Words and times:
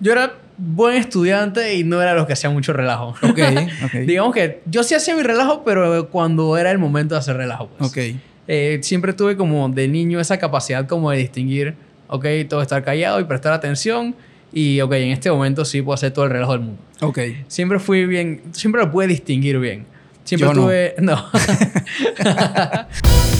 Yo 0.00 0.12
era 0.12 0.34
buen 0.56 0.96
estudiante 0.96 1.74
y 1.74 1.84
no 1.84 2.02
era 2.02 2.14
los 2.14 2.26
que 2.26 2.32
hacían 2.32 2.52
mucho 2.52 2.72
relajo. 2.72 3.14
Ok. 3.22 3.38
Digamos 4.06 4.34
que 4.34 4.60
yo 4.66 4.82
sí 4.82 4.94
hacía 4.94 5.14
mi 5.16 5.22
relajo, 5.22 5.62
pero 5.64 6.08
cuando 6.10 6.56
era 6.56 6.70
el 6.70 6.78
momento 6.78 7.14
de 7.14 7.20
hacer 7.20 7.36
relajo. 7.36 7.68
Pues. 7.78 7.90
ok. 7.90 7.98
Eh, 8.50 8.78
siempre 8.82 9.12
tuve 9.12 9.36
como 9.36 9.68
de 9.68 9.88
niño 9.88 10.20
esa 10.20 10.38
capacidad 10.38 10.86
como 10.86 11.10
de 11.10 11.18
distinguir, 11.18 11.74
ok, 12.08 12.24
todo 12.48 12.62
estar 12.62 12.82
callado 12.82 13.20
y 13.20 13.24
prestar 13.24 13.52
atención. 13.52 14.14
Y, 14.52 14.80
ok, 14.80 14.92
en 14.94 15.10
este 15.10 15.30
momento 15.30 15.66
sí 15.66 15.82
puedo 15.82 15.94
hacer 15.94 16.12
todo 16.12 16.24
el 16.24 16.30
relajo 16.30 16.52
del 16.52 16.62
mundo. 16.62 16.82
Ok. 17.02 17.18
Siempre 17.48 17.78
fui 17.78 18.06
bien, 18.06 18.42
siempre 18.52 18.80
lo 18.82 18.90
pude 18.90 19.06
distinguir 19.06 19.58
bien. 19.58 19.84
Siempre 20.24 20.48
Yo 20.48 20.54
no. 20.54 20.62
tuve, 20.62 20.94
no. 20.98 21.26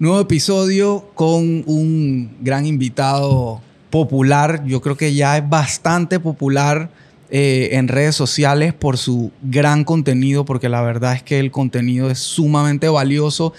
Nuevo 0.00 0.18
episodio 0.18 1.08
con 1.14 1.62
un 1.66 2.36
gran 2.40 2.66
invitado 2.66 3.62
popular. 3.90 4.64
Yo 4.66 4.80
creo 4.80 4.96
que 4.96 5.14
ya 5.14 5.38
es 5.38 5.48
bastante 5.48 6.18
popular 6.18 6.90
eh, 7.30 7.68
en 7.72 7.86
redes 7.86 8.16
sociales 8.16 8.74
por 8.74 8.98
su 8.98 9.30
gran 9.40 9.84
contenido, 9.84 10.44
porque 10.44 10.68
la 10.68 10.82
verdad 10.82 11.14
es 11.14 11.22
que 11.22 11.38
el 11.38 11.52
contenido 11.52 12.10
es 12.10 12.18
sumamente 12.18 12.88
valioso 12.88 13.52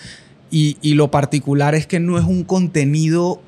y, 0.51 0.75
y 0.81 0.95
lo 0.95 1.09
particular 1.09 1.73
es 1.73 1.87
que 1.87 2.01
no 2.01 2.17
es 2.17 2.25
un 2.25 2.43
contenido 2.43 3.41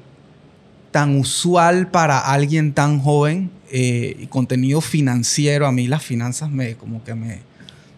tan 0.91 1.20
usual 1.20 1.91
para 1.91 2.20
alguien 2.20 2.72
tan 2.72 2.99
joven. 2.99 3.52
eh, 3.70 4.27
contenido 4.30 4.80
financiero, 4.80 5.68
a 5.68 5.74
mí 5.74 5.88
las 5.88 6.04
finanzas 6.04 6.49
me 6.49 6.76
como 6.76 7.04
que 7.04 7.16
me, 7.16 7.41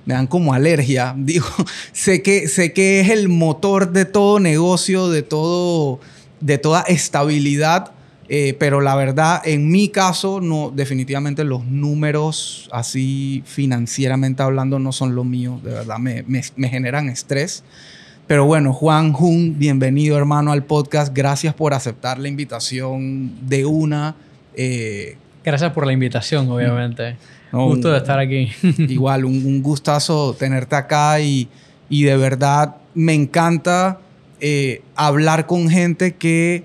me 0.10 0.16
dan 0.16 0.26
como 0.28 0.54
alergia. 0.54 1.14
Digo, 1.18 1.46
sé 1.92 2.24
que, 2.24 2.48
sé 2.48 2.74
que 2.74 3.00
es 3.00 3.10
el 3.10 3.30
motor 3.30 3.92
de 3.92 4.06
todo 4.06 4.40
negocio, 4.40 5.08
de, 5.10 5.22
todo, 5.22 6.00
de 6.42 6.58
toda 6.58 6.82
estabilidad, 6.82 7.92
eh, 8.28 8.56
pero 8.60 8.82
la 8.82 8.96
verdad, 8.96 9.42
en 9.46 9.70
mi 9.72 9.90
caso, 9.90 10.42
no, 10.42 10.72
definitivamente 10.76 11.44
los 11.44 11.64
números 11.66 12.70
así 12.72 13.44
financieramente 13.46 14.42
hablando 14.44 14.80
no 14.80 14.92
son 14.92 15.14
lo 15.16 15.24
mío, 15.24 15.60
de 15.64 15.72
verdad, 15.74 15.98
me, 16.00 16.24
me- 16.28 16.70
generan 16.70 17.08
estrés. 17.10 17.64
Pero 18.28 18.46
bueno, 18.46 18.74
Juan 18.74 19.14
Jun, 19.14 19.58
bienvenido 19.58 20.16
hermano 20.18 20.52
al 20.52 20.64
podcast, 20.64 21.12
gracias 21.16 21.54
por 21.56 21.74
aceptar 21.74 22.20
la 22.20 22.28
invitación 22.28 23.32
de 23.48 23.66
una. 23.66 24.16
eh, 24.56 25.18
Gracias 25.44 25.72
por 25.72 25.88
la 25.88 25.94
invitación, 25.94 26.48
obviamente. 26.52 27.16
No, 27.52 27.66
Gusto 27.66 27.88
un- 27.88 27.94
de 27.94 27.98
estar 28.00 28.20
aquí. 28.20 28.50
Igual, 28.78 29.26
un, 29.26 29.46
un 29.46 29.62
gustazo 29.62 30.36
tenerte 30.38 30.76
acá 30.76 31.20
y, 31.20 31.48
y 31.90 32.04
de 32.04 32.18
verdad 32.18 32.76
me 32.94 33.14
encanta 33.14 34.00
eh, 34.40 34.82
hablar 34.96 35.46
con 35.48 35.70
gente 35.70 36.16
que 36.16 36.64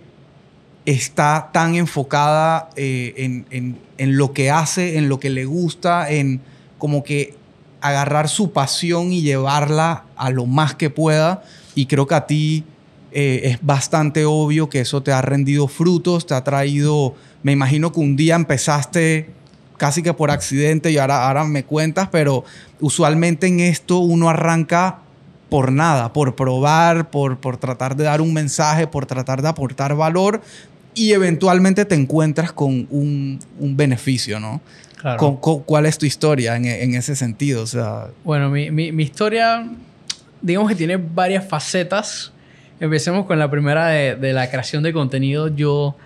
está 0.86 1.50
tan 1.52 1.74
enfocada 1.76 2.68
eh, 2.76 3.14
en, 3.16 3.46
en- 3.50 3.78
en 3.96 4.16
lo 4.18 4.32
que 4.32 4.50
hace, 4.50 4.98
en 4.98 5.08
lo 5.08 5.20
que 5.20 5.30
le 5.30 5.44
gusta, 5.44 6.10
en 6.10 6.40
como 6.78 7.04
que 7.04 7.34
agarrar 7.80 8.28
su 8.28 8.50
pasión 8.52 9.12
y 9.12 9.22
llevarla 9.22 10.04
a 10.16 10.30
lo 10.30 10.46
más 10.46 10.74
que 10.74 10.90
pueda. 10.90 11.42
Y 11.74 11.86
creo 11.86 12.06
que 12.06 12.14
a 12.14 12.26
ti 12.26 12.64
eh, 13.12 13.42
es 13.44 13.58
bastante 13.62 14.24
obvio 14.24 14.68
que 14.68 14.80
eso 14.80 15.02
te 15.02 15.12
ha 15.12 15.22
rendido 15.22 15.68
frutos, 15.68 16.26
te 16.26 16.34
ha 16.34 16.42
traído, 16.44 17.14
me 17.42 17.52
imagino 17.52 17.92
que 17.92 18.00
un 18.00 18.16
día 18.16 18.34
empezaste 18.34 19.28
casi 19.76 20.02
que 20.02 20.14
por 20.14 20.30
accidente 20.30 20.90
y 20.90 20.98
ahora, 20.98 21.26
ahora 21.26 21.44
me 21.44 21.64
cuentas, 21.64 22.08
pero 22.10 22.44
usualmente 22.80 23.46
en 23.46 23.60
esto 23.60 23.98
uno 23.98 24.28
arranca 24.28 24.98
por 25.50 25.70
nada, 25.72 26.12
por 26.12 26.34
probar, 26.34 27.10
por, 27.10 27.38
por 27.38 27.56
tratar 27.56 27.96
de 27.96 28.04
dar 28.04 28.20
un 28.20 28.32
mensaje, 28.32 28.86
por 28.86 29.06
tratar 29.06 29.42
de 29.42 29.48
aportar 29.48 29.94
valor 29.94 30.40
y 30.94 31.12
eventualmente 31.12 31.84
te 31.84 31.94
encuentras 31.94 32.52
con 32.52 32.86
un, 32.90 33.38
un 33.58 33.76
beneficio, 33.76 34.40
¿no? 34.40 34.60
Claro. 35.00 35.18
Con- 35.18 35.36
con- 35.36 35.60
¿Cuál 35.64 35.86
es 35.86 35.98
tu 35.98 36.06
historia 36.06 36.56
en, 36.56 36.64
en 36.64 36.94
ese 36.94 37.14
sentido? 37.14 37.62
O 37.62 37.66
sea, 37.66 38.06
Bueno, 38.24 38.48
mi, 38.48 38.70
mi, 38.70 38.90
mi 38.90 39.02
historia, 39.02 39.68
digamos 40.40 40.68
que 40.70 40.74
tiene 40.76 40.96
varias 40.96 41.46
facetas. 41.46 42.32
Empecemos 42.80 43.26
con 43.26 43.38
la 43.38 43.50
primera 43.50 43.88
de, 43.88 44.16
de 44.16 44.32
la 44.32 44.48
creación 44.50 44.82
de 44.82 44.92
contenido. 44.92 45.48
Yo, 45.48 45.96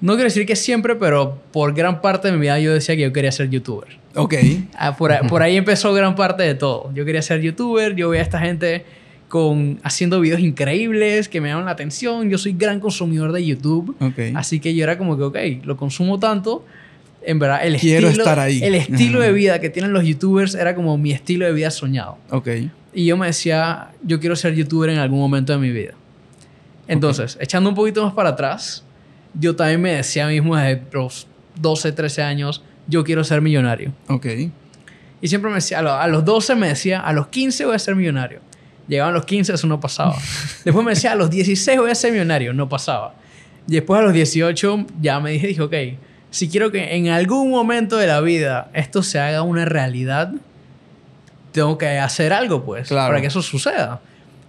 no 0.00 0.12
quiero 0.14 0.24
decir 0.24 0.46
que 0.46 0.56
siempre, 0.56 0.94
pero 0.96 1.40
por 1.52 1.72
gran 1.74 2.00
parte 2.00 2.28
de 2.28 2.34
mi 2.34 2.40
vida 2.40 2.58
yo 2.60 2.72
decía 2.74 2.94
que 2.96 3.02
yo 3.02 3.12
quería 3.12 3.32
ser 3.32 3.48
youtuber. 3.50 3.88
ok, 4.14 4.34
Ah, 4.76 4.96
por, 4.96 5.12
ahí- 5.12 5.26
por 5.28 5.42
ahí 5.42 5.56
empezó 5.56 5.92
gran 5.94 6.14
parte 6.14 6.42
de 6.42 6.54
todo. 6.54 6.90
Yo 6.94 7.04
quería 7.04 7.22
ser 7.22 7.40
youtuber, 7.40 7.94
yo 7.96 8.08
veía 8.10 8.22
a 8.22 8.24
esta 8.24 8.38
gente 8.38 8.84
con, 9.28 9.80
haciendo 9.82 10.20
videos 10.20 10.40
increíbles 10.40 11.28
que 11.28 11.40
me 11.40 11.48
llaman 11.48 11.64
la 11.64 11.72
atención. 11.72 12.28
Yo 12.30 12.38
soy 12.38 12.52
gran 12.52 12.78
consumidor 12.80 13.32
de 13.32 13.44
YouTube. 13.44 13.96
ok. 14.00 14.36
Así 14.36 14.60
que 14.60 14.74
yo 14.74 14.84
era 14.84 14.96
como 14.98 15.16
que, 15.16 15.22
ok, 15.24 15.64
lo 15.66 15.76
consumo 15.76 16.18
tanto. 16.18 16.64
En 17.22 17.38
verdad, 17.40 17.66
el 17.66 17.76
Quiero 17.76 18.06
estilo, 18.06 18.22
estar 18.22 18.38
ahí. 18.38 18.62
El 18.62 18.74
estilo 18.76 19.18
de 19.20 19.32
vida 19.32 19.58
que 19.60 19.68
tienen 19.68 19.92
los 19.92 20.04
youtubers 20.04 20.54
era 20.54 20.74
como 20.76 20.96
mi 20.96 21.10
estilo 21.10 21.44
de 21.44 21.52
vida 21.52 21.70
soñado. 21.72 22.18
Ok, 22.30 22.48
Y 22.94 23.04
yo 23.06 23.16
me 23.16 23.26
decía, 23.26 23.88
yo 24.04 24.20
quiero 24.20 24.36
ser 24.36 24.54
youtuber 24.54 24.90
en 24.90 24.98
algún 24.98 25.18
momento 25.18 25.52
de 25.52 25.58
mi 25.58 25.70
vida. 25.72 25.94
Entonces, 26.88 27.36
echando 27.40 27.68
un 27.68 27.74
poquito 27.74 28.04
más 28.04 28.14
para 28.14 28.28
atrás, 28.30 28.84
yo 29.38 29.54
también 29.56 29.80
me 29.82 29.92
decía 29.92 30.26
mismo 30.26 30.56
desde 30.56 30.82
los 30.92 31.26
12, 31.60 31.92
13 31.92 32.22
años, 32.22 32.62
yo 32.88 33.04
quiero 33.04 33.24
ser 33.24 33.40
millonario. 33.42 33.92
ok. 34.08 34.26
Y 35.22 35.28
siempre 35.28 35.48
me 35.50 35.56
decía, 35.56 35.78
a 35.78 35.82
lo- 35.82 35.94
a 35.94 36.06
los 36.08 36.24
12 36.26 36.54
me 36.56 36.68
decía, 36.68 37.00
a 37.00 37.12
los 37.14 37.28
15 37.28 37.64
voy 37.64 37.74
a 37.74 37.78
ser 37.78 37.96
millonario. 37.96 38.40
Llegaban 38.86 39.14
los 39.14 39.24
15, 39.24 39.54
eso 39.54 39.66
no 39.66 39.80
pasaba. 39.80 40.14
Después 40.64 40.84
me 40.84 40.92
decía, 40.92 41.12
a 41.12 41.14
los 41.14 41.30
16 41.30 41.78
voy 41.78 41.90
a 41.90 41.94
ser 41.94 42.12
millonario, 42.12 42.52
no 42.52 42.68
pasaba. 42.68 43.14
Y 43.66 43.72
después 43.72 43.98
a 43.98 44.04
los 44.04 44.12
18 44.12 44.86
ya 45.00 45.18
me 45.18 45.30
dije, 45.32 45.46
dije, 45.48 45.62
ok, 45.62 45.74
si 46.30 46.48
quiero 46.48 46.70
que 46.70 46.94
en 46.96 47.08
algún 47.08 47.50
momento 47.50 47.96
de 47.96 48.06
la 48.06 48.20
vida 48.20 48.70
esto 48.74 49.02
se 49.02 49.18
haga 49.18 49.42
una 49.42 49.64
realidad, 49.64 50.32
tengo 51.52 51.78
que 51.78 51.98
hacer 51.98 52.32
algo, 52.32 52.64
pues, 52.64 52.88
Claro. 52.88 53.08
para 53.08 53.20
que 53.20 53.26
eso 53.28 53.42
suceda. 53.42 54.00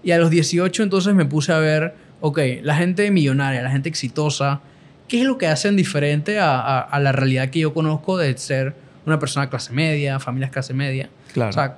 Y 0.03 0.12
a 0.12 0.18
los 0.18 0.30
18 0.30 0.84
entonces 0.84 1.16
me 1.16 1.26
puse 1.26 1.52
a 1.53 1.58
ver, 1.59 1.96
ok, 2.22 2.40
la 2.62 2.76
gente 2.76 3.09
millonaria, 3.09 3.62
la 3.62 3.72
gente 3.72 3.90
exitosa, 3.90 4.59
¿qué 5.07 5.22
es 5.22 5.25
lo 5.25 5.38
que 5.38 5.47
hacen 5.47 5.75
diferente 5.75 6.40
a, 6.40 6.59
a- 6.59 6.79
a 6.81 7.00
la 7.00 7.12
realidad 7.12 7.50
que 7.50 7.59
yo 7.59 7.73
conozco 7.73 8.18
de 8.18 8.38
ser 8.38 8.75
una 9.06 9.19
persona 9.19 9.50
clase 9.50 9.72
media, 9.73 10.19
familias 10.19 10.51
clase 10.51 10.73
media? 10.73 11.09
Claro. 11.34 11.50
O 11.50 11.53
sea, 11.53 11.78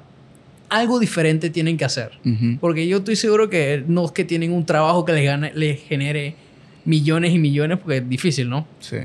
algo 0.69 0.99
diferente 0.99 1.49
tienen 1.49 1.77
que 1.77 1.85
hacer. 1.85 2.11
Ujú. 2.25 2.57
Porque 2.59 2.87
yo 2.87 2.97
estoy 2.97 3.15
seguro 3.15 3.49
que 3.49 3.83
no 3.87 4.05
es 4.05 4.11
que 4.11 4.23
tienen 4.23 4.51
un 4.53 4.65
trabajo 4.65 5.03
que 5.05 5.13
les, 5.13 5.25
gane, 5.25 5.51
les 5.55 5.79
genere 5.81 6.35
millones 6.85 7.33
y 7.33 7.39
millones, 7.39 7.77
porque 7.79 7.97
es 7.97 8.09
difícil, 8.09 8.49
¿no? 8.49 8.67
Sí. 8.79 8.97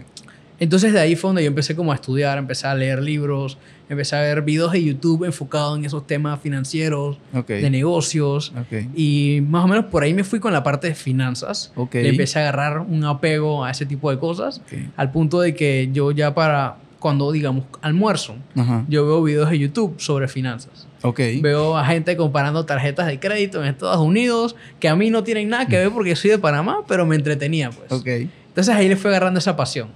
Entonces 0.60 0.92
de 0.92 1.00
ahí 1.00 1.16
fue 1.16 1.28
donde 1.28 1.42
yo 1.42 1.48
empecé 1.48 1.74
como 1.74 1.90
a 1.92 1.96
estudiar, 1.96 2.38
empecé 2.38 2.66
a 2.66 2.74
leer 2.74 3.02
libros, 3.02 3.58
empecé 3.88 4.16
a 4.16 4.20
ver 4.20 4.42
videos 4.42 4.72
de 4.72 4.82
YouTube 4.82 5.24
enfocados 5.24 5.78
en 5.78 5.84
esos 5.84 6.06
temas 6.06 6.40
financieros, 6.40 7.18
Ok. 7.34 7.48
de 7.48 7.70
negocios. 7.70 8.52
Ok. 8.58 8.88
Y 8.96 9.40
más 9.48 9.64
o 9.64 9.68
menos 9.68 9.86
por 9.86 10.02
ahí 10.02 10.14
me 10.14 10.24
fui 10.24 10.40
con 10.40 10.52
la 10.52 10.62
parte 10.62 10.88
de 10.88 10.94
finanzas. 10.94 11.72
Ok. 11.76 11.94
Le 11.94 12.08
empecé 12.10 12.38
a 12.38 12.42
agarrar 12.42 12.80
un 12.80 13.04
apego 13.04 13.64
a 13.64 13.70
ese 13.70 13.86
tipo 13.86 14.10
de 14.10 14.18
cosas, 14.18 14.62
al 14.96 15.12
punto 15.12 15.40
de 15.40 15.54
que 15.54 15.90
yo 15.92 16.10
ya 16.12 16.34
para 16.34 16.76
cuando, 16.98 17.30
digamos, 17.32 17.64
almuerzo, 17.82 18.34
Ajá. 18.56 18.86
yo 18.88 19.04
veo 19.06 19.22
videos 19.22 19.50
de 19.50 19.58
YouTube 19.58 19.96
sobre 20.00 20.26
finanzas. 20.26 20.86
Ok. 21.02 21.20
Veo 21.42 21.76
a 21.76 21.84
gente 21.84 22.16
comparando 22.16 22.64
tarjetas 22.64 23.06
de 23.06 23.20
crédito 23.20 23.62
en 23.62 23.68
Estados 23.68 23.98
Unidos 23.98 24.56
que 24.80 24.88
a 24.88 24.96
mí 24.96 25.10
no 25.10 25.22
tienen 25.22 25.50
nada 25.50 25.66
que 25.66 25.76
ver 25.76 25.90
porque 25.90 26.16
soy 26.16 26.30
de 26.30 26.38
Panamá, 26.38 26.78
pero 26.88 27.04
me 27.04 27.14
entretenía, 27.16 27.68
pues. 27.68 27.92
Ok. 27.92 28.06
Entonces 28.48 28.74
ahí 28.74 28.88
le 28.88 28.96
fue 28.96 29.10
agarrando 29.10 29.38
esa 29.38 29.54
pasión. 29.54 29.88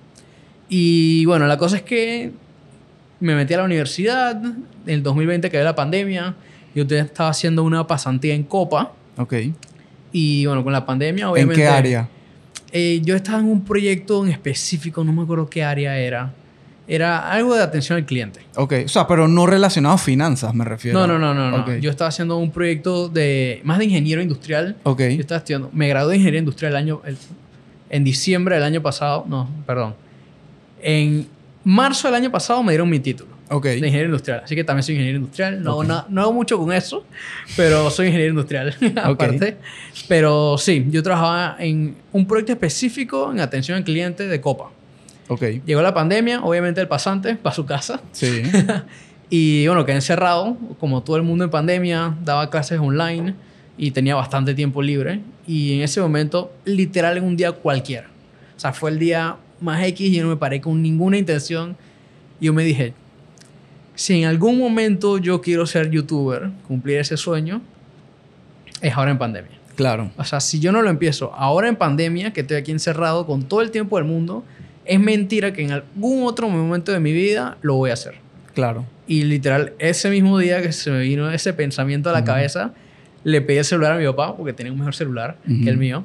Y 0.69 1.25
bueno, 1.25 1.47
la 1.47 1.56
cosa 1.56 1.76
es 1.76 1.82
que 1.82 2.32
me 3.21 3.34
metí 3.34 3.55
a 3.55 3.59
la 3.59 3.65
universidad. 3.65 4.41
En 4.44 4.65
el 4.87 5.03
2020 5.03 5.50
que 5.50 5.59
ve 5.59 5.65
la 5.65 5.75
pandemia. 5.75 6.35
Yo 6.75 6.85
estaba 6.85 7.31
haciendo 7.31 7.65
una 7.65 7.87
pasantía 7.87 8.35
en 8.35 8.44
Copa. 8.44 8.93
Ok. 9.17 9.35
Y 10.12 10.47
bueno, 10.47 10.62
con 10.65 10.73
la 10.73 10.87
pandemia, 10.87 11.25
¿En 11.25 11.31
obviamente. 11.31 11.62
qué 11.62 11.69
área? 11.69 12.09
Eh, 12.73 13.00
yo 13.03 13.17
estaba 13.17 13.38
en 13.38 13.47
un 13.47 13.65
proyecto 13.65 14.25
en 14.25 14.32
específico, 14.32 15.03
no 15.03 15.12
me 15.12 15.23
acuerdo 15.23 15.49
qué 15.49 15.65
área 15.65 15.99
era. 15.99 16.32
Era 16.87 17.31
algo 17.31 17.55
de 17.55 17.62
atención 17.62 17.99
al 17.99 18.06
cliente. 18.06 18.41
Ok. 18.56 18.73
O 18.87 18.88
sea, 18.88 19.06
pero 19.06 19.29
no 19.29 19.47
relacionado 19.47 19.94
a 19.94 19.99
finanzas, 19.99 20.55
me 20.55 20.65
refiero. 20.65 20.99
No, 20.99 21.06
no, 21.06 21.19
no, 21.19 21.35
no. 21.35 21.76
Yo 21.79 21.91
estaba 21.91 22.09
haciendo 22.09 22.38
un 22.38 22.50
proyecto 22.50 23.09
de 23.11 23.61
más 23.65 23.79
de 23.79 23.85
ingeniero 23.87 24.23
industrial. 24.23 24.76
Ok. 24.85 25.00
Yo 25.00 25.20
estaba 25.20 25.38
estudiando. 25.38 25.70
Me 25.75 25.88
gradué 25.88 26.12
de 26.12 26.17
ingeniería 26.17 26.38
industrial 26.41 26.73
el 26.73 26.76
año, 26.76 27.03
el- 27.05 27.19
en 27.91 28.05
diciembre 28.05 28.55
del 28.55 28.65
año 28.65 28.81
pasado. 28.82 29.26
No, 29.29 29.49
perdón. 29.67 29.94
En 30.81 31.26
marzo 31.69 32.09
del 32.09 32.15
año 32.15 32.31
pasado 32.31 32.62
me 32.62 32.73
dieron 32.73 32.88
mi 32.88 32.99
título 33.00 33.31
Ok. 33.50 33.65
de 33.65 33.76
ingeniero 33.79 34.06
industrial. 34.06 34.43
Así 34.44 34.55
que 34.55 34.65
también 34.65 34.82
soy 34.82 34.94
ingeniero 34.94 35.19
industrial. 35.19 35.62
No, 35.62 35.70
hago 35.73 35.81
Ok. 35.81 35.87
na- 35.87 36.06
no 36.09 36.23
hago 36.23 36.32
mucho 36.32 36.59
con 36.59 36.73
eso, 36.73 37.05
pero 37.56 37.91
soy 37.91 38.06
ingeniero 38.06 38.31
industrial 38.32 38.75
aparte. 39.03 39.56
Pero 40.09 40.56
sí, 40.59 40.87
yo 40.91 41.03
trabajaba 41.03 41.56
en 41.59 41.97
un 42.12 42.26
proyecto 42.26 42.53
específico 42.53 43.31
en 43.32 43.41
atención 43.41 43.76
al 43.76 43.85
cliente 43.85 44.26
de 44.26 44.41
Copa. 44.41 44.70
Ok. 45.29 45.43
Llegó 45.67 45.82
la 45.82 45.93
pandemia, 45.93 46.43
obviamente 46.43 46.81
el 46.81 46.88
pasante 46.88 47.35
para 47.37 47.55
su 47.55 47.65
casa. 47.67 48.00
Sí. 48.12 48.43
Y 49.31 49.67
bueno, 49.67 49.85
quedé 49.85 49.97
encerrado, 49.97 50.56
como 50.81 51.03
todo 51.03 51.17
el 51.19 51.23
mundo 51.23 51.44
en 51.44 51.50
pandemia, 51.50 52.17
daba 52.25 52.49
clases 52.49 52.81
online 52.81 53.35
y 53.76 53.91
tenía 53.91 54.15
bastante 54.15 54.55
tiempo 54.55 54.81
libre. 54.81 55.20
Y 55.47 55.75
en 55.75 55.82
ese 55.82 56.00
momento, 56.00 56.50
literal, 56.65 57.19
en 57.19 57.25
un 57.25 57.37
día 57.37 57.53
cualquiera. 57.53 58.06
O 58.56 58.59
sea, 58.59 58.73
fue 58.73 58.88
el 58.91 58.99
día 58.99 59.37
más 59.60 59.82
X 59.84 60.08
y 60.08 60.16
yo 60.16 60.22
no 60.22 60.28
me 60.28 60.37
paré 60.37 60.60
con 60.60 60.82
ninguna 60.82 61.16
intención. 61.19 61.76
Y 62.40 62.46
yo 62.46 62.52
me 62.52 62.64
dije, 62.64 62.94
si 63.94 64.22
en 64.22 64.28
algún 64.28 64.58
momento 64.58 65.19
yo 65.19 65.40
quiero 65.40 65.66
ser 65.66 65.90
youtuber, 65.90 66.50
cumplir 66.66 66.99
ese 66.99 67.16
sueño, 67.16 67.60
es 68.81 68.94
ahora 68.94 69.10
en 69.10 69.19
pandemia. 69.19 69.58
Claro. 69.75 70.10
O 70.16 70.25
sea, 70.25 70.40
si 70.40 70.60
yo 70.60 70.72
no 70.72 70.82
lo 70.82 70.90
empiezo 70.90 71.32
ahora 71.34 71.69
en 71.69 71.76
pandemia, 71.76 72.32
que 72.32 72.40
estoy 72.40 72.56
aquí 72.56 72.72
encerrado 72.72 73.26
con 73.26 73.44
todo 73.44 73.62
el 73.62 73.70
tiempo 73.70 73.96
del 73.96 74.06
mundo, 74.06 74.44
es 74.84 74.99
mentira 74.99 75.52
que 75.52 75.62
en 75.62 75.72
algún 75.72 76.25
otro 76.25 76.49
momento 76.49 76.93
de 76.93 77.00
mi 77.00 77.12
vida 77.12 77.58
lo 77.60 77.75
voy 77.75 77.90
a 77.90 77.94
hacer. 77.94 78.14
Claro. 78.55 78.87
Y 79.06 79.25
literal, 79.25 79.72
ese 79.78 80.10
mismo 80.10 80.38
día 80.38 80.62
que 80.62 80.72
se 80.72 80.90
me 80.90 81.00
vino 81.00 81.31
ese 81.31 81.52
pensamiento 81.52 82.10
a 82.10 82.12
la 82.12 82.25
cabeza, 82.25 82.72
le 83.25 83.40
pedí 83.40 83.58
el 83.58 83.64
celular 83.64 83.93
a 83.93 83.99
mi 83.99 84.05
papá, 84.06 84.37
porque 84.37 84.52
tenía 84.52 84.72
un 84.72 84.78
mejor 84.78 84.94
celular 84.94 85.37
que 85.46 85.70
el 85.70 85.76
mío. 85.76 86.05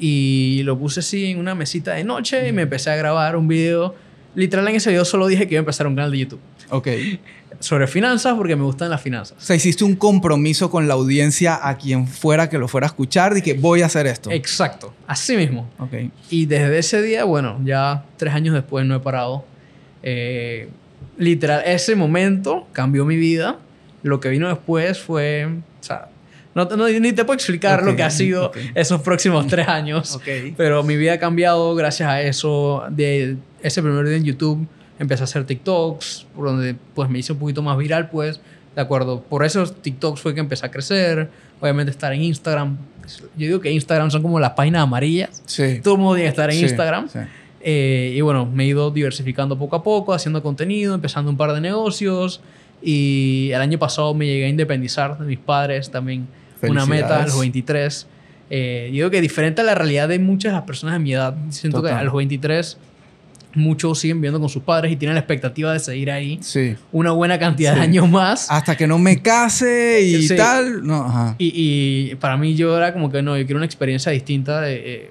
Y 0.00 0.62
lo 0.64 0.78
puse 0.78 1.00
así 1.00 1.26
en 1.26 1.38
una 1.38 1.54
mesita 1.54 1.92
de 1.92 2.04
noche 2.04 2.48
y 2.48 2.52
me 2.52 2.62
empecé 2.62 2.90
a 2.90 2.96
grabar 2.96 3.36
un 3.36 3.46
video. 3.46 3.94
Literal, 4.34 4.66
en 4.68 4.76
ese 4.76 4.90
video 4.90 5.04
solo 5.04 5.26
dije 5.26 5.46
que 5.46 5.54
iba 5.54 5.60
a 5.60 5.64
empezar 5.64 5.86
un 5.86 5.94
canal 5.94 6.10
de 6.10 6.18
YouTube. 6.18 6.40
Ok. 6.70 6.88
Sobre 7.60 7.86
finanzas, 7.86 8.34
porque 8.34 8.56
me 8.56 8.62
gustan 8.62 8.88
las 8.88 9.02
finanzas. 9.02 9.36
O 9.36 9.40
sea, 9.42 9.54
hiciste 9.54 9.84
un 9.84 9.94
compromiso 9.94 10.70
con 10.70 10.88
la 10.88 10.94
audiencia 10.94 11.68
a 11.68 11.76
quien 11.76 12.06
fuera 12.06 12.48
que 12.48 12.56
lo 12.56 12.68
fuera 12.68 12.86
a 12.86 12.88
escuchar 12.88 13.34
de 13.34 13.42
que 13.42 13.52
voy 13.52 13.82
a 13.82 13.86
hacer 13.86 14.06
esto. 14.06 14.30
Exacto, 14.30 14.94
así 15.06 15.36
mismo. 15.36 15.68
Ok. 15.78 15.92
Y 16.30 16.46
desde 16.46 16.78
ese 16.78 17.02
día, 17.02 17.24
bueno, 17.24 17.60
ya 17.62 18.04
tres 18.16 18.32
años 18.32 18.54
después 18.54 18.86
no 18.86 18.94
he 18.94 19.00
parado. 19.00 19.44
Eh, 20.02 20.70
literal, 21.18 21.62
ese 21.66 21.96
momento 21.96 22.66
cambió 22.72 23.04
mi 23.04 23.16
vida. 23.16 23.58
Lo 24.02 24.20
que 24.20 24.30
vino 24.30 24.48
después 24.48 24.98
fue, 24.98 25.46
o 25.46 25.84
sea, 25.84 26.08
no, 26.54 26.64
no- 26.64 26.88
ni 26.88 27.12
te 27.12 27.24
puedo 27.24 27.34
explicar 27.36 27.80
Ok, 27.80 27.86
lo 27.86 27.96
que 27.96 28.02
ha 28.02 28.10
sido 28.10 28.46
ok. 28.48 28.56
esos 28.74 29.00
próximos 29.02 29.46
tres 29.46 29.68
años. 29.68 30.14
Ok. 30.16 30.26
Pero 30.56 30.82
mi 30.82 30.96
vida 30.96 31.14
ha 31.14 31.18
cambiado 31.18 31.74
gracias 31.74 32.08
a 32.08 32.22
eso. 32.22 32.84
De 32.90 33.36
ese 33.62 33.82
primer 33.82 34.04
video 34.04 34.16
en 34.16 34.24
YouTube 34.24 34.66
empecé 34.98 35.22
a 35.22 35.24
hacer 35.24 35.44
TikToks, 35.44 36.26
por 36.34 36.46
donde 36.46 36.74
pues 36.94 37.08
me 37.08 37.18
hice 37.18 37.32
un 37.32 37.38
poquito 37.38 37.62
más 37.62 37.76
viral, 37.78 38.10
pues, 38.10 38.40
de 38.74 38.80
acuerdo. 38.82 39.22
Por 39.22 39.44
esos 39.44 39.80
TikToks 39.82 40.20
fue 40.20 40.34
que 40.34 40.40
empecé 40.40 40.66
a 40.66 40.70
crecer. 40.70 41.28
Obviamente 41.60 41.90
estar 41.90 42.12
en 42.12 42.22
Instagram. 42.22 42.76
Yo 43.36 43.46
digo 43.46 43.60
que 43.60 43.70
Instagram 43.70 44.10
son 44.10 44.22
como 44.22 44.38
las 44.40 44.50
páginas 44.52 44.82
amarillas. 44.82 45.42
Sí. 45.46 45.80
Todo 45.82 45.94
el 45.94 46.00
mundo 46.00 46.14
tiene 46.14 46.26
que 46.28 46.30
estar 46.30 46.50
en 46.50 46.56
Sí, 46.56 46.62
Instagram. 46.62 47.08
sí. 47.08 47.18
Eh, 47.62 48.14
y 48.16 48.20
bueno, 48.22 48.46
me 48.46 48.64
he 48.64 48.66
ido 48.68 48.90
diversificando 48.90 49.58
poco 49.58 49.76
a 49.76 49.82
poco, 49.82 50.14
haciendo 50.14 50.42
contenido, 50.42 50.94
empezando 50.94 51.30
un 51.30 51.36
par 51.36 51.52
de 51.52 51.60
negocios. 51.60 52.40
Y 52.82 53.50
el 53.52 53.60
año 53.60 53.78
pasado 53.78 54.14
me 54.14 54.26
llegué 54.26 54.46
a 54.46 54.48
independizar 54.48 55.18
de 55.18 55.26
mis 55.26 55.38
padres 55.38 55.90
también. 55.90 56.26
Una 56.62 56.86
meta 56.86 57.22
a 57.22 57.26
los 57.26 57.38
23. 57.38 58.06
Eh, 58.52 58.86
yo 58.88 58.92
digo 58.94 59.10
que 59.10 59.20
diferente 59.20 59.60
a 59.60 59.64
la 59.64 59.74
realidad 59.74 60.08
de 60.08 60.18
muchas 60.18 60.52
de 60.52 60.56
las 60.58 60.66
personas 60.66 60.94
de 60.94 60.98
mi 60.98 61.12
edad. 61.12 61.34
Siento 61.50 61.82
que 61.82 61.90
a 61.90 62.02
los 62.02 62.14
23 62.14 62.78
muchos 63.54 63.98
siguen 63.98 64.18
viviendo 64.18 64.38
con 64.38 64.48
sus 64.48 64.62
padres 64.62 64.92
y 64.92 64.96
tienen 64.96 65.14
la 65.14 65.20
expectativa 65.20 65.72
de 65.72 65.80
seguir 65.80 66.10
ahí 66.12 66.38
Sí. 66.40 66.76
una 66.92 67.10
buena 67.10 67.38
cantidad 67.38 67.74
de 67.74 67.80
años 67.80 68.08
más. 68.08 68.48
Hasta 68.50 68.76
que 68.76 68.86
no 68.86 68.98
me 68.98 69.20
case 69.22 70.00
y 70.02 70.22
Sí. 70.28 70.36
tal. 70.36 70.86
No, 70.86 71.04
ajá. 71.06 71.34
Y, 71.38 72.10
y 72.10 72.14
para 72.16 72.36
mí 72.36 72.54
yo 72.54 72.76
era 72.76 72.92
como 72.92 73.10
que 73.10 73.22
no, 73.22 73.36
yo 73.36 73.44
quiero 73.46 73.56
una 73.58 73.66
experiencia 73.66 74.12
distinta 74.12 74.60
de, 74.60 74.74
eh, 74.94 75.10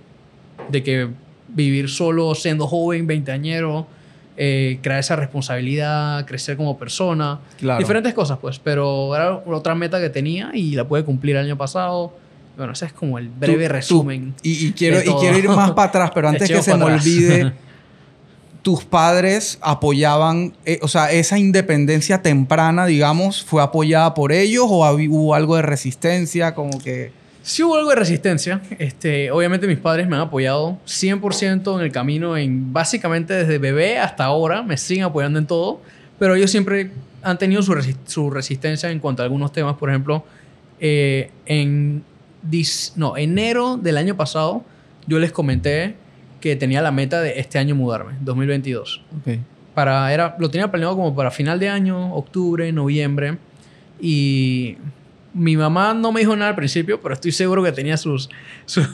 de 0.69 0.84
que 0.84 1.07
vivir 1.50 1.90
solo 1.90 2.34
siendo 2.36 2.66
joven, 2.68 3.07
veinteañero, 3.07 3.88
eh, 4.41 4.80
crear 4.81 5.00
esa 5.01 5.18
responsabilidad, 5.18 6.25
crecer 6.25 6.56
como 6.56 6.77
persona, 6.77 7.39
Claro. 7.57 7.77
diferentes 7.80 8.13
cosas 8.13 8.38
pues, 8.39 8.57
pero 8.57 9.13
era 9.13 9.36
otra 9.45 9.75
meta 9.75 10.00
que 10.00 10.09
tenía 10.09 10.51
y 10.53 10.75
la 10.75 10.88
pude 10.88 11.03
cumplir 11.03 11.36
el 11.36 11.44
año 11.45 11.57
pasado. 11.57 12.13
Bueno, 12.56 12.71
ese 12.71 12.86
es 12.86 12.94
como 12.94 13.18
el 13.19 13.27
breve 13.27 13.63
Tú- 13.65 13.68
tú- 13.68 13.74
resumen. 13.74 14.33
y, 14.41 14.68
y 14.68 14.71
quiero, 14.71 14.97
y 15.01 15.38
ir 15.38 15.50
más 15.50 15.71
para 15.71 15.89
atrás, 15.89 16.12
pero 16.15 16.30
antes 16.30 16.47
que 16.50 16.62
se 16.62 16.74
me 16.75 16.83
atrás. 16.86 17.01
olvide, 17.06 17.53
tus 18.62 18.83
padres 18.86 19.57
apoyaban, 19.62 20.53
eh, 20.65 20.80
o 20.81 20.88
sea, 20.88 21.12
esa 21.12 21.38
independencia 21.38 22.21
temprana, 22.21 22.86
digamos, 22.86 23.44
fue 23.44 23.62
apoyada 23.62 24.13
por 24.13 24.31
ellos 24.31 24.65
o 24.69 24.89
hubo 24.94 25.36
algo 25.36 25.56
de 25.57 25.62
resistencia, 25.63 26.53
como 26.56 26.80
que... 26.80 27.12
Sí 27.50 27.63
hubo 27.63 27.75
algo 27.78 27.90
de 27.90 27.96
resistencia. 27.96 28.62
Este, 28.78 29.31
obviamente 29.31 29.66
mis 29.66 29.80
padres 29.80 30.07
me 30.07 30.16
han 30.16 30.22
apoyado 30.22 30.78
100% 30.86 31.80
en 31.80 31.84
el 31.84 31.92
camino, 31.92 32.38
en 32.38 32.72
básicamente 32.72 33.34
desde 33.34 33.57
bebé 33.57 33.98
hasta 33.98 34.25
ahora, 34.25 34.62
me 34.62 34.78
siguen 34.78 35.06
apoyando 35.06 35.40
en 35.40 35.48
todo, 35.48 35.81
pero 36.19 36.36
ellos 36.36 36.51
siempre 36.51 36.92
han 37.24 37.40
tenido 37.40 37.63
su, 37.63 37.74
resi- 37.74 37.98
su 38.06 38.30
resistencia 38.30 38.92
en 38.92 39.00
cuanto 39.00 39.24
a 39.24 39.25
algunos 39.25 39.51
temas. 39.51 39.75
Por 39.78 39.90
ejemplo, 39.90 40.24
eh, 40.80 41.31
en 41.48 42.04
no, 42.96 43.18
enero 43.18 43.78
del 43.78 43.98
año 43.98 44.16
pasado 44.16 44.63
yo 45.07 45.18
les 45.18 45.31
comenté 45.31 45.96
que 46.42 46.56
tenía 46.56 46.84
la 46.84 46.92
meta 46.92 47.19
de 47.19 47.40
este 47.40 47.57
año 47.57 47.74
mudarme, 47.74 48.13
2022 48.22 49.01
para 49.74 50.13
era 50.13 50.36
lo 50.40 50.51
tenía 50.51 50.69
planeado 50.69 50.96
como 50.96 51.16
para 51.16 51.31
final 51.31 51.60
de 51.60 51.68
año, 51.69 52.13
octubre, 52.13 52.72
noviembre 52.72 53.38
y 54.00 54.78
mi 55.34 55.56
mamá 55.58 55.94
no 55.94 56.12
me 56.12 56.22
dijo 56.22 56.36
nada 56.36 56.50
al 56.50 56.56
principio, 56.56 57.00
pero 57.02 57.14
estoy 57.14 57.31
seguro 57.31 57.64
que 57.64 57.72
tenía 57.72 57.98
sus 57.98 58.30
sus, 58.66 58.88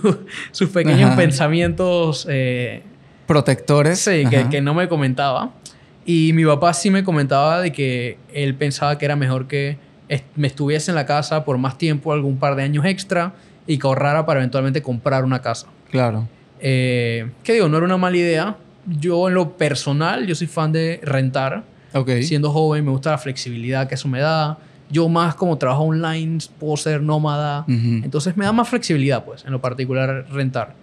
sus 0.51 0.69
pequeños 0.69 1.09
Ajá. 1.11 1.15
pensamientos 1.17 2.27
eh, 2.29 2.83
Protectores. 3.27 3.99
sí, 3.99 4.23
que, 4.29 4.49
que 4.49 4.61
no 4.61 4.73
me 4.73 4.87
comentaba 4.87 5.51
y 6.05 6.31
mi 6.33 6.45
papá 6.45 6.73
sí 6.73 6.91
me 6.91 7.03
comentaba 7.03 7.59
de 7.61 7.71
que 7.71 8.17
él 8.33 8.53
pensaba 8.55 8.97
que 8.97 9.05
era 9.05 9.15
mejor 9.15 9.47
que 9.47 9.77
est- 10.09 10.25
me 10.35 10.47
estuviese 10.47 10.91
en 10.91 10.95
la 10.95 11.05
casa 11.07 11.43
por 11.43 11.57
más 11.57 11.77
tiempo, 11.79 12.13
algún 12.13 12.37
par 12.37 12.55
de 12.55 12.63
años 12.63 12.85
extra 12.85 13.33
y 13.65 13.79
que 13.79 13.87
ahorrara 13.87 14.25
para 14.27 14.39
eventualmente 14.41 14.83
comprar 14.83 15.23
una 15.23 15.41
casa. 15.41 15.65
Claro. 15.89 16.27
Eh, 16.59 17.29
¿Qué 17.43 17.53
digo? 17.53 17.67
No 17.67 17.77
era 17.77 17.85
una 17.87 17.97
mala 17.97 18.15
idea. 18.17 18.57
Yo 18.85 19.27
en 19.27 19.33
lo 19.33 19.57
personal, 19.57 20.27
yo 20.27 20.35
soy 20.35 20.45
fan 20.45 20.71
de 20.71 20.99
rentar. 21.01 21.63
Ok. 21.93 22.11
Siendo 22.21 22.51
joven 22.51 22.85
me 22.85 22.91
gusta 22.91 23.09
la 23.11 23.17
flexibilidad 23.17 23.87
que 23.89 23.95
eso 23.95 24.07
me 24.07 24.19
da. 24.19 24.59
Yo 24.91 25.09
más 25.09 25.35
como 25.35 25.57
trabajo 25.57 25.83
online, 25.83 26.37
puedo 26.59 26.77
ser 26.77 27.01
nómada. 27.01 27.65
Entonces 27.67 28.37
me 28.37 28.45
da 28.45 28.51
más 28.51 28.69
flexibilidad, 28.69 29.23
pues, 29.25 29.43
en 29.45 29.51
lo 29.51 29.59
particular 29.61 30.25
rentar. 30.31 30.75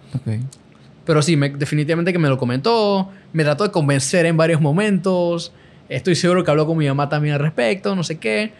Pero 1.05 1.21
sí, 1.21 1.35
me- 1.37 1.49
definitivamente 1.49 2.11
que 2.13 2.19
me 2.19 2.29
lo 2.29 2.37
comentó. 2.37 3.09
Me 3.33 3.43
trató 3.43 3.63
de 3.65 3.71
convencer 3.71 4.25
en 4.25 4.37
varios 4.37 4.61
momentos. 4.61 5.51
Estoy 5.89 6.15
seguro 6.15 6.43
que 6.43 6.51
habló 6.51 6.65
con 6.65 6.77
mi 6.77 6.87
mamá 6.87 7.09
también 7.09 7.33
al 7.35 7.39
respecto, 7.41 7.95
no 7.95 8.03
sé 8.03 8.17
qué. 8.19 8.51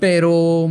Pero 0.00 0.68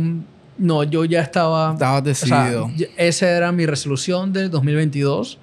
no, 0.58 0.84
yo 0.84 1.04
ya 1.04 1.20
estaba... 1.22 1.72
Estabas 1.72 2.02
O 2.02 2.14
sea, 2.26 2.44
decidido. 2.44 2.70
ya- 2.76 2.86
esa 2.96 3.30
era 3.30 3.52
mi 3.52 3.66
resolución 3.66 4.32
del 4.32 4.50
2022. 4.50 5.38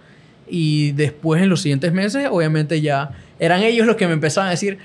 Y 0.50 0.92
después, 0.92 1.42
en 1.42 1.50
los 1.50 1.62
siguientes 1.62 1.94
meses, 1.94 2.28
obviamente 2.30 2.82
ya 2.82 3.12
eran 3.40 3.64
ellos 3.64 3.88
los 3.88 3.96
que 3.96 4.06
me 4.08 4.14
empezaban 4.14 4.48
a 4.50 4.52
decir. 4.52 4.78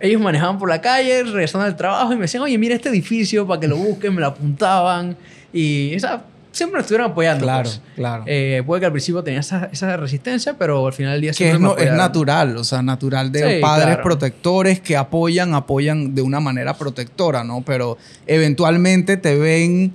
Ellos 0.00 0.20
manejaban 0.20 0.58
por 0.58 0.68
la 0.68 0.80
calle, 0.80 1.22
regresando 1.24 1.66
al 1.66 1.76
trabajo 1.76 2.12
y 2.12 2.16
me 2.16 2.22
decían, 2.22 2.42
oye, 2.42 2.56
mira 2.58 2.74
este 2.74 2.88
edificio 2.90 3.46
para 3.46 3.60
que 3.60 3.68
lo 3.68 3.76
busquen, 3.76 4.14
me 4.14 4.20
lo 4.20 4.26
apuntaban. 4.28 5.16
Y 5.52 5.94
o 5.96 6.00
sea, 6.00 6.24
siempre 6.52 6.76
me 6.78 6.80
estuvieron 6.82 7.10
apoyando. 7.10 7.44
claro, 7.44 7.62
pues. 7.68 7.80
claro. 7.94 8.24
Eh, 8.26 8.62
puede 8.66 8.80
que 8.80 8.86
al 8.86 8.92
principio 8.92 9.22
tenía 9.22 9.40
esa, 9.40 9.68
esa 9.72 9.96
resistencia, 9.96 10.54
pero 10.58 10.86
al 10.86 10.92
final 10.92 11.12
del 11.12 11.20
día 11.22 11.30
que 11.30 11.36
siempre 11.36 11.54
es, 11.56 11.60
me 11.60 11.64
no- 11.66 11.70
es 11.72 11.76
apoyaron. 11.76 11.98
natural, 11.98 12.56
o 12.56 12.64
sea, 12.64 12.82
natural 12.82 13.32
de 13.32 13.56
Sí, 13.56 13.60
padres 13.62 13.86
claro. 13.86 14.02
protectores 14.02 14.80
que 14.80 14.96
apoyan, 14.96 15.54
apoyan 15.54 16.14
de 16.14 16.22
una 16.22 16.40
manera 16.40 16.74
protectora, 16.76 17.44
¿no? 17.44 17.62
Pero 17.62 17.96
eventualmente 18.26 19.16
te 19.16 19.36
ven 19.38 19.92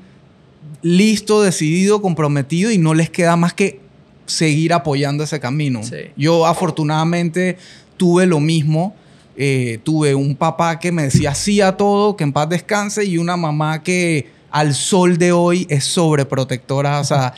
listo, 0.82 1.42
decidido, 1.42 2.02
comprometido 2.02 2.72
y 2.72 2.78
no 2.78 2.94
les 2.94 3.10
queda 3.10 3.36
más 3.36 3.54
que 3.54 3.80
seguir 4.26 4.74
apoyando 4.74 5.24
ese 5.24 5.40
camino. 5.40 5.84
Sí. 5.84 5.96
Yo 6.16 6.46
afortunadamente 6.48 7.58
tuve 7.98 8.26
lo 8.26 8.40
mismo. 8.40 8.96
Eh, 9.44 9.80
tuve 9.84 10.14
un 10.14 10.36
papá 10.36 10.78
que 10.80 10.92
me 10.92 11.02
decía 11.02 11.34
sí 11.34 11.62
a 11.62 11.76
todo, 11.76 12.16
que 12.16 12.24
en 12.24 12.32
paz 12.32 12.48
descanse, 12.48 13.06
y 13.06 13.18
una 13.18 13.36
mamá 13.38 13.82
que 13.82 14.30
al 14.52 14.76
sol 14.76 15.18
de 15.18 15.32
hoy 15.32 15.66
es 15.68 15.84
sobreprotectora. 15.86 17.00
O 17.00 17.04
sea, 17.04 17.34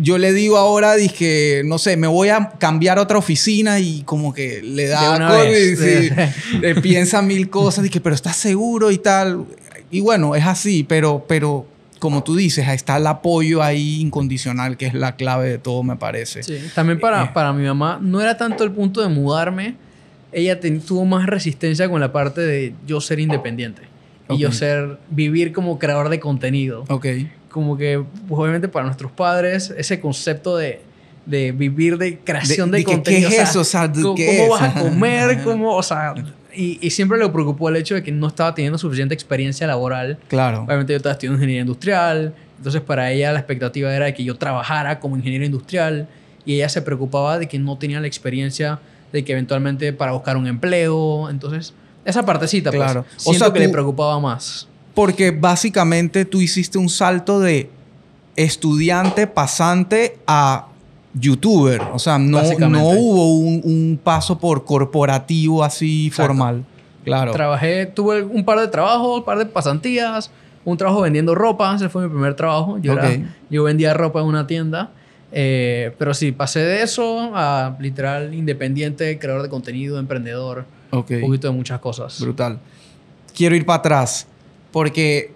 yo 0.00 0.18
le 0.18 0.32
digo 0.32 0.56
ahora, 0.56 0.94
dije, 0.94 1.62
no 1.64 1.78
sé, 1.78 1.96
me 1.96 2.06
voy 2.06 2.28
a 2.28 2.50
cambiar 2.60 2.98
a 2.98 3.02
otra 3.02 3.18
oficina 3.18 3.80
y 3.80 4.02
como 4.04 4.32
que 4.32 4.62
le 4.62 4.86
da 4.86 5.44
y 5.50 5.74
sí, 5.74 6.10
le 6.60 6.80
piensa 6.80 7.22
mil 7.22 7.50
cosas, 7.50 7.82
dije, 7.82 8.00
pero 8.00 8.14
estás 8.14 8.36
seguro 8.36 8.92
y 8.92 8.98
tal. 8.98 9.44
Y 9.90 9.98
bueno, 9.98 10.36
es 10.36 10.46
así, 10.46 10.84
pero, 10.84 11.24
pero 11.26 11.66
como 11.98 12.22
tú 12.22 12.36
dices, 12.36 12.68
ahí 12.68 12.76
está 12.76 12.98
el 12.98 13.06
apoyo 13.08 13.64
ahí 13.64 14.00
incondicional, 14.00 14.76
que 14.76 14.86
es 14.86 14.94
la 14.94 15.16
clave 15.16 15.48
de 15.48 15.58
todo, 15.58 15.82
me 15.82 15.96
parece. 15.96 16.44
Sí, 16.44 16.56
También 16.72 17.00
para, 17.00 17.24
Eh. 17.24 17.30
para 17.34 17.52
mi 17.52 17.64
mamá 17.64 17.98
no 18.00 18.20
era 18.20 18.36
tanto 18.36 18.62
el 18.62 18.70
punto 18.70 19.00
de 19.00 19.08
mudarme. 19.08 19.87
Ella 20.32 20.60
ten- 20.60 20.80
tuvo 20.80 21.04
más 21.04 21.26
resistencia 21.26 21.88
con 21.88 22.00
la 22.00 22.12
parte 22.12 22.40
de 22.40 22.74
yo 22.86 23.00
ser 23.00 23.20
independiente. 23.20 23.82
Y 24.30 24.38
yo 24.38 24.52
ser, 24.52 24.98
vivir 25.10 25.52
como 25.52 25.78
creador 25.78 26.10
de 26.10 26.20
contenido. 26.20 26.84
Ok. 26.88 27.06
Como 27.50 27.78
que, 27.78 28.04
pues, 28.28 28.38
obviamente 28.40 28.68
para 28.68 28.84
nuestros 28.84 29.10
padres, 29.10 29.72
ese 29.78 30.00
concepto 30.00 30.56
de, 30.58 30.82
de 31.24 31.52
vivir 31.52 31.96
de 31.96 32.18
creación 32.18 32.70
de, 32.70 32.78
de 32.78 32.84
que, 32.84 32.92
contenido. 32.92 33.30
¿qué 33.30 33.36
es 33.36 33.48
eso? 33.48 33.60
O 33.60 33.64
sea, 33.64 33.90
¿cómo, 33.90 34.14
¿qué 34.14 34.26
cómo 34.26 34.54
es? 34.56 34.60
vas 34.60 34.76
a 34.76 34.80
comer? 34.80 35.42
¿Cómo, 35.42 35.74
o 35.74 35.82
sea, 35.82 36.14
y, 36.54 36.78
y 36.82 36.90
siempre 36.90 37.18
le 37.18 37.26
preocupó 37.30 37.70
el 37.70 37.76
hecho 37.76 37.94
de 37.94 38.02
que 38.02 38.12
no 38.12 38.26
estaba 38.26 38.54
teniendo 38.54 38.76
suficiente 38.78 39.14
experiencia 39.14 39.66
laboral. 39.66 40.18
Claro. 40.28 40.64
Obviamente 40.64 40.92
yo 40.92 40.98
estaba 40.98 41.12
estudiando 41.14 41.36
ingeniería 41.38 41.62
industrial, 41.62 42.34
entonces 42.58 42.82
para 42.82 43.10
ella 43.10 43.32
la 43.32 43.38
expectativa 43.38 43.94
era 43.94 44.06
de 44.06 44.14
que 44.14 44.24
yo 44.24 44.34
trabajara 44.36 45.00
como 45.00 45.16
ingeniero 45.16 45.44
industrial 45.46 46.06
y 46.44 46.54
ella 46.56 46.68
se 46.68 46.82
preocupaba 46.82 47.38
de 47.38 47.46
que 47.48 47.58
no 47.58 47.78
tenía 47.78 47.98
la 48.00 48.06
experiencia 48.08 48.78
de 49.12 49.24
que 49.24 49.32
eventualmente 49.32 49.92
para 49.92 50.12
buscar 50.12 50.36
un 50.36 50.46
empleo, 50.46 51.28
entonces 51.30 51.74
esa 52.04 52.24
partecita 52.24 52.70
pues 52.70 52.82
Claro. 52.82 53.00
O 53.16 53.20
siento 53.20 53.44
sea, 53.46 53.52
que 53.52 53.60
le 53.60 53.68
preocupaba 53.68 54.18
más. 54.20 54.68
Porque 54.94 55.30
básicamente 55.30 56.24
tú 56.24 56.40
hiciste 56.40 56.78
un 56.78 56.88
salto 56.88 57.40
de 57.40 57.70
estudiante 58.36 59.26
pasante 59.26 60.18
a 60.26 60.66
youtuber. 61.14 61.82
O 61.92 61.98
sea, 61.98 62.18
no, 62.18 62.40
no 62.68 62.88
hubo 62.90 63.36
un, 63.38 63.60
un 63.64 64.00
paso 64.02 64.38
por 64.38 64.64
corporativo 64.64 65.64
así 65.64 66.06
Exacto. 66.08 66.28
formal. 66.28 66.64
Claro. 67.04 67.32
Trabajé, 67.32 67.86
tuve 67.86 68.22
un 68.22 68.44
par 68.44 68.60
de 68.60 68.68
trabajos, 68.68 69.18
un 69.18 69.24
par 69.24 69.38
de 69.38 69.46
pasantías, 69.46 70.30
un 70.64 70.76
trabajo 70.76 71.00
vendiendo 71.00 71.34
ropa, 71.34 71.74
ese 71.74 71.88
fue 71.88 72.02
mi 72.04 72.08
primer 72.10 72.34
trabajo. 72.34 72.78
Yo, 72.78 72.92
era- 72.92 73.10
yo 73.50 73.64
vendía 73.64 73.94
ropa 73.94 74.20
en 74.20 74.26
una 74.26 74.46
tienda. 74.46 74.90
Eh, 75.32 75.92
pero 75.98 76.14
sí, 76.14 76.32
pasé 76.32 76.60
de 76.60 76.82
eso 76.82 77.32
a 77.34 77.76
literal 77.80 78.32
independiente, 78.34 79.18
creador 79.18 79.42
de 79.42 79.48
contenido, 79.48 79.98
emprendedor, 79.98 80.64
Ok. 80.90 81.10
un 81.10 81.20
poquito 81.20 81.48
de 81.48 81.54
muchas 81.54 81.80
cosas. 81.80 82.20
Brutal. 82.20 82.58
Quiero 83.36 83.54
ir 83.54 83.66
para 83.66 83.78
atrás. 83.80 84.26
Porque 84.72 85.32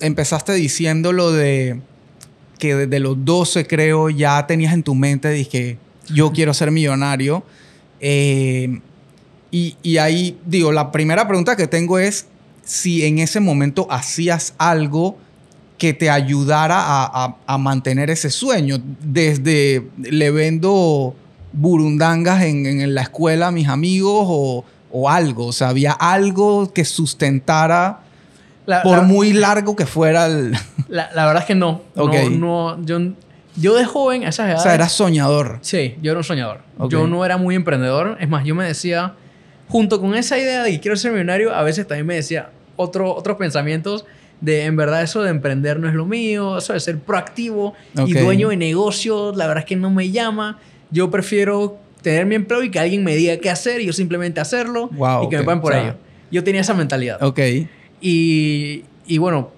empezaste 0.00 0.52
diciendo 0.54 1.12
lo 1.12 1.32
de 1.32 1.80
que 2.58 2.74
desde 2.74 2.98
los 3.00 3.24
12, 3.24 3.66
creo, 3.66 4.10
ya 4.10 4.46
tenías 4.46 4.72
en 4.74 4.82
tu 4.82 4.94
mente, 4.94 5.30
dije, 5.30 5.78
yo 6.12 6.32
quiero 6.32 6.52
ser 6.54 6.70
millonario. 6.70 7.42
Eh, 8.00 8.80
y, 9.50 9.76
y 9.82 9.96
ahí, 9.98 10.38
digo, 10.46 10.72
la 10.72 10.92
primera 10.92 11.26
pregunta 11.26 11.56
que 11.56 11.66
tengo 11.66 11.98
es 11.98 12.26
si 12.64 13.04
en 13.04 13.18
ese 13.18 13.40
momento 13.40 13.86
hacías 13.90 14.54
algo 14.58 15.18
que 15.80 15.94
te 15.94 16.10
ayudara 16.10 16.76
a, 16.78 17.24
a- 17.24 17.36
a 17.46 17.58
mantener 17.58 18.10
ese 18.10 18.28
sueño. 18.30 18.76
Desde 19.02 19.88
le 19.98 20.30
vendo 20.30 21.16
burundangas 21.52 22.42
en, 22.42 22.66
en 22.66 22.94
la 22.94 23.00
escuela 23.02 23.48
a 23.48 23.50
mis 23.50 23.66
amigos 23.66 24.26
o, 24.28 24.64
o 24.92 25.08
algo. 25.10 25.46
O 25.46 25.52
sea, 25.52 25.70
había 25.70 25.92
algo 25.92 26.72
que 26.72 26.84
sustentara 26.84 28.00
La, 28.66 28.82
por 28.82 28.98
la- 28.98 29.02
muy 29.04 29.32
largo 29.32 29.74
que 29.74 29.86
fuera 29.86 30.26
el... 30.26 30.52
la- 30.88 31.10
la 31.14 31.26
verdad 31.26 31.42
es 31.42 31.46
que 31.46 31.54
no. 31.54 31.80
Ok. 31.96 32.14
No, 32.30 32.76
no, 32.76 32.84
yo, 32.84 32.98
yo 33.56 33.74
de 33.74 33.84
joven, 33.86 34.24
a 34.24 34.28
esas 34.28 34.44
o 34.44 34.48
edades... 34.48 34.62
sea, 34.62 34.74
eras 34.74 34.92
soñador. 34.92 35.58
Sí, 35.62 35.96
yo 36.02 36.10
era 36.12 36.18
un 36.18 36.24
soñador. 36.24 36.60
Yo 36.90 37.06
no 37.06 37.24
era 37.24 37.36
muy 37.38 37.54
emprendedor. 37.54 38.18
Es 38.20 38.28
más, 38.28 38.44
yo 38.44 38.54
me 38.54 38.64
decía, 38.66 39.14
junto 39.68 39.98
con 40.00 40.14
esa 40.14 40.36
idea 40.38 40.62
de 40.62 40.72
que 40.72 40.80
quiero 40.80 40.96
ser 40.96 41.12
millonario, 41.12 41.54
a 41.54 41.62
veces 41.62 41.86
también 41.88 42.06
me 42.06 42.14
decía 42.16 42.50
otro, 42.76 43.14
otros 43.14 43.36
pensamientos 43.38 44.04
de, 44.40 44.64
en 44.64 44.76
verdad, 44.76 45.02
eso 45.02 45.22
de 45.22 45.30
emprender 45.30 45.78
no 45.78 45.88
es 45.88 45.94
lo 45.94 46.06
mío, 46.06 46.58
eso 46.58 46.72
de 46.72 46.80
ser 46.80 46.98
proactivo 46.98 47.74
y 48.06 48.12
dueño 48.14 48.48
de 48.48 48.56
negocios, 48.56 49.36
la 49.36 49.46
verdad 49.46 49.64
es 49.64 49.66
que 49.68 49.76
no 49.76 49.90
me 49.90 50.10
llama. 50.10 50.58
Yo 50.90 51.10
prefiero 51.10 51.76
tener 52.02 52.24
mi 52.26 52.34
empleo 52.34 52.62
y 52.62 52.70
que 52.70 52.78
alguien 52.80 53.04
me 53.04 53.14
diga 53.16 53.36
qué 53.36 53.50
hacer 53.50 53.80
y 53.82 53.86
yo 53.86 53.92
simplemente 53.92 54.40
hacerlo 54.40 54.88
Wow, 54.92 55.24
y 55.24 55.28
que 55.28 55.36
me 55.38 55.44
paguen 55.44 55.60
por 55.60 55.72
O 55.72 55.74
sea, 55.74 55.84
ello. 55.84 55.96
Yo 56.32 56.42
tenía 56.44 56.62
esa 56.62 56.72
mentalidad. 56.74 57.22
Ok. 57.22 57.38
Y, 58.00 58.84
y 59.06 59.18
bueno, 59.18 59.50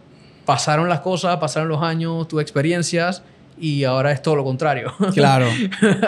pasaron 0.45 0.89
las 0.89 1.01
cosas, 1.01 1.37
pasaron 1.39 1.69
los 1.69 1.83
años, 1.83 2.27
tuve 2.29 2.43
experiencias 2.43 3.23
y 3.59 3.85
ahora 3.85 4.11
es 4.13 4.21
todo 4.23 4.35
lo 4.37 4.45
contrario. 4.45 4.93
Claro. 5.15 5.47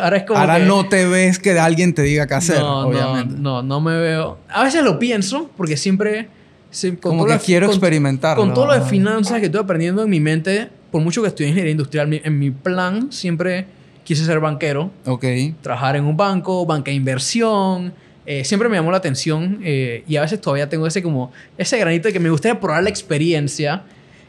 ahora 0.00 0.16
es 0.16 0.24
como 0.24 0.40
Ahora 0.40 0.58
que- 0.58 0.64
no 0.64 0.88
te 0.88 1.06
ves 1.06 1.38
que 1.38 1.56
alguien 1.58 1.94
te 1.94 2.02
diga 2.02 2.26
qué 2.26 2.34
hacer, 2.34 2.58
no, 2.58 2.88
obviamente. 2.88 3.34
No, 3.36 3.62
no, 3.62 3.62
no 3.62 3.80
me 3.80 3.96
veo. 3.98 4.38
A 4.48 4.64
veces 4.64 4.82
lo 4.82 4.98
pienso 4.98 5.50
porque 5.56 5.76
siempre... 5.76 6.28
sí, 6.74 6.90
con 6.92 7.12
Como 7.18 7.26
que 7.26 7.38
quiero 7.38 7.66
con- 7.66 7.74
experimentarlo. 7.74 8.42
Con 8.42 8.52
todo 8.54 8.66
lo 8.66 8.74
de 8.74 8.82
finanzas 8.82 9.40
que 9.40 9.46
estoy 9.46 9.60
aprendiendo 9.60 10.02
en 10.02 10.10
mi 10.10 10.20
mente, 10.20 10.68
por 10.90 11.00
mucho 11.02 11.22
que 11.22 11.28
estudié 11.28 11.48
ingeniería 11.48 11.72
industrial, 11.72 12.08
mi- 12.08 12.20
en 12.24 12.38
mi 12.38 12.50
plan 12.50 13.10
siempre 13.12 13.66
quise 14.04 14.24
ser 14.24 14.38
banquero, 14.40 14.90
Ok. 15.06 15.24
trabajar 15.62 15.96
en 15.96 16.04
un 16.04 16.16
banco, 16.16 16.66
banca 16.66 16.90
de 16.90 16.96
inversión. 16.96 17.92
eh, 18.26 18.42
siempre 18.42 18.70
me 18.70 18.76
llamó 18.76 18.90
la 18.90 18.96
atención 18.96 19.58
eh, 19.62 20.02
y 20.08 20.16
a 20.16 20.22
veces 20.22 20.40
todavía 20.40 20.66
tengo 20.66 20.86
ese 20.86 21.02
como 21.02 21.30
ese 21.58 21.76
granito 21.78 22.08
de 22.08 22.12
que 22.14 22.20
me 22.20 22.30
gustaría 22.30 22.58
probar 22.58 22.82
la 22.82 22.88
experiencia. 22.88 23.82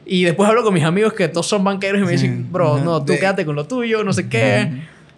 Y 0.05 0.23
después 0.25 0.49
hablo 0.49 0.63
con 0.63 0.73
mis 0.73 0.83
amigos 0.83 1.13
que 1.13 1.29
todos 1.29 1.47
son 1.47 1.63
banqueros 1.63 2.01
y 2.01 2.03
me 2.03 2.09
Sí. 2.17 2.27
dicen, 2.27 2.51
bro, 2.51 2.77
no, 2.79 2.99
tú 3.05 3.13
De- 3.13 3.19
quédate 3.19 3.45
con 3.45 3.55
lo 3.55 3.65
tuyo, 3.65 4.03
no 4.03 4.11
sé 4.11 4.27
qué. 4.27 4.69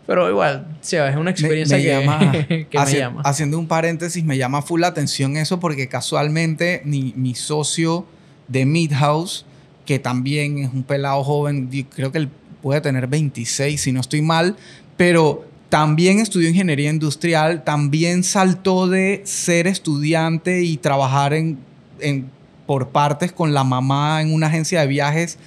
Pero 0.07 0.29
igual, 0.29 0.77
sí, 0.81 0.95
es 0.95 1.15
una 1.17 1.31
experiencia 1.31 1.77
me 1.77 1.83
que, 1.83 1.89
llama- 1.89 2.31
que 2.47 2.67
me 2.73 2.93
llama. 2.97 3.21
Haciendo 3.25 3.59
un 3.59 3.67
paréntesis, 3.67 4.23
me 4.23 4.37
llama 4.37 4.61
full 4.61 4.81
la 4.81 4.87
atención 4.87 5.35
eso 5.37 5.59
porque 5.59 5.87
casualmente 5.89 6.81
mi, 6.85 7.13
mi 7.17 7.35
socio 7.35 8.05
de 8.47 8.65
Midhouse, 8.65 9.45
que 9.85 9.99
también 9.99 10.59
es 10.59 10.73
un 10.73 10.83
pelado 10.83 11.23
joven, 11.23 11.69
creo 11.93 12.11
que 12.11 12.19
él 12.19 12.29
puede 12.61 12.79
tener 12.81 13.07
26, 13.07 13.79
si 13.79 13.91
no 13.91 13.99
estoy 13.99 14.21
mal, 14.21 14.55
pero 14.95 15.45
también 15.69 16.19
estudió 16.19 16.47
ingeniería 16.49 16.89
industrial, 16.89 17.63
también 17.65 18.23
saltó 18.23 18.87
de 18.87 19.21
ser 19.25 19.67
estudiante 19.67 20.61
y 20.63 20.77
trabajar 20.77 21.33
en, 21.33 21.57
en- 21.99 22.29
por 22.65 22.89
partes 22.89 23.31
con 23.33 23.53
la 23.53 23.63
mamá 23.65 24.21
en 24.21 24.33
una 24.33 24.47
agencia 24.47 24.81
de 24.81 24.87
viajes 24.87 25.37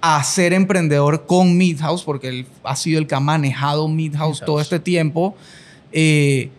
a 0.00 0.22
ser 0.24 0.52
emprendedor 0.52 1.26
con 1.26 1.56
Midhouse, 1.56 2.02
porque 2.02 2.28
él 2.28 2.46
ha 2.64 2.76
sido 2.76 2.98
el 2.98 3.06
que 3.06 3.14
ha 3.14 3.20
manejado 3.20 3.88
Midhouse 3.88 4.40
todo 4.44 4.60
este 4.60 4.78
tiempo. 4.78 5.36
Eh, 5.92 6.50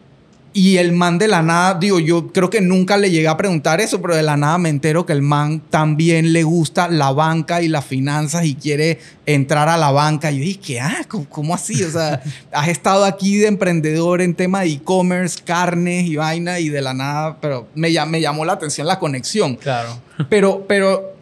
y 0.53 0.77
el 0.77 0.91
man 0.91 1.17
de 1.17 1.29
la 1.29 1.41
nada, 1.41 1.75
digo, 1.75 1.99
yo 1.99 2.33
creo 2.33 2.49
que 2.49 2.59
nunca 2.59 2.97
le 2.97 3.09
llegué 3.09 3.29
a 3.29 3.37
preguntar 3.37 3.79
eso, 3.79 4.01
pero 4.01 4.15
de 4.15 4.23
la 4.23 4.35
nada 4.35 4.57
me 4.57 4.67
entero 4.67 5.05
que 5.05 5.13
el 5.13 5.21
man 5.21 5.61
también 5.69 6.33
le 6.33 6.43
gusta 6.43 6.89
la 6.89 7.13
banca 7.13 7.61
y 7.61 7.69
las 7.69 7.85
finanzas 7.85 8.43
y 8.43 8.55
quiere 8.55 8.99
entrar 9.25 9.69
a 9.69 9.77
la 9.77 9.91
banca. 9.91 10.29
Y 10.29 10.39
yo 10.39 10.43
dije, 10.43 10.81
ah, 10.81 11.05
¿cómo, 11.07 11.25
cómo 11.29 11.55
así? 11.55 11.81
O 11.83 11.89
sea, 11.89 12.21
has 12.51 12.67
estado 12.67 13.05
aquí 13.05 13.37
de 13.37 13.47
emprendedor 13.47 14.21
en 14.21 14.35
tema 14.35 14.61
de 14.61 14.71
e-commerce, 14.73 15.39
carnes 15.41 16.05
y 16.05 16.17
vaina 16.17 16.59
y 16.59 16.67
de 16.67 16.81
la 16.81 16.93
nada, 16.93 17.37
pero 17.39 17.69
me, 17.73 17.89
me 18.07 18.19
llamó 18.19 18.43
la 18.43 18.53
atención 18.53 18.87
la 18.87 18.99
conexión. 18.99 19.55
Claro. 19.55 20.01
Pero, 20.29 20.65
pero 20.67 21.15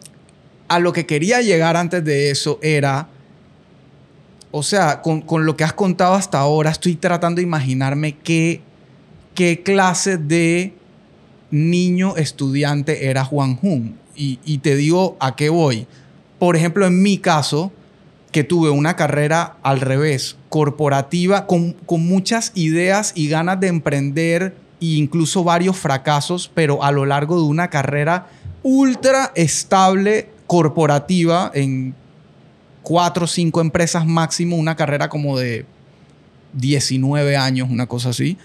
a 0.70 0.78
lo 0.78 0.92
que 0.92 1.04
quería 1.04 1.42
llegar 1.42 1.76
antes 1.76 2.04
de 2.04 2.30
eso 2.30 2.60
era, 2.62 3.08
o 4.52 4.62
sea, 4.62 5.02
con, 5.02 5.20
con 5.20 5.44
lo 5.44 5.56
que 5.56 5.64
has 5.64 5.72
contado 5.72 6.14
hasta 6.14 6.38
ahora, 6.38 6.70
estoy 6.70 6.94
tratando 6.94 7.40
de 7.40 7.42
imaginarme 7.42 8.16
qué, 8.16 8.60
qué 9.34 9.64
clase 9.64 10.16
de 10.16 10.72
niño 11.50 12.16
estudiante 12.16 13.08
era 13.08 13.24
Juan 13.24 13.56
Jun. 13.56 13.98
Y, 14.14 14.38
y 14.44 14.58
te 14.58 14.76
digo 14.76 15.16
a 15.18 15.34
qué 15.34 15.48
voy. 15.48 15.88
Por 16.38 16.54
ejemplo, 16.54 16.86
en 16.86 17.02
mi 17.02 17.18
caso, 17.18 17.72
que 18.30 18.44
tuve 18.44 18.70
una 18.70 18.94
carrera 18.94 19.56
al 19.64 19.80
revés, 19.80 20.36
corporativa, 20.50 21.48
con, 21.48 21.72
con 21.72 22.06
muchas 22.06 22.52
ideas 22.54 23.10
y 23.16 23.28
ganas 23.28 23.58
de 23.58 23.66
emprender 23.66 24.54
e 24.80 24.86
incluso 24.86 25.42
varios 25.42 25.76
fracasos, 25.76 26.48
pero 26.54 26.84
a 26.84 26.92
lo 26.92 27.06
largo 27.06 27.38
de 27.38 27.42
una 27.42 27.70
carrera 27.70 28.28
ultra 28.62 29.32
estable 29.34 30.28
corporativa 30.50 31.52
en 31.54 31.94
cuatro 32.82 33.26
o 33.26 33.28
cinco 33.28 33.60
empresas 33.60 34.04
máximo, 34.04 34.56
una 34.56 34.74
carrera 34.74 35.08
como 35.08 35.38
de 35.38 35.64
19 36.54 37.36
años, 37.36 37.70
una 37.70 37.86
cosa 37.86 38.08
así, 38.08 38.36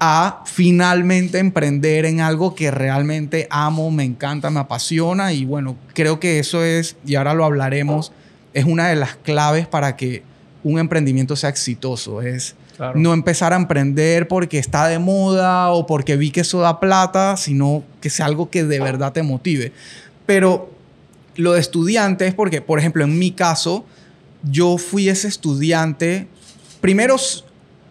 a 0.00 0.42
finalmente 0.46 1.38
emprender 1.38 2.06
en 2.06 2.20
algo 2.20 2.56
que 2.56 2.72
realmente 2.72 3.46
amo, 3.50 3.92
me 3.92 4.02
encanta, 4.02 4.50
me 4.50 4.58
apasiona 4.58 5.32
y 5.32 5.44
bueno, 5.44 5.76
creo 5.94 6.18
que 6.18 6.40
eso 6.40 6.64
es, 6.64 6.96
y 7.06 7.14
ahora 7.14 7.34
lo 7.34 7.44
hablaremos, 7.44 8.10
es 8.52 8.64
una 8.64 8.88
de 8.88 8.96
las 8.96 9.14
claves 9.14 9.68
para 9.68 9.94
que 9.94 10.24
un 10.64 10.80
emprendimiento 10.80 11.36
sea 11.36 11.50
exitoso, 11.50 12.20
es 12.20 12.56
Claro. 12.76 12.98
no 12.98 13.12
empezar 13.12 13.52
a 13.52 13.56
emprender 13.56 14.26
porque 14.26 14.58
está 14.58 14.88
de 14.88 14.98
moda 14.98 15.70
o 15.70 15.86
porque 15.86 16.16
vi 16.16 16.32
que 16.32 16.40
eso 16.40 16.60
da 16.60 16.80
plata, 16.80 17.36
sino 17.36 17.84
que 18.00 18.10
sea 18.10 18.26
algo 18.26 18.50
que 18.50 18.64
de 18.64 18.80
verdad 18.80 19.12
te 19.12 19.22
motive. 19.22 19.72
Pero 20.26 20.77
lo 21.38 21.52
de 21.52 21.60
estudiante 21.60 22.26
es 22.26 22.34
porque, 22.34 22.60
por 22.60 22.80
ejemplo, 22.80 23.04
en 23.04 23.18
mi 23.18 23.30
caso, 23.30 23.86
yo 24.42 24.76
fui 24.76 25.08
ese 25.08 25.28
estudiante, 25.28 26.26
primero 26.80 27.16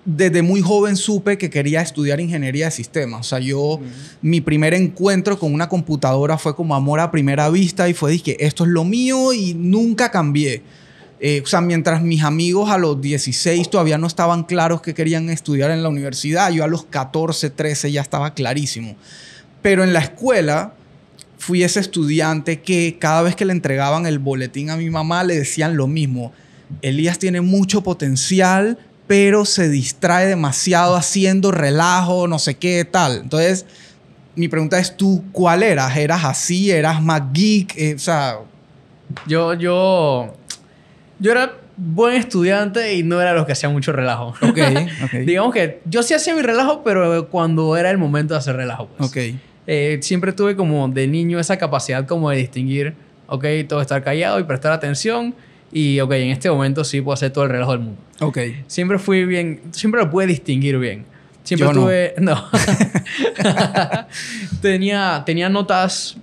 desde 0.03 0.41
muy 0.41 0.61
joven 0.61 0.95
supe 0.95 1.37
que 1.37 1.49
quería 1.49 1.81
estudiar 1.81 2.19
ingeniería 2.19 2.65
de 2.65 2.71
sistemas. 2.71 3.21
O 3.21 3.23
sea, 3.23 3.39
yo, 3.39 3.79
mi 4.21 4.41
primer 4.41 4.73
encuentro 4.73 5.39
con 5.39 5.53
una 5.53 5.69
computadora 5.69 6.37
fue 6.37 6.55
como 6.55 6.75
amor 6.75 6.99
a 6.99 7.09
primera 7.09 7.49
vista 7.49 7.87
y 7.89 7.93
fue, 7.93 8.11
dije, 8.11 8.37
esto 8.45 8.65
es 8.65 8.69
lo 8.69 8.83
mío 8.83 9.33
y 9.33 9.53
nunca 9.53 10.11
cambié. 10.11 10.63
Eh, 11.19 11.41
o 11.43 11.47
sea, 11.47 11.61
mientras 11.61 12.01
mis 12.01 12.23
amigos 12.23 12.69
a 12.69 12.77
los 12.77 13.01
16 13.01 13.69
todavía 13.69 13.97
no 13.97 14.07
estaban 14.07 14.43
claros 14.43 14.81
que 14.81 14.93
querían 14.93 15.29
estudiar 15.29 15.71
en 15.71 15.83
la 15.83 15.89
universidad, 15.89 16.51
yo 16.51 16.63
a 16.63 16.67
los 16.67 16.83
14, 16.85 17.49
13 17.49 17.91
ya 17.91 18.01
estaba 18.01 18.33
clarísimo. 18.33 18.95
Pero 19.61 19.83
en 19.83 19.93
la 19.93 19.99
escuela 19.99 20.73
fui 21.38 21.63
ese 21.63 21.79
estudiante 21.79 22.62
que 22.62 22.98
cada 23.00 23.22
vez 23.22 23.36
que 23.36 23.46
le 23.46 23.53
entregaban 23.53 24.06
el 24.06 24.20
boletín 24.20 24.70
a 24.70 24.77
mi 24.77 24.89
mamá 24.89 25.24
le 25.24 25.36
decían 25.36 25.77
lo 25.77 25.88
mismo. 25.88 26.34
Elías 26.82 27.20
tiene 27.20 27.41
mucho 27.41 27.84
potencial, 27.84 28.77
pero 29.08 29.46
se 29.46 29.70
distrae 29.70 30.27
demasiado 30.27 30.96
haciendo 30.96 31.51
relajo, 31.51 32.27
no 32.27 32.39
sé 32.39 32.56
qué, 32.56 32.86
tal. 32.86 33.22
Entonces, 33.24 33.65
mi 34.36 34.48
pregunta 34.48 34.79
es, 34.79 34.96
¿tú 34.98 35.24
cuál 35.32 35.63
eras? 35.63 35.96
¿Eras 35.96 36.25
así? 36.25 36.72
¿Eras 36.72 37.01
más 37.01 37.22
geek? 37.34 37.77
Eh, 37.77 37.96
o 37.96 38.00
sea... 38.00 38.39
Yo, 39.25 39.53
yo... 39.53 40.34
Yo 41.20 41.32
era 41.32 41.53
buen 41.77 42.15
estudiante 42.15 42.96
y 42.96 43.03
no 43.03 43.22
era 43.22 43.34
los 43.34 43.46
que 43.46 43.53
hacían 43.53 43.72
mucho 43.72 43.91
relajo. 43.91 44.34
Ok, 44.41 44.60
ok. 45.06 45.12
Digamos 45.25 45.53
que 45.53 45.82
yo 45.86 46.03
sí 46.03 46.13
hacía 46.13 46.36
mi 46.36 46.41
relajo, 46.41 46.84
pero 46.84 47.29
cuando 47.29 47.77
era 47.77 47.89
el 47.89 47.98
momento 47.98 48.34
de 48.34 48.39
hacer 48.39 48.56
relajo. 48.56 48.88
Pues. 48.88 49.10
ok. 49.10 49.39
Eh, 49.67 50.00
siempre 50.01 50.31
tuve 50.31 50.55
como 50.55 50.88
de 50.88 51.07
niño 51.07 51.39
esa 51.39 51.57
capacidad 51.57 52.07
como 52.07 52.29
de 52.29 52.38
distinguir, 52.38 52.93
ok, 53.27 53.45
todo 53.67 53.81
estar 53.81 54.03
callado 54.03 54.39
y 54.39 54.43
prestar 54.43 54.71
atención. 54.71 55.36
Y, 55.71 56.00
ok, 56.00 56.13
en 56.13 56.29
este 56.29 56.50
momento 56.50 56.83
sí 56.86 57.01
puedo 57.01 57.13
hacer 57.13 57.31
todo 57.31 57.43
el 57.43 57.50
relajo 57.50 57.71
del 57.74 57.81
mundo. 57.81 58.01
Ok. 58.21 58.38
Siempre 58.67 58.97
fui 59.00 59.25
bien, 59.25 59.62
siempre 59.71 60.01
lo 60.01 60.09
pude 60.09 60.25
distinguir 60.25 60.77
bien. 60.79 61.05
Siempre 61.43 61.67
Yo 61.67 61.74
no. 61.74 61.81
tuve, 61.81 62.13
no. 62.19 62.45
tenía, 64.62 65.24
tenía 65.25 65.50
notas, 65.50 66.17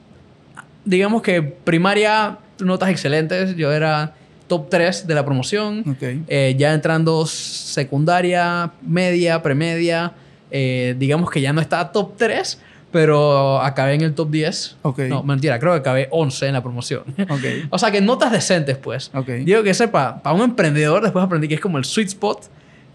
digamos 0.84 1.22
que 1.22 1.42
primaria, 1.42 2.38
notas 2.58 2.88
excelentes. 2.88 3.54
Yo 3.56 3.70
era 3.70 4.14
top 4.48 4.68
3 4.70 5.06
de 5.06 5.14
la 5.14 5.24
promoción. 5.24 5.84
Ok. 5.86 6.02
Eh, 6.28 6.54
ya 6.58 6.72
entrando 6.72 7.26
secundaria, 7.26 8.72
media, 8.82 9.42
premedia, 9.42 10.12
eh, 10.50 10.94
digamos 10.98 11.30
que 11.30 11.40
ya 11.40 11.52
no 11.52 11.60
estaba 11.60 11.92
top 11.92 12.16
3, 12.16 12.60
pero 12.94 13.60
acabé 13.60 13.94
en 13.94 14.02
el 14.02 14.14
top 14.14 14.30
10. 14.30 14.76
Ok. 14.82 15.00
No, 15.08 15.24
mentira, 15.24 15.58
creo 15.58 15.72
que 15.72 15.80
acabé 15.80 16.06
11 16.12 16.46
en 16.46 16.52
la 16.52 16.62
promoción. 16.62 17.02
Ok. 17.28 17.42
o 17.70 17.76
sea 17.76 17.90
que 17.90 18.00
notas 18.00 18.30
decentes, 18.30 18.76
pues. 18.76 19.10
Ok. 19.12 19.26
Digo 19.42 19.64
que 19.64 19.74
sepa, 19.74 20.22
para 20.22 20.36
un 20.36 20.42
emprendedor, 20.42 21.02
después 21.02 21.24
aprendí 21.24 21.48
que 21.48 21.54
es 21.54 21.60
como 21.60 21.76
el 21.78 21.84
sweet 21.84 22.06
spot, 22.06 22.44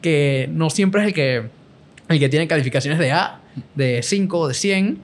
que 0.01 0.47
no 0.53 0.69
siempre 0.69 1.01
es 1.01 1.07
el 1.07 1.13
que, 1.13 1.43
el 2.07 2.17
que 2.17 2.29
tiene 2.29 2.47
calificaciones 2.47 2.97
de 2.97 3.11
A, 3.11 3.41
de 3.75 3.99
5, 4.01 4.47
de 4.47 4.53
100, 4.53 4.99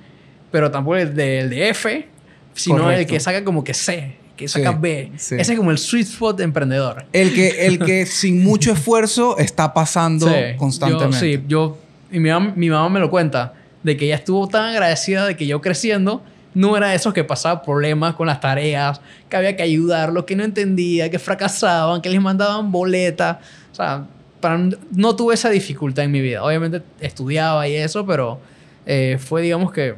pero 0.49 0.71
tampoco 0.71 0.95
el 0.95 1.13
de, 1.13 1.39
el 1.41 1.49
de 1.49 1.67
F, 1.71 2.07
sino 2.53 2.77
el 2.77 2.83
Correcto. 2.83 3.13
que 3.15 3.19
saca 3.19 3.43
como 3.43 3.65
que 3.65 3.73
C, 3.73 4.15
que 4.37 4.47
saca 4.47 4.71
Sí, 4.71 4.77
B. 4.79 5.11
sí. 5.17 5.35
Ese 5.37 5.51
es 5.51 5.59
como 5.59 5.71
el 5.71 5.77
sweet 5.77 6.07
spot 6.07 6.37
de 6.37 6.45
emprendedor. 6.45 7.03
El 7.11 7.33
que, 7.33 7.65
el 7.67 7.79
que 7.79 8.05
sin 8.05 8.45
mucho 8.45 8.71
esfuerzo 8.71 9.37
está 9.39 9.73
pasando 9.73 10.25
Sí, 10.29 10.55
constantemente. 10.55 11.17
Yo, 11.19 11.37
sí, 11.41 11.43
yo... 11.49 11.77
Y 12.13 12.19
mi 12.21 12.29
mi 12.55 12.69
mamá 12.69 12.87
me 12.87 13.01
lo 13.01 13.09
cuenta, 13.09 13.55
de 13.85 13.95
que 13.97 14.05
ella 14.05 14.15
estuvo 14.15 14.47
tan 14.47 14.65
agradecida 14.65 15.27
de 15.27 15.37
que 15.37 15.45
yo 15.45 15.61
creciendo 15.61 16.23
no 16.55 16.75
era 16.75 16.87
de 16.89 16.95
esos 16.95 17.13
que 17.13 17.23
pasaba 17.23 17.61
problemas 17.61 18.15
con 18.15 18.25
las 18.27 18.39
tareas, 18.39 18.99
que 19.29 19.35
había 19.37 19.55
que 19.55 19.61
ayudarlos, 19.61 20.23
que 20.23 20.35
no 20.35 20.43
entendía, 20.43 21.11
que 21.11 21.19
fracasaban, 21.19 22.01
que 22.01 22.09
les 22.09 22.19
mandaban 22.21 22.71
boletas. 22.71 23.37
O 23.71 23.75
sea, 23.75 24.05
para, 24.39 24.57
no 24.91 25.15
tuve 25.15 25.33
esa 25.35 25.49
dificultad 25.49 26.05
en 26.05 26.11
mi 26.11 26.21
vida. 26.21 26.43
Obviamente 26.43 26.81
estudiaba 27.01 27.67
y 27.67 27.75
eso, 27.75 28.05
pero 28.05 28.39
eh, 28.85 29.17
fue, 29.19 29.41
digamos 29.41 29.71
que, 29.71 29.95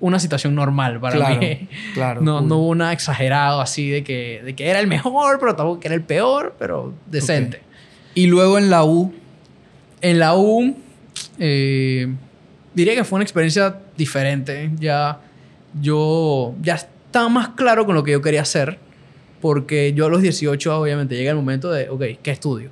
una 0.00 0.18
situación 0.18 0.54
normal 0.54 1.00
para 1.00 1.16
Claro, 1.16 1.40
mí. 1.40 1.68
claro, 1.94 2.20
No, 2.22 2.38
cool. 2.38 2.48
no 2.48 2.56
hubo 2.58 2.74
nada 2.74 2.92
exagerado 2.92 3.60
así 3.60 3.88
de 3.90 4.04
que, 4.04 4.40
de 4.44 4.54
que 4.54 4.68
era 4.68 4.80
el 4.80 4.86
mejor, 4.86 5.38
pero 5.40 5.56
tampoco 5.56 5.80
que 5.80 5.88
era 5.88 5.94
el 5.94 6.02
peor, 6.02 6.54
pero 6.58 6.92
decente. 7.06 7.60
Y 8.14 8.26
luego 8.26 8.56
en 8.58 8.70
la 8.70 8.84
U, 8.84 9.12
En 10.02 10.18
la 10.18 10.36
U, 10.36 10.76
eh, 11.38 12.06
diría 12.74 12.94
que 12.94 13.04
fue 13.04 13.16
una 13.16 13.24
experiencia 13.24 13.78
diferente. 13.96 14.70
Ya 14.78 15.20
yo 15.80 16.54
ya 16.62 16.74
estaba 16.74 17.28
más 17.28 17.48
claro 17.50 17.86
con 17.86 17.94
lo 17.94 18.04
que 18.04 18.12
yo 18.12 18.22
quería 18.22 18.42
hacer. 18.42 18.78
Porque 19.40 19.94
yo 19.94 20.06
a 20.06 20.10
los 20.10 20.20
18, 20.20 20.80
obviamente, 20.80 21.16
llega 21.16 21.30
el 21.30 21.36
momento 21.36 21.70
de, 21.70 21.88
ok, 21.88 22.02
¿qué 22.22 22.30
estudio? 22.30 22.70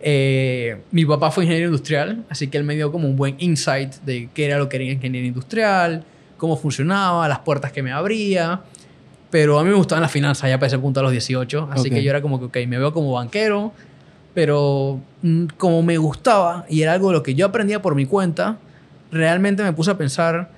Eh, 0.00 0.80
mi 0.92 1.04
papá 1.04 1.32
fue 1.32 1.42
ingeniero 1.42 1.66
industrial, 1.66 2.24
así 2.28 2.46
que 2.46 2.56
él 2.56 2.62
me 2.62 2.76
dio 2.76 2.92
como 2.92 3.08
un 3.08 3.16
buen 3.16 3.34
insight 3.38 3.94
de 4.04 4.28
qué 4.32 4.44
era 4.46 4.58
lo 4.58 4.68
que 4.68 4.76
era 4.76 4.84
ingeniería 4.84 5.26
industrial, 5.26 6.04
cómo 6.36 6.56
funcionaba, 6.56 7.26
las 7.26 7.40
puertas 7.40 7.72
que 7.72 7.82
me 7.82 7.90
abría. 7.90 8.60
Pero 9.30 9.58
a 9.58 9.64
mí 9.64 9.70
me 9.70 9.76
gustaban 9.76 10.02
las 10.02 10.12
finanzas 10.12 10.48
ya 10.48 10.56
para 10.56 10.68
ese 10.68 10.78
punto 10.78 11.00
a 11.00 11.02
los 11.02 11.12
18, 11.12 11.68
así 11.72 11.90
que 11.90 12.02
yo 12.02 12.10
era 12.10 12.22
como 12.22 12.38
que, 12.38 12.46
ok, 12.46 12.68
me 12.68 12.78
veo 12.78 12.94
como 12.94 13.12
banquero, 13.12 13.72
pero 14.32 15.00
mm, 15.22 15.46
como 15.58 15.82
me 15.82 15.98
gustaba 15.98 16.64
y 16.68 16.82
era 16.82 16.92
algo 16.92 17.08
de 17.08 17.14
lo 17.14 17.22
que 17.22 17.34
yo 17.34 17.44
aprendía 17.44 17.82
por 17.82 17.94
mi 17.94 18.06
cuenta, 18.06 18.58
realmente 19.10 19.62
me 19.62 19.72
puse 19.72 19.90
a 19.90 19.96
pensar, 19.98 20.50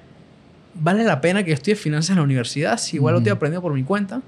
¿vale 0.74 1.04
la 1.04 1.20
pena 1.20 1.42
que 1.42 1.50
yo 1.50 1.54
estudie 1.54 1.76
finanzas 1.76 2.10
en 2.10 2.16
la 2.16 2.22
universidad 2.22 2.78
si 2.78 2.96
igual 2.96 3.12
lo 3.14 3.18
estoy 3.18 3.32
aprendiendo 3.32 3.62
por 3.62 3.74
mi 3.74 3.82
cuenta? 3.84 4.20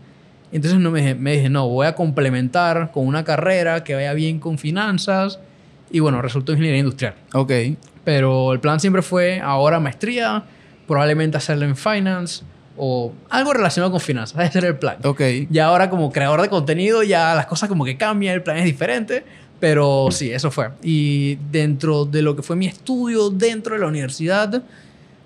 Entonces 0.52 0.78
no 0.80 0.90
me, 0.90 1.00
dije- 1.00 1.14
me 1.14 1.32
dije, 1.32 1.48
no, 1.48 1.68
voy 1.68 1.86
a 1.86 1.94
complementar 1.94 2.90
con 2.92 3.06
una 3.06 3.24
carrera 3.24 3.84
que 3.84 3.94
vaya 3.94 4.12
bien 4.12 4.38
con 4.38 4.58
finanzas. 4.58 5.38
Y 5.90 6.00
bueno, 6.00 6.20
resultó 6.22 6.52
ingeniería 6.52 6.80
industrial. 6.80 7.14
Ok. 7.34 7.52
Pero 8.04 8.52
el 8.52 8.60
plan 8.60 8.80
siempre 8.80 9.02
fue 9.02 9.40
ahora 9.40 9.78
maestría, 9.80 10.42
probablemente 10.86 11.36
hacerlo 11.36 11.64
en 11.64 11.76
finance 11.76 12.44
o 12.76 13.12
algo 13.30 13.52
relacionado 13.52 13.90
con 13.92 14.00
finanzas. 14.00 14.42
Ese 14.48 14.58
era 14.58 14.68
el 14.68 14.76
plan. 14.78 14.96
Ok. 15.04 15.20
Ya 15.50 15.66
ahora 15.66 15.88
como 15.90 16.10
creador 16.12 16.42
de 16.42 16.48
contenido 16.48 17.02
ya 17.02 17.34
las 17.34 17.46
cosas 17.46 17.68
como 17.68 17.84
que 17.84 17.96
cambian, 17.96 18.34
el 18.34 18.42
plan 18.42 18.56
es 18.58 18.64
diferente. 18.64 19.24
Pero 19.62 20.08
sí, 20.10 20.32
eso 20.32 20.50
fue. 20.50 20.70
Y 20.82 21.36
dentro 21.52 22.04
de 22.04 22.20
lo 22.20 22.34
que 22.34 22.42
fue 22.42 22.56
mi 22.56 22.66
estudio 22.66 23.30
dentro 23.30 23.76
de 23.76 23.80
la 23.80 23.86
universidad, 23.86 24.60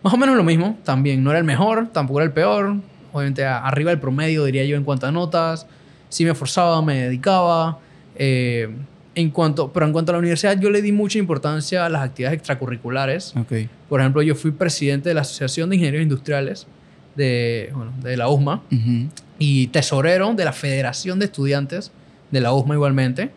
más 0.03 0.13
o 0.13 0.19
menos 0.19 0.37
lo 0.37 0.45
mismo. 0.45 0.79
También 0.85 1.25
no 1.25 1.31
era 1.31 1.39
el 1.39 1.45
mejor, 1.47 1.89
tampoco 1.91 2.21
era 2.21 2.27
el 2.27 2.33
peor. 2.33 2.77
Obviamente 3.15 3.47
arriba 3.47 3.93
del 3.93 3.99
promedio, 3.99 4.45
diría 4.45 4.63
yo, 4.67 4.77
en 4.77 4.85
cuanto 4.85 5.07
a 5.07 5.11
notas. 5.11 5.67
Sí 6.11 6.27
me 6.27 6.33
esforzaba, 6.33 6.83
me 6.83 7.05
dedicaba. 7.05 7.79
Eh, 8.15 8.69
en 9.15 9.31
cuanto, 9.31 9.73
pero 9.73 9.87
en 9.87 9.93
cuanto 9.93 10.13
a 10.13 10.13
la 10.13 10.19
universidad, 10.19 10.61
yo 10.61 10.69
le 10.69 10.83
di 10.83 10.93
mucha 10.93 11.19
importancia 11.19 11.87
a 11.87 11.89
las 11.89 12.03
actividades 12.03 12.37
extracurriculares. 12.37 13.33
Ok. 13.39 13.71
Por 13.89 14.01
ejemplo, 14.01 14.21
yo 14.21 14.35
fui 14.35 14.51
presidente 14.51 15.09
de 15.09 15.15
la 15.15 15.23
Asociación 15.23 15.71
de 15.71 15.77
Ingenieros 15.77 16.03
Industriales 16.03 16.67
de, 17.15 17.71
bueno, 17.75 17.91
de 18.03 18.19
la 18.19 18.29
USMA 18.29 18.63
Ujú. 18.71 19.09
y 19.39 19.69
tesorero 19.69 20.35
de 20.35 20.45
la 20.45 20.53
Federación 20.53 21.19
de 21.21 21.25
Estudiantes 21.25 21.91
de 22.31 22.41
la 22.43 22.53
USMA 22.53 22.75
igualmente. 22.75 23.31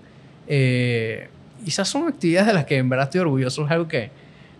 Eh, 0.49 1.29
y 1.65 1.69
esas 1.69 1.87
son 1.87 2.07
actividades 2.07 2.47
de 2.47 2.53
las 2.53 2.65
que 2.65 2.77
en 2.77 2.89
verdad 2.89 3.05
estoy 3.05 3.21
orgulloso. 3.21 3.65
Es 3.65 3.71
algo 3.71 3.87
que 3.87 4.09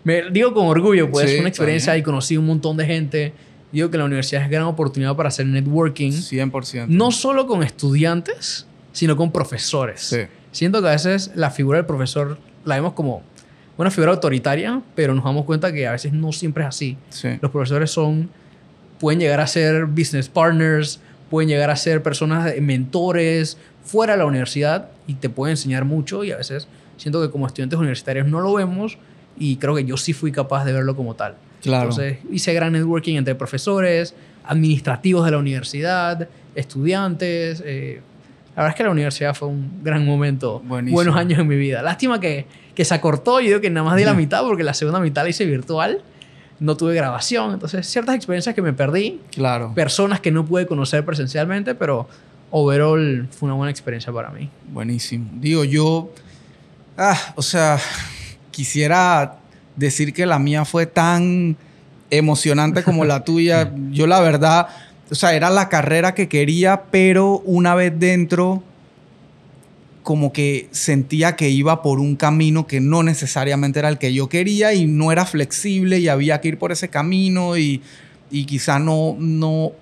me 0.04 0.30
digo 0.30 0.54
con 0.54 0.66
orgullo, 0.66 1.10
pues 1.10 1.26
Sí, 1.28 1.32
una 1.38 1.48
está 1.48 1.48
experiencia 1.48 1.92
bien. 1.92 2.00
y 2.00 2.04
conocí 2.04 2.36
un 2.36 2.46
montón 2.46 2.76
de 2.76 2.86
gente. 2.86 3.32
Digo 3.72 3.90
que 3.90 3.98
la 3.98 4.04
universidad 4.04 4.42
es 4.42 4.50
gran 4.50 4.64
oportunidad 4.64 5.14
para 5.16 5.28
hacer 5.28 5.46
networking, 5.46 6.12
100%. 6.12 6.86
no 6.88 7.10
solo 7.10 7.46
con 7.46 7.62
estudiantes, 7.62 8.66
sino 8.92 9.16
con 9.16 9.30
profesores. 9.30 10.00
Sí. 10.00 10.20
Siento 10.52 10.80
que 10.82 10.88
a 10.88 10.92
veces 10.92 11.30
la 11.34 11.50
figura 11.50 11.78
del 11.78 11.86
profesor 11.86 12.38
la 12.64 12.74
vemos 12.76 12.94
como 12.94 13.22
una 13.76 13.90
figura 13.90 14.12
autoritaria, 14.12 14.82
pero 14.94 15.14
nos 15.14 15.24
damos 15.24 15.44
cuenta 15.44 15.72
que 15.72 15.86
a 15.86 15.92
veces 15.92 16.12
no 16.12 16.32
siempre 16.32 16.64
es 16.64 16.68
así. 16.68 16.96
Sí. 17.10 17.28
Los 17.40 17.50
profesores 17.50 17.90
son, 17.90 18.28
pueden 18.98 19.20
llegar 19.20 19.40
a 19.40 19.46
ser 19.46 19.86
business 19.86 20.28
partners, 20.28 21.00
pueden 21.30 21.48
llegar 21.48 21.70
a 21.70 21.76
ser 21.76 22.02
personas, 22.02 22.52
eh, 22.52 22.60
mentores 22.60 23.56
fuera 23.84 24.12
de 24.14 24.18
la 24.18 24.26
universidad 24.26 24.90
y 25.06 25.14
te 25.14 25.28
pueden 25.30 25.52
enseñar 25.52 25.84
mucho 25.84 26.24
y 26.24 26.32
a 26.32 26.36
veces 26.36 26.68
siento 26.96 27.22
que 27.22 27.30
como 27.30 27.46
estudiantes 27.46 27.78
universitarios 27.78 28.26
no 28.26 28.40
lo 28.40 28.52
vemos 28.52 28.98
y 29.38 29.56
creo 29.56 29.74
que 29.74 29.84
yo 29.84 29.96
sí 29.96 30.12
fui 30.12 30.32
capaz 30.32 30.64
de 30.64 30.72
verlo 30.72 30.94
como 30.96 31.14
tal. 31.14 31.36
Claro. 31.62 31.90
Entonces 31.90 32.18
hice 32.30 32.52
gran 32.52 32.72
networking 32.72 33.16
entre 33.16 33.34
profesores, 33.34 34.14
administrativos 34.44 35.24
de 35.24 35.30
la 35.30 35.38
universidad, 35.38 36.28
estudiantes. 36.54 37.62
eh, 37.64 38.00
la 38.56 38.62
verdad 38.62 38.70
es 38.70 38.76
que 38.76 38.84
la 38.84 38.90
universidad 38.90 39.34
fue 39.34 39.48
un 39.48 39.82
gran 39.82 40.04
momento, 40.04 40.60
Buenísimo. 40.64 40.96
buenos 40.96 41.16
años 41.16 41.38
en 41.38 41.46
mi 41.48 41.56
vida. 41.56 41.82
Lástima 41.82 42.20
que, 42.20 42.46
que 42.74 42.84
se 42.84 42.92
acortó, 42.94 43.40
yo 43.40 43.46
digo 43.46 43.60
que 43.60 43.70
nada 43.70 43.86
más 43.86 43.96
di 43.96 44.04
la 44.04 44.14
mitad 44.24 44.42
porque 44.42 44.64
la 44.64 44.74
segunda 44.74 45.00
mitad 45.00 45.22
la 45.22 45.28
hice 45.30 45.46
virtual, 45.46 46.02
no 46.60 46.76
tuve 46.76 46.94
grabación, 46.94 47.52
entonces 47.54 47.86
ciertas 47.86 48.14
experiencias 48.14 48.54
que 48.54 48.62
me 48.62 48.72
perdí, 48.72 49.20
Claro. 49.32 49.72
personas 49.74 50.20
que 50.20 50.30
no 50.30 50.44
pude 50.46 50.66
conocer 50.66 51.04
presencialmente, 51.04 51.74
pero 51.74 52.06
overall 52.50 53.26
fue 53.30 53.46
una 53.48 53.54
buena 53.56 53.70
experiencia 53.70 54.12
para 54.12 54.30
mí. 54.30 54.48
Buenísimo. 54.72 55.28
Digo, 55.34 55.64
yo. 55.64 56.10
Ah, 56.98 57.16
o 57.36 57.42
sea, 57.42 57.78
quisiera 58.50 59.36
decir 59.76 60.12
que 60.12 60.26
la 60.26 60.38
mía 60.38 60.64
fue 60.64 60.84
tan 60.86 61.56
emocionante 62.10 62.82
como 62.82 63.04
la 63.04 63.24
tuya. 63.24 63.72
Yo, 63.90 64.06
la 64.06 64.20
verdad, 64.20 64.68
o 65.10 65.14
sea, 65.14 65.32
era 65.34 65.48
la 65.50 65.68
carrera 65.68 66.14
que 66.14 66.28
quería, 66.28 66.82
pero 66.90 67.38
una 67.44 67.74
vez 67.74 67.92
dentro, 67.98 68.62
como 70.02 70.32
que 70.32 70.68
sentía 70.70 71.36
que 71.36 71.50
iba 71.50 71.82
por 71.82 72.00
un 72.00 72.16
camino 72.16 72.66
que 72.66 72.80
no 72.80 73.02
necesariamente 73.02 73.78
era 73.78 73.88
el 73.88 73.98
que 73.98 74.14
yo 74.14 74.28
quería 74.28 74.72
y 74.72 74.86
no 74.86 75.12
era 75.12 75.26
flexible 75.26 75.98
y 75.98 76.08
había 76.08 76.40
que 76.40 76.48
ir 76.48 76.58
por 76.58 76.72
ese 76.72 76.88
camino 76.88 77.56
y, 77.56 77.82
y 78.30 78.46
quizá 78.46 78.78
no, 78.78 79.16
no, 79.18 79.72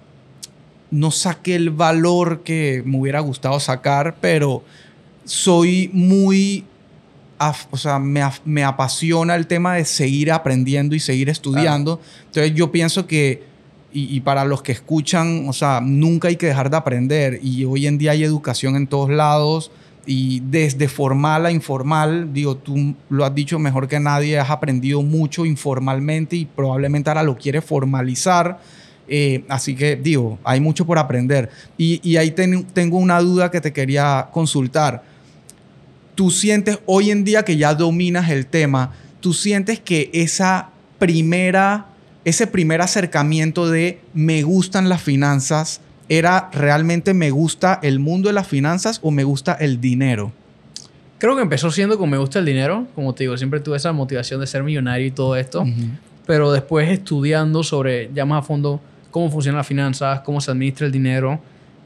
no 0.91 1.11
saqué 1.11 1.55
el 1.55 1.71
valor 1.71 2.43
que 2.43 2.83
me 2.85 2.99
hubiera 2.99 3.21
gustado 3.21 3.61
sacar, 3.61 4.17
pero 4.21 4.65
soy 5.25 5.91
muy, 5.93 6.65
o 7.71 7.77
sea, 7.77 7.99
me, 7.99 8.23
me 8.45 8.65
apasiona 8.65 9.37
el 9.37 9.47
tema 9.47 9.75
de 9.75 9.85
seguir 9.85 10.33
aprendiendo 10.33 10.97
y 10.97 11.01
seguir 11.01 11.29
estudiando. 11.29 12.01
Entonces 12.27 12.55
yo 12.55 12.73
pienso 12.73 13.07
que, 13.07 13.45
y, 13.93 14.17
y 14.17 14.21
para 14.21 14.45
los 14.45 14.63
que 14.63 14.73
escuchan, 14.73 15.49
o 15.49 15.53
sea, 15.53 15.81
nunca 15.81 16.29
hay 16.29 16.37
que 16.37 16.47
dejar 16.47 16.71
de 16.71 16.77
aprender 16.77 17.39
y 17.43 17.65
hoy 17.65 17.87
en 17.87 17.99
día 17.99 18.13
hay 18.13 18.25
educación 18.25 18.75
en 18.75 18.87
todos 18.87 19.11
lados. 19.11 19.71
Y 20.11 20.41
desde 20.41 20.89
formal 20.89 21.45
a 21.45 21.53
informal, 21.53 22.33
digo, 22.33 22.57
tú 22.57 22.95
lo 23.11 23.27
has 23.27 23.35
dicho 23.35 23.59
mejor 23.59 23.87
que 23.89 24.01
nadie, 24.01 24.39
has 24.39 24.49
aprendido 24.49 25.03
mucho 25.03 25.45
informalmente 25.45 26.35
y 26.35 26.47
probablemente 26.47 27.11
ahora 27.11 27.23
lo 27.23 27.37
quieres 27.37 27.63
formalizar. 27.63 28.59
Eh, 29.07 29.45
así 29.51 29.75
que 29.75 29.97
digo, 29.97 30.39
hay 30.45 30.61
mucho 30.61 30.87
por 30.87 30.99
aprender. 30.99 31.51
Y, 31.77 32.01
y 32.03 32.17
ahí 32.17 32.31
ten- 32.31 32.65
tengo 32.65 32.97
una 32.97 33.21
duda 33.21 33.51
que 33.51 33.61
te 33.61 33.71
quería 33.73 34.29
consultar. 34.33 35.03
Tú 36.15 36.31
sientes 36.31 36.79
hoy 36.87 37.11
en 37.11 37.23
día 37.25 37.45
que 37.45 37.59
ya 37.59 37.75
dominas 37.75 38.31
el 38.31 38.47
tema, 38.47 38.93
tú 39.21 39.35
sientes 39.35 39.79
que 39.79 40.09
esa 40.15 40.71
primera, 40.99 41.89
ese 42.25 42.47
primer 42.47 42.81
acercamiento 42.81 43.71
de 43.71 44.01
me 44.15 44.43
gustan 44.43 44.89
las 44.89 45.03
finanzas 45.03 45.83
era 46.09 46.51
realmente 46.53 47.15
me 47.15 47.31
gusta 47.31 47.79
el 47.83 47.99
mundo 47.99 48.29
de 48.29 48.33
las 48.33 48.47
finanzas 48.47 49.01
o 49.03 49.11
me 49.11 49.25
gusta 49.25 49.53
el 49.55 49.81
dinero. 49.81 50.33
Creo 51.19 51.35
que 51.35 51.43
empezó 51.43 51.71
siendo 51.71 51.99
con 51.99 52.09
me 52.09 52.19
gusta 52.19 52.39
el 52.39 52.45
dinero. 52.45 52.87
Como 52.95 53.15
te 53.15 53.25
digo, 53.25 53.37
siempre 53.37 53.61
tuve 53.61 53.77
esa 53.77 53.93
motivación 53.93 54.41
de 54.41 54.47
ser 54.47 54.63
millonario 54.63 55.07
y 55.07 55.11
todo 55.11 55.37
esto. 55.37 55.65
Pero 56.27 56.53
después 56.53 56.89
estudiando 56.89 57.63
sobre 57.63 58.11
ya 58.15 58.25
más 58.25 58.41
a 58.41 58.47
fondo 58.47 58.81
cómo 59.11 59.31
funcionan 59.31 59.59
las 59.59 59.67
finanzas, 59.67 60.21
cómo 60.21 60.41
se 60.41 60.51
administra 60.51 60.87
el 60.87 60.93
dinero, 60.93 61.41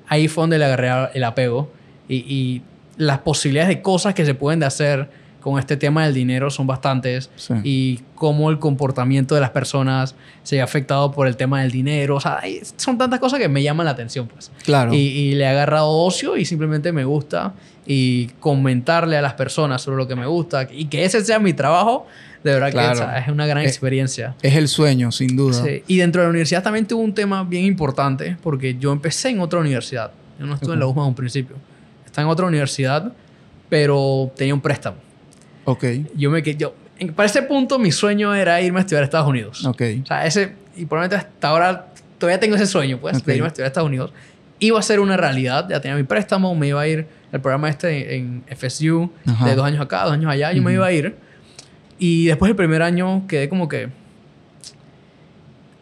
ahí 0.08 0.28
fue 0.28 0.42
donde 0.42 0.58
le 0.58 0.66
agarré 0.66 1.10
el 1.14 1.24
apego. 1.24 1.70
Y, 2.08 2.16
y 2.16 2.62
las 2.96 3.20
posibilidades 3.20 3.68
de 3.68 3.82
cosas 3.82 4.14
que 4.14 4.26
se 4.26 4.34
pueden 4.34 4.62
hacer 4.62 5.08
con 5.42 5.58
este 5.58 5.76
tema 5.76 6.04
del 6.04 6.14
dinero 6.14 6.50
son 6.50 6.66
bastantes. 6.66 7.30
Sí. 7.36 7.54
Y 7.64 8.00
cómo 8.14 8.48
el 8.50 8.58
comportamiento 8.58 9.34
de 9.34 9.40
las 9.40 9.50
personas 9.50 10.14
se 10.42 10.56
ve 10.56 10.62
afectado 10.62 11.12
por 11.12 11.26
el 11.26 11.36
tema 11.36 11.60
del 11.62 11.70
dinero. 11.70 12.16
O 12.16 12.20
sea, 12.20 12.38
hay- 12.40 12.60
son 12.76 12.96
tantas 12.96 13.18
cosas 13.20 13.38
que 13.40 13.48
me 13.48 13.62
llaman 13.62 13.84
la 13.86 13.90
atención, 13.92 14.28
pues. 14.28 14.50
Claro. 14.64 14.94
Y, 14.94 14.98
y 14.98 15.34
le 15.34 15.44
he 15.44 15.48
agarrado 15.48 15.90
ocio 15.90 16.36
y 16.36 16.44
simplemente 16.44 16.92
me 16.92 17.04
gusta. 17.04 17.54
Y 17.84 18.28
comentarle 18.38 19.16
a 19.16 19.22
las 19.22 19.34
personas 19.34 19.82
sobre 19.82 19.96
lo 19.96 20.06
que 20.06 20.14
me 20.14 20.26
gusta 20.26 20.68
y 20.72 20.84
que 20.84 21.04
ese 21.04 21.24
sea 21.24 21.40
mi 21.40 21.52
trabajo, 21.52 22.06
de 22.44 22.52
verdad 22.52 22.70
Claro. 22.70 22.88
que 22.98 23.04
o 23.04 23.06
sea, 23.08 23.18
es 23.18 23.28
una 23.28 23.44
gran 23.46 23.64
Eh, 23.64 23.66
experiencia. 23.66 24.36
es 24.40 24.54
el 24.54 24.68
sueño, 24.68 25.10
sin 25.10 25.36
duda. 25.36 25.64
Sí. 25.64 25.82
Y 25.88 25.96
dentro 25.96 26.22
de 26.22 26.26
la 26.26 26.30
universidad 26.30 26.62
también 26.62 26.86
tuve 26.86 27.02
un 27.02 27.12
tema 27.12 27.42
bien 27.42 27.64
importante 27.64 28.36
porque 28.42 28.76
yo 28.78 28.92
empecé 28.92 29.30
en 29.30 29.40
otra 29.40 29.58
universidad. 29.58 30.12
Yo 30.38 30.46
no 30.46 30.54
estuve 30.54 30.74
en 30.74 30.80
la 30.80 30.86
USMA 30.86 31.02
en 31.02 31.08
un 31.08 31.14
principio. 31.16 31.56
Estaba 32.06 32.26
en 32.26 32.32
otra 32.32 32.46
universidad, 32.46 33.12
pero 33.68 34.30
tenía 34.36 34.54
un 34.54 34.60
préstamo. 34.60 34.96
Ok, 35.64 35.84
Yo 36.16 36.30
me 36.30 36.42
yo 36.42 36.74
en- 36.98 37.12
para 37.14 37.26
ese 37.26 37.42
punto 37.42 37.78
mi 37.78 37.92
sueño 37.92 38.34
era 38.34 38.60
irme 38.60 38.78
a 38.78 38.80
estudiar 38.82 39.02
a 39.02 39.04
Estados 39.04 39.28
Unidos. 39.28 39.64
ok. 39.64 39.82
O 40.02 40.06
sea, 40.06 40.26
ese 40.26 40.52
y 40.76 40.86
probablemente 40.86 41.16
hasta 41.26 41.48
ahora 41.48 41.86
todavía 42.18 42.40
tengo 42.40 42.56
ese 42.56 42.66
sueño, 42.66 42.98
pues, 42.98 43.18
Ok. 43.18 43.24
de 43.24 43.34
irme 43.36 43.46
a 43.46 43.48
estudiar 43.48 43.66
a 43.66 43.68
Estados 43.68 43.88
Unidos. 43.88 44.12
Iba 44.58 44.78
a 44.78 44.82
ser 44.82 45.00
una 45.00 45.16
realidad, 45.16 45.66
ya 45.68 45.80
tenía 45.80 45.96
mi 45.96 46.04
préstamo, 46.04 46.54
me 46.54 46.68
iba 46.68 46.80
a 46.80 46.86
ir 46.86 47.06
el 47.32 47.40
programa 47.40 47.68
este 47.68 48.16
en 48.16 48.44
FSU 48.46 49.10
Ajá. 49.26 49.46
de 49.48 49.54
dos 49.56 49.64
años 49.66 49.80
acá, 49.80 50.04
dos 50.04 50.12
años 50.12 50.30
allá, 50.30 50.52
yo 50.52 50.62
me 50.62 50.72
iba 50.72 50.86
a 50.86 50.92
ir. 50.92 51.16
Y 51.98 52.26
después 52.26 52.48
del 52.48 52.56
primer 52.56 52.80
año 52.82 53.26
quedé 53.26 53.48
como 53.48 53.68
que 53.68 53.88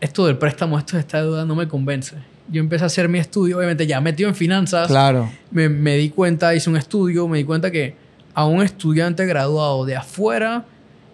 esto 0.00 0.26
del 0.26 0.38
préstamo, 0.38 0.78
esto 0.78 0.96
de 0.96 1.00
esta 1.00 1.20
deuda 1.22 1.44
no 1.44 1.54
me 1.54 1.68
convence. 1.68 2.16
Yo 2.48 2.60
empecé 2.60 2.84
a 2.84 2.86
hacer 2.86 3.08
mi 3.08 3.18
estudio, 3.18 3.58
obviamente 3.58 3.86
ya 3.86 4.00
metido 4.00 4.28
en 4.28 4.34
finanzas, 4.34 4.88
Claro. 4.88 5.30
me, 5.50 5.68
me 5.68 5.96
di 5.96 6.10
cuenta, 6.10 6.54
hice 6.54 6.70
un 6.70 6.76
estudio, 6.76 7.28
me 7.28 7.38
di 7.38 7.44
cuenta 7.44 7.70
que 7.70 7.94
a 8.40 8.46
un 8.46 8.62
estudiante 8.62 9.26
graduado 9.26 9.84
de 9.84 9.96
afuera, 9.96 10.64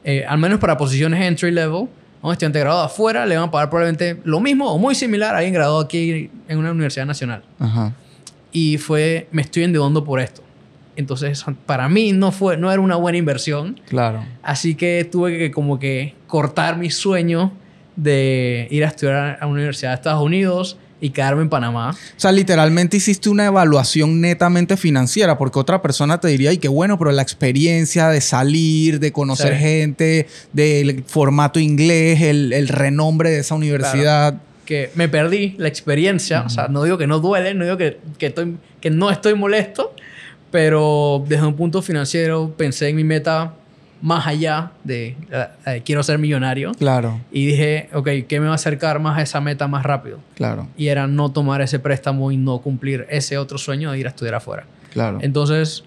eh, 0.04 0.24
al 0.28 0.38
menos 0.38 0.60
para 0.60 0.76
posiciones 0.76 1.20
entry 1.20 1.50
level, 1.50 1.88
a 2.22 2.26
un 2.28 2.32
estudiante 2.32 2.60
graduado 2.60 2.86
de 2.86 2.92
afuera 2.92 3.26
le 3.26 3.36
van 3.36 3.48
a 3.48 3.50
pagar 3.50 3.68
probablemente 3.68 4.20
lo 4.22 4.38
mismo 4.38 4.72
o 4.72 4.78
muy 4.78 4.94
similar 4.94 5.34
a 5.34 5.38
alguien 5.38 5.52
graduado 5.52 5.80
aquí 5.80 6.30
en 6.46 6.58
una 6.58 6.70
universidad 6.70 7.04
nacional. 7.04 7.42
Ajá. 7.58 7.92
Y 8.52 8.78
fue, 8.78 9.26
me 9.32 9.42
estoy 9.42 9.64
endeudando 9.64 10.04
por 10.04 10.20
esto. 10.20 10.42
Entonces, 10.94 11.44
para 11.66 11.88
mí 11.88 12.12
no, 12.12 12.30
fue, 12.30 12.56
no 12.56 12.70
era 12.70 12.80
una 12.80 12.94
buena 12.94 13.18
inversión. 13.18 13.80
Claro. 13.88 14.24
Así 14.44 14.76
que 14.76 15.06
tuve 15.10 15.36
que 15.36 15.50
como 15.50 15.80
que 15.80 16.14
cortar 16.28 16.78
mi 16.78 16.90
sueño 16.90 17.52
de 17.96 18.68
ir 18.70 18.84
a 18.84 18.86
estudiar 18.86 19.38
a 19.40 19.46
una 19.46 19.56
universidad 19.56 19.90
de 19.90 19.94
Estados 19.96 20.22
Unidos 20.22 20.78
y 21.00 21.10
quedarme 21.10 21.42
en 21.42 21.48
Panamá. 21.50 21.90
O 21.90 21.94
sea, 22.20 22.32
literalmente 22.32 22.96
hiciste 22.96 23.28
una 23.28 23.46
evaluación 23.46 24.20
netamente 24.20 24.76
financiera, 24.76 25.36
porque 25.36 25.58
otra 25.58 25.82
persona 25.82 26.18
te 26.20 26.28
diría, 26.28 26.52
y 26.52 26.58
qué 26.58 26.68
bueno, 26.68 26.98
pero 26.98 27.12
la 27.12 27.22
experiencia 27.22 28.08
de 28.08 28.20
salir, 28.20 28.98
de 28.98 29.12
conocer 29.12 29.54
Sí. 29.54 29.58
gente, 29.60 30.26
del 30.52 31.04
formato 31.06 31.60
inglés, 31.60 32.22
el, 32.22 32.52
el 32.52 32.68
renombre 32.68 33.30
de 33.30 33.40
esa 33.40 33.54
universidad. 33.54 34.40
que 34.64 34.90
me 34.94 35.08
perdí 35.08 35.54
la 35.58 35.68
experiencia. 35.68 36.42
O 36.42 36.48
sea, 36.50 36.68
no 36.68 36.82
digo 36.82 36.98
que 36.98 37.06
no 37.06 37.20
duele, 37.20 37.54
no 37.54 37.64
digo 37.64 37.76
que, 37.76 37.98
que, 38.18 38.26
estoy, 38.26 38.56
que 38.80 38.90
no 38.90 39.10
estoy 39.10 39.34
molesto, 39.34 39.94
pero 40.50 41.24
desde 41.28 41.46
un 41.46 41.54
punto 41.56 41.82
financiero 41.82 42.54
pensé 42.56 42.88
en 42.88 42.96
mi 42.96 43.04
meta 43.04 43.54
más 44.02 44.26
allá 44.26 44.72
de 44.84 45.16
la 45.30 45.52
de 45.72 45.82
quiero 45.82 46.02
ser 46.02 46.18
millonario. 46.18 46.72
Claro, 46.74 47.20
Y 47.32 47.46
dije, 47.46 47.88
ok, 47.92 48.08
¿qué 48.28 48.40
me 48.40 48.46
va 48.46 48.52
a 48.52 48.56
acercar 48.56 48.98
más 49.00 49.18
a 49.18 49.22
esa 49.22 49.40
meta 49.40 49.66
más 49.68 49.84
rápido? 49.84 50.18
claro, 50.34 50.68
Y 50.76 50.88
era 50.88 51.06
no 51.06 51.32
tomar 51.32 51.60
ese 51.62 51.78
préstamo 51.78 52.30
y 52.32 52.36
no 52.36 52.58
cumplir 52.58 53.06
ese 53.10 53.38
otro 53.38 53.58
sueño 53.58 53.92
de 53.92 53.98
ir 53.98 54.06
a 54.06 54.10
estudiar 54.10 54.34
afuera. 54.34 54.64
claro. 54.92 55.18
Entonces, 55.22 55.84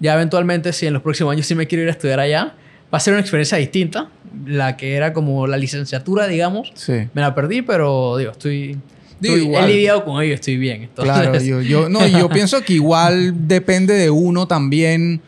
ya 0.00 0.14
eventualmente, 0.14 0.72
si 0.72 0.86
en 0.86 0.92
los 0.94 1.02
próximos 1.02 1.32
años 1.32 1.46
sí 1.46 1.54
me 1.56 1.66
quiero 1.66 1.82
ir 1.82 1.88
a 1.88 1.92
estudiar 1.92 2.20
allá, 2.20 2.54
va 2.92 2.98
a 2.98 3.00
ser 3.00 3.12
una 3.14 3.20
experiencia 3.20 3.58
distinta. 3.58 4.08
La 4.46 4.76
que 4.76 4.94
era 4.94 5.12
como 5.14 5.46
la 5.46 5.56
licenciatura, 5.56 6.26
digamos, 6.28 6.70
Sí. 6.74 6.92
me 7.14 7.22
la 7.22 7.34
perdí, 7.34 7.62
pero 7.62 8.16
digo, 8.18 8.30
estoy. 8.32 8.76
Digo, 9.20 9.36
igual. 9.36 9.64
He 9.68 9.74
lidiado 9.74 10.04
con 10.04 10.22
ello, 10.22 10.34
estoy 10.34 10.56
bien. 10.58 10.82
Entonces, 10.84 11.12
Claro, 11.12 11.38
yo, 11.40 11.60
yo, 11.60 11.88
no, 11.88 12.06
yo 12.06 12.28
pienso 12.28 12.62
que 12.62 12.74
igual 12.74 13.48
depende 13.48 13.94
de 13.94 14.10
uno 14.10 14.46
también, 14.46 15.20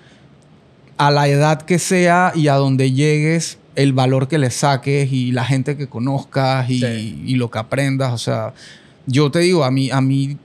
a 1.06 1.10
la 1.10 1.28
edad 1.28 1.62
que 1.62 1.78
sea 1.78 2.32
y 2.34 2.48
a 2.48 2.54
donde 2.54 2.92
llegues, 2.92 3.58
el 3.74 3.92
valor 3.92 4.28
que 4.28 4.38
le 4.38 4.50
saques 4.50 5.10
y 5.12 5.32
la 5.32 5.44
gente 5.44 5.76
que 5.76 5.86
conozcas 5.88 6.68
y, 6.68 6.80
Sí. 6.80 7.22
y 7.26 7.34
lo 7.36 7.50
que 7.50 7.58
aprendas. 7.58 8.12
O 8.12 8.18
sea, 8.18 8.52
yo 9.06 9.30
te 9.30 9.38
digo, 9.38 9.64
a 9.64 9.70
mí, 9.70 9.90
a 9.90 10.00
mí, 10.00 10.36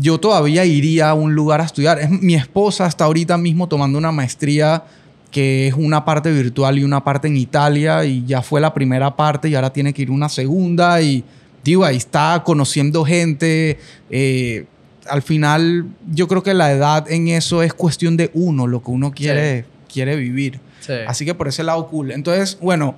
yo 0.00 0.18
todavía 0.20 0.64
iría 0.64 1.10
a 1.10 1.14
un 1.14 1.34
lugar 1.34 1.60
a 1.60 1.64
estudiar. 1.64 1.98
Es, 1.98 2.10
mi 2.10 2.34
esposa 2.34 2.86
está 2.86 3.06
ahorita 3.06 3.36
mismo 3.38 3.66
tomando 3.68 3.98
una 3.98 4.12
maestría 4.12 4.84
que 5.30 5.66
es 5.68 5.74
una 5.74 6.04
parte 6.04 6.30
virtual 6.32 6.78
y 6.78 6.84
una 6.84 7.02
parte 7.04 7.28
en 7.28 7.36
Italia 7.36 8.04
y 8.04 8.24
ya 8.24 8.40
fue 8.40 8.60
la 8.60 8.72
primera 8.72 9.14
parte 9.16 9.48
y 9.48 9.54
ahora 9.54 9.72
tiene 9.72 9.92
que 9.92 10.02
ir 10.02 10.10
una 10.10 10.28
segunda 10.28 11.02
y 11.02 11.22
digo, 11.64 11.84
ahí 11.84 11.96
está 11.96 12.42
conociendo 12.44 13.04
gente. 13.04 13.78
eh, 14.10 14.66
al 15.10 15.22
final, 15.22 15.86
yo 16.12 16.28
creo 16.28 16.42
que 16.42 16.52
la 16.52 16.70
edad 16.70 17.10
en 17.10 17.28
eso 17.28 17.62
es 17.62 17.72
cuestión 17.72 18.16
de 18.18 18.30
uno, 18.34 18.66
lo 18.66 18.82
que 18.82 18.90
uno 18.90 19.10
quiere, 19.10 19.64
quiere 19.98 20.16
vivir. 20.16 20.60
sí. 20.80 20.92
Así 21.06 21.24
que 21.24 21.34
por 21.34 21.48
ese 21.48 21.62
lado, 21.64 21.86
cool. 21.88 22.12
Entonces, 22.12 22.56
bueno, 22.60 22.96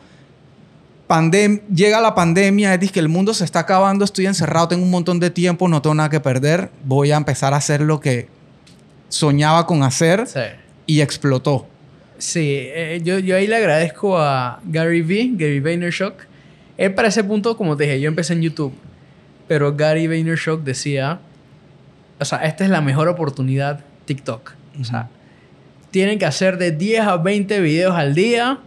pandem 1.06 1.60
llega 1.74 2.00
la 2.00 2.14
pandemia, 2.14 2.74
es 2.74 2.92
que 2.92 3.00
el 3.00 3.08
mundo 3.08 3.34
se 3.34 3.44
está 3.44 3.60
acabando, 3.60 4.04
estoy 4.04 4.26
encerrado, 4.26 4.68
tengo 4.68 4.84
un 4.84 4.90
montón 4.90 5.18
de 5.18 5.30
tiempo, 5.30 5.66
no 5.68 5.80
tengo 5.82 5.94
nada 5.94 6.08
que 6.10 6.20
perder, 6.20 6.70
voy 6.84 7.10
a 7.10 7.16
empezar 7.16 7.52
a 7.54 7.56
hacer 7.56 7.80
lo 7.80 8.00
que 8.00 8.28
soñaba 9.08 9.66
con 9.66 9.82
hacer 9.82 10.26
Sí. 10.26 10.40
y 10.86 11.00
explotó. 11.00 11.66
Sí, 12.18 12.58
eh, 12.60 13.00
yo, 13.02 13.18
yo 13.18 13.34
ahí 13.34 13.46
le 13.46 13.56
agradezco 13.56 14.18
a 14.18 14.60
Gary 14.64 15.02
Vee, 15.02 15.30
Gary 15.34 15.60
Vaynerchuk. 15.60 16.14
Él 16.76 16.94
para 16.94 17.08
ese 17.08 17.24
punto, 17.24 17.56
como 17.56 17.76
te 17.76 17.84
dije, 17.84 18.00
yo 18.00 18.08
empecé 18.08 18.34
en 18.34 18.42
YouTube, 18.42 18.74
pero 19.48 19.74
Gary 19.74 20.06
Vaynerchuk 20.06 20.62
decía, 20.62 21.18
o 22.20 22.24
sea, 22.24 22.38
esta 22.44 22.62
es 22.64 22.70
la 22.70 22.82
mejor 22.82 23.08
oportunidad 23.08 23.80
TikTok. 24.04 24.52
O 24.80 24.84
sea, 24.84 25.08
tienen 25.90 26.18
que 26.18 26.26
hacer 26.26 26.58
de 26.58 26.72
10 26.72 27.00
a 27.02 27.16
20 27.16 27.60
videos 27.60 27.94
al 27.94 28.14
día 28.14 28.58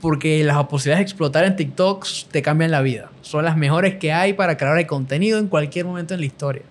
porque 0.00 0.42
las 0.44 0.56
posibilidades 0.66 1.06
de 1.06 1.10
explotar 1.10 1.44
en 1.44 1.56
TikTok 1.56 2.06
te 2.30 2.42
cambian 2.42 2.70
la 2.70 2.80
vida. 2.80 3.10
Son 3.20 3.44
las 3.44 3.56
mejores 3.56 3.96
que 3.96 4.12
hay 4.12 4.32
para 4.32 4.56
crear 4.56 4.78
el 4.78 4.86
contenido 4.86 5.38
en 5.38 5.48
cualquier 5.48 5.84
momento 5.84 6.14
en 6.14 6.20
la 6.20 6.26
historia. 6.26 6.62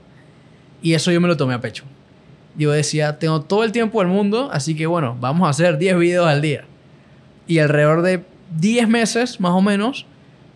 Y 0.82 0.94
eso 0.94 1.12
yo 1.12 1.22
me 1.22 1.28
lo 1.28 1.38
tomé 1.38 1.54
a 1.54 1.62
pecho. 1.62 1.84
Yo 2.56 2.72
decía, 2.72 3.20
tengo 3.20 3.42
todo 3.42 3.64
el 3.64 3.72
tiempo 3.72 4.00
del 4.00 4.08
mundo, 4.08 4.50
así 4.52 4.76
que 4.76 4.88
bueno, 4.88 5.16
vamos 5.20 5.46
a 5.48 5.52
hacer 5.52 5.78
10 5.78 6.00
videos 6.00 6.28
al 6.28 6.42
día. 6.42 6.66
Y 7.48 7.60
alrededor 7.60 8.02
de 8.02 8.24
10 8.58 8.88
meses, 8.88 9.40
más 9.40 9.52
o 9.52 9.62
menos, 9.62 10.06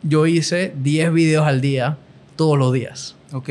yo 0.02 0.26
hice 0.26 0.74
10 0.76 1.14
videos 1.14 1.46
al 1.46 1.62
día, 1.62 1.98
todos 2.36 2.58
los 2.58 2.74
días. 2.74 3.16
Ok. 3.32 3.50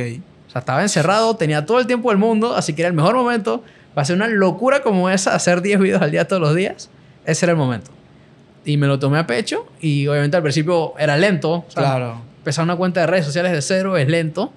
O 0.48 0.50
sea, 0.50 0.58
estaba 0.58 0.82
encerrado, 0.82 1.36
tenía 1.36 1.64
todo 1.64 1.78
el 1.78 1.86
tiempo 1.86 2.10
del 2.10 2.18
mundo, 2.18 2.54
así 2.54 2.74
que 2.74 2.82
era 2.82 2.88
el 2.88 2.94
mejor 2.94 3.14
momento 3.14 3.62
para 3.94 4.02
hacer 4.02 4.16
una 4.16 4.28
locura 4.28 4.82
como 4.82 5.10
esa, 5.10 5.34
hacer 5.34 5.62
10 5.62 5.80
videos 5.80 6.02
al 6.02 6.10
día 6.10 6.26
todos 6.26 6.40
los 6.42 6.54
días. 6.54 6.90
Ese 7.24 7.44
era 7.46 7.52
el 7.52 7.58
momento. 7.58 7.90
Y 8.64 8.76
me 8.76 8.86
lo 8.86 8.98
tomé 8.98 9.18
a 9.18 9.26
pecho 9.26 9.66
y 9.80 10.06
obviamente 10.06 10.36
al 10.36 10.42
principio 10.42 10.94
era 10.98 11.16
lento. 11.16 11.64
sea, 11.68 11.82
Claro. 11.82 12.22
empezar 12.38 12.64
una 12.64 12.76
cuenta 12.76 13.00
de 13.00 13.06
redes 13.06 13.24
sociales 13.24 13.52
de 13.52 13.60
cero 13.62 13.96
es 13.96 14.08
lento, 14.08 14.52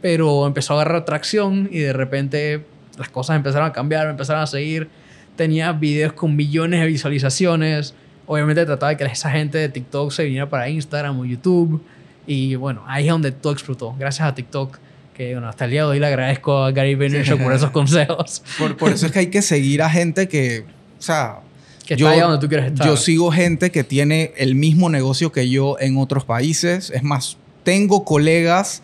pero 0.00 0.46
empezó 0.46 0.74
a 0.74 0.82
agarrar 0.82 1.04
tracción 1.04 1.68
y 1.70 1.78
de 1.80 1.92
repente 1.92 2.64
las 2.98 3.08
cosas 3.08 3.36
empezaron 3.36 3.68
a 3.68 3.72
cambiar, 3.72 4.06
me 4.06 4.12
empezaron 4.12 4.42
a 4.42 4.46
seguir. 4.46 4.88
Tenía 5.36 5.72
videos 5.72 6.14
con 6.14 6.34
millones 6.34 6.80
de 6.80 6.86
visualizaciones. 6.86 7.94
Obviamente 8.26 8.64
trataba 8.64 8.90
de 8.90 8.96
que 8.96 9.04
esa 9.04 9.30
gente 9.30 9.58
de 9.58 9.68
TikTok 9.68 10.10
se 10.10 10.24
viniera 10.24 10.48
para 10.48 10.68
Instagram 10.68 11.20
o 11.20 11.24
YouTube. 11.24 11.82
Y 12.26 12.54
bueno, 12.56 12.82
ahí 12.86 13.04
es 13.04 13.10
donde 13.10 13.32
todo 13.32 13.52
explotó. 13.52 13.94
Gracias 13.98 14.26
a 14.26 14.34
TikTok 14.34 14.78
Que 15.16 15.32
bueno, 15.32 15.48
hasta 15.48 15.64
el 15.64 15.70
día 15.70 15.80
de 15.80 15.86
hoy 15.88 15.98
le 15.98 16.06
agradezco 16.06 16.62
a 16.62 16.72
Gary 16.72 16.94
Vaynerchuk 16.94 17.42
por 17.42 17.54
esos 17.54 17.70
consejos. 17.70 18.42
Por, 18.58 18.76
por 18.76 18.92
eso 18.92 19.06
es 19.06 19.12
que 19.12 19.20
hay 19.20 19.26
que 19.28 19.40
seguir 19.40 19.80
a 19.80 19.88
gente 19.88 20.28
que, 20.28 20.64
o 20.98 21.02
sea, 21.02 21.38
Que 21.86 21.94
está 21.94 22.10
allá 22.10 22.24
donde 22.24 22.38
tú 22.38 22.48
quieres 22.48 22.70
estar. 22.70 22.86
Yo 22.86 22.98
sigo 22.98 23.32
gente 23.32 23.70
que 23.70 23.82
tiene 23.82 24.32
el 24.36 24.54
mismo 24.54 24.90
negocio 24.90 25.32
que 25.32 25.48
yo 25.48 25.78
en 25.80 25.96
otros 25.96 26.26
países. 26.26 26.90
Es 26.90 27.02
más, 27.02 27.38
tengo 27.64 28.04
colegas 28.04 28.82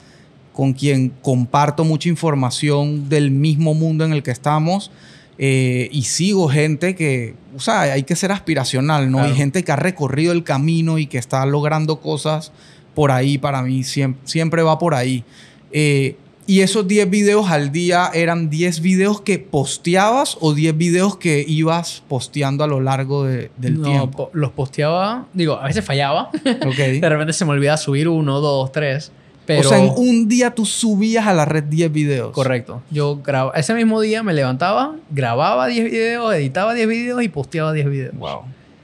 con 0.55 0.73
quien 0.73 1.11
comparto 1.21 1.85
mucha 1.85 2.09
información 2.09 3.11
del 3.11 3.31
mismo 3.31 3.75
mundo 3.75 4.05
en 4.07 4.13
el 4.15 4.23
que 4.23 4.31
estamos. 4.31 4.91
eh, 5.37 5.91
y 5.93 6.05
sigo 6.05 6.49
gente 6.49 6.95
que, 6.95 7.35
o 7.55 7.61
sea, 7.61 7.83
hay 7.83 8.05
que 8.05 8.17
ser 8.17 8.33
aspiracional, 8.33 9.11
¿no? 9.11 9.19
Claro. 9.19 9.33
Hay 9.33 9.37
gente 9.37 9.65
que 9.65 9.73
ha 9.73 9.77
recorrido 9.77 10.33
el 10.33 10.45
camino 10.45 10.99
y 10.99 11.07
que 11.07 11.19
está 11.19 11.45
logrando 11.45 12.01
cosas 12.01 12.53
por 12.95 13.11
ahí. 13.11 13.37
Para 13.37 13.61
mí 13.63 13.83
siempre, 13.83 14.21
siempre 14.25 14.63
va 14.63 14.79
por 14.79 14.95
ahí. 14.95 15.25
Eh, 15.73 16.17
y 16.47 16.61
esos 16.61 16.87
10 16.89 17.09
videos 17.09 17.51
al 17.51 17.71
día 17.73 18.11
eran 18.13 18.51
10 18.51 18.81
videos 18.81 19.21
que 19.21 19.39
posteabas 19.39 20.37
o 20.41 20.55
10 20.55 20.77
videos 20.77 21.17
que 21.17 21.45
ibas 21.47 22.03
posteando 22.09 22.65
a 22.65 22.67
lo 22.67 22.81
largo 22.81 23.25
de- 23.25 23.51
del 23.57 23.81
No, 23.81 23.89
tiempo. 23.89 24.11
po- 24.11 24.31
los 24.33 24.51
posteaba, 24.53 25.27
digo, 25.33 25.55
a 25.55 25.67
veces 25.67 25.85
fallaba. 25.85 26.31
Ok. 26.67 26.77
de 26.77 27.09
repente 27.09 27.33
se 27.33 27.45
me 27.45 27.53
olvidaba 27.53 27.77
subir 27.77 28.09
uno, 28.09 28.41
dos, 28.41 28.73
tres. 28.73 29.13
Pero, 29.45 29.61
O 29.67 29.71
sea, 29.71 29.79
en 29.79 29.93
un 29.97 30.29
día 30.29 30.55
tú 30.55 30.65
subías 30.65 31.27
a 31.27 31.33
la 31.35 31.45
red 31.45 31.65
10 31.65 31.91
videos. 31.93 32.33
Correcto. 32.33 32.81
Yo 32.91 33.17
grababa, 33.25 33.59
ese 33.59 33.75
mismo 33.75 34.01
día 34.01 34.23
me 34.23 34.33
levantaba, 34.35 34.95
grababa 35.11 35.67
10 35.67 35.85
videos, 35.91 36.33
editaba 36.35 36.75
10 36.75 36.87
videos 36.87 37.23
y 37.23 37.29
posteaba 37.29 37.73
10 37.73 37.91
videos. 37.91 38.15
Wow. 38.17 38.43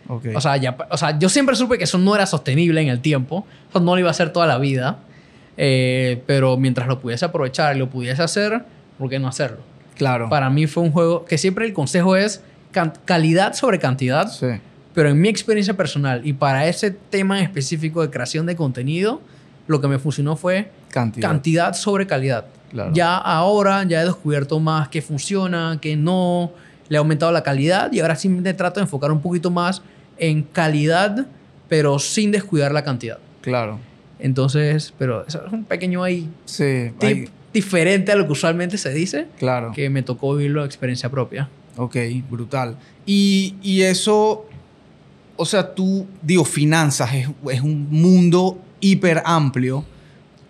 Ok. 0.09 0.27
O 0.35 0.41
sea, 0.41 0.57
ya, 0.57 0.77
o 0.91 0.97
sea, 0.97 1.17
yo 1.19 1.29
siempre 1.29 1.55
supe 1.55 1.79
que 1.79 1.85
eso 1.85 1.99
no 1.99 2.15
era 2.15 2.27
sostenible 2.27 2.81
en 2.81 2.89
el 2.89 3.01
tiempo. 3.01 3.47
Eso 3.71 3.79
no 3.81 3.95
lo 3.95 4.01
iba 4.01 4.09
a 4.09 4.11
hacer 4.11 4.33
toda 4.33 4.47
la 4.47 4.59
vida. 4.59 4.99
Eh, 5.61 6.23
pero 6.27 6.57
mientras 6.57 6.87
lo 6.89 7.01
pudiese 7.01 7.25
aprovechar 7.25 7.75
y 7.77 7.79
lo 7.81 7.91
pudiese 7.91 8.23
hacer, 8.23 8.63
¿por 8.97 9.11
qué 9.11 9.19
no 9.19 9.29
hacerlo? 9.29 9.59
claro. 9.97 10.29
Para 10.29 10.49
mí 10.49 10.69
fue 10.69 10.85
un 10.85 10.93
juego 10.93 11.25
que 11.25 11.37
siempre 11.39 11.67
el 11.67 11.73
consejo 11.73 12.15
es 12.15 12.41
calidad 13.05 13.55
sobre 13.55 13.81
cantidad. 13.81 14.29
Sí. 14.31 14.47
Pero 14.95 15.09
en 15.11 15.21
mi 15.21 15.29
experiencia 15.29 15.77
personal 15.77 16.21
y 16.25 16.33
para 16.35 16.67
ese 16.69 16.93
tema 16.93 17.39
en 17.39 17.45
específico 17.45 18.01
de 18.03 18.11
creación 18.11 18.47
de 18.47 18.55
contenido, 18.55 19.21
lo 19.67 19.81
que 19.81 19.89
me 19.89 19.99
funcionó 19.99 20.37
fue 20.37 20.71
Cantidad. 20.91 21.29
cantidad 21.29 21.73
sobre 21.75 22.07
calidad. 22.07 22.47
Claro. 22.71 22.93
Ya 22.95 23.17
ahora 23.17 23.83
ya 23.85 24.01
he 24.03 24.05
descubierto 24.05 24.61
más 24.61 24.89
qué 24.89 25.03
funciona, 25.03 25.79
qué 25.83 25.97
no. 25.97 26.53
Le 26.89 26.97
he 26.97 26.99
aumentado 26.99 27.33
la 27.33 27.43
calidad 27.43 27.91
y 27.93 27.99
ahora 28.01 28.15
sí 28.15 28.29
me 28.29 28.55
trato 28.55 28.79
de 28.79 28.85
enfocar 28.85 29.11
un 29.11 29.21
poquito 29.21 29.51
más 29.51 29.83
en 30.17 30.43
calidad, 30.45 31.27
pero 31.69 31.99
sin 31.99 32.31
descuidar 32.31 32.71
la 32.73 32.85
cantidad. 32.85 33.19
Claro. 33.41 33.79
Entonces, 34.19 34.93
pero 34.99 35.27
eso 35.27 35.45
es 35.47 35.53
un 35.53 35.65
pequeño 35.65 36.03
ahí 36.03 36.29
Sí. 36.45 36.91
tip 36.99 37.03
hay- 37.09 37.29
diferente 37.53 38.13
a 38.13 38.17
lo 38.17 38.27
que 38.27 38.33
usualmente 38.33 38.77
se 38.79 38.93
dice, 38.93 39.27
claro. 39.39 39.73
que 39.73 39.89
me 39.91 40.03
tocó 40.03 40.35
vivirlo 40.37 40.61
de 40.61 40.67
experiencia 40.67 41.09
propia. 41.11 41.49
Ok, 41.77 41.97
brutal. 42.31 42.77
Y, 43.07 43.55
y 43.63 43.83
eso, 43.83 44.47
o 45.37 45.45
sea, 45.47 45.75
tú, 45.75 46.07
digo, 46.23 46.45
finanzas 46.45 47.15
es, 47.15 47.29
es 47.51 47.61
un 47.63 47.89
mundo 47.91 48.59
hiper 48.81 49.23
amplio. 49.25 49.85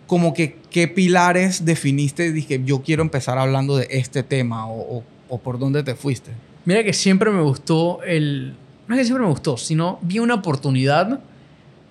Como 0.07 0.33
que, 0.33 0.57
¿qué 0.71 0.89
pilares 0.89 1.65
definiste? 1.67 2.33
Dije, 2.33 2.63
yo 2.65 2.83
quiero 2.83 3.03
empezar 3.03 3.37
hablando 3.39 3.77
de 3.77 3.87
este 3.91 4.23
tema 4.23 4.67
o, 4.67 4.99
o- 4.99 5.05
o 5.29 5.39
por 5.39 5.59
dónde 5.59 5.83
te 5.83 5.95
fuiste. 5.95 6.31
Mira 6.65 6.83
que 6.83 6.93
siempre 6.95 7.31
me 7.31 7.43
gustó 7.43 8.03
el... 8.03 8.55
No 8.89 8.95
es 8.95 9.01
que 9.01 9.05
siempre 9.05 9.23
me 9.25 9.31
gustó, 9.31 9.57
sino 9.59 9.99
vi 10.01 10.19
una 10.19 10.35
oportunidad 10.35 11.21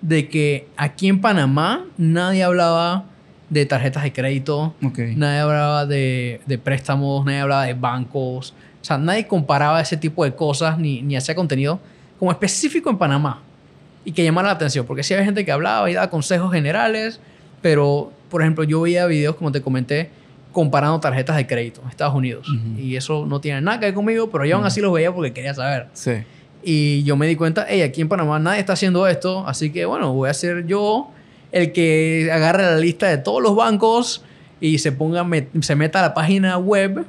de 0.00 0.28
que 0.28 0.68
aquí 0.76 1.08
en 1.08 1.20
Panamá 1.20 1.84
nadie 1.96 2.42
hablaba 2.44 3.04
de 3.50 3.64
tarjetas 3.66 4.02
de 4.02 4.12
crédito, 4.12 4.74
Ok. 4.84 4.98
nadie 5.16 5.40
hablaba 5.40 5.86
de, 5.86 6.40
de 6.46 6.58
préstamos, 6.58 7.24
nadie 7.24 7.40
hablaba 7.40 7.64
de 7.64 7.74
bancos. 7.74 8.54
O 8.80 8.84
sea, 8.84 8.98
nadie 8.98 9.26
comparaba 9.26 9.80
ese 9.80 9.96
tipo 9.96 10.24
de 10.24 10.34
cosas 10.34 10.78
ni, 10.78 11.02
ni 11.02 11.16
hacía 11.16 11.34
contenido 11.34 11.80
como 12.18 12.30
específico 12.30 12.90
en 12.90 12.98
Panamá 12.98 13.40
y 14.04 14.12
que 14.12 14.22
llamara 14.22 14.48
la 14.48 14.54
atención. 14.54 14.86
Porque 14.86 15.02
sí 15.02 15.14
había 15.14 15.24
gente 15.24 15.44
que 15.44 15.52
hablaba 15.52 15.90
y 15.90 15.94
daba 15.94 16.10
consejos 16.10 16.52
generales, 16.52 17.20
pero, 17.62 18.12
por 18.30 18.42
ejemplo, 18.42 18.64
yo 18.64 18.82
veía 18.82 19.06
videos, 19.06 19.34
como 19.36 19.50
te 19.50 19.60
comenté, 19.62 20.10
comparando 20.52 20.98
tarjetas 21.00 21.36
de 21.36 21.46
crédito 21.46 21.80
en 21.82 21.88
Estados 21.88 22.14
Unidos. 22.14 22.46
Y 22.76 22.96
eso 22.96 23.26
no 23.26 23.40
tiene 23.40 23.60
nada 23.60 23.78
que 23.80 23.86
ver 23.86 23.94
conmigo, 23.94 24.30
pero 24.30 24.44
yo 24.44 24.54
aún 24.56 24.62
Ujú. 24.62 24.68
así 24.68 24.80
los 24.80 24.92
veía 24.92 25.12
porque 25.12 25.32
quería 25.32 25.54
saber. 25.54 25.86
Sí. 25.92 26.12
Y 26.70 27.02
yo 27.02 27.16
me 27.16 27.26
di 27.26 27.34
cuenta, 27.34 27.64
hey, 27.66 27.80
aquí 27.80 28.02
en 28.02 28.10
Panamá 28.10 28.38
nadie 28.38 28.60
está 28.60 28.74
haciendo 28.74 29.06
esto, 29.06 29.42
así 29.48 29.70
que 29.70 29.86
bueno, 29.86 30.12
voy 30.12 30.28
a 30.28 30.34
ser 30.34 30.66
yo 30.66 31.08
el 31.50 31.72
que 31.72 32.28
agarre 32.30 32.62
la 32.62 32.76
lista 32.76 33.06
de 33.06 33.16
todos 33.16 33.42
los 33.42 33.56
bancos 33.56 34.22
y 34.60 34.76
se 34.76 34.92
ponga, 34.92 35.26
se 35.62 35.76
meta 35.76 36.00
a 36.00 36.02
la 36.02 36.12
página 36.12 36.58
web 36.58 37.06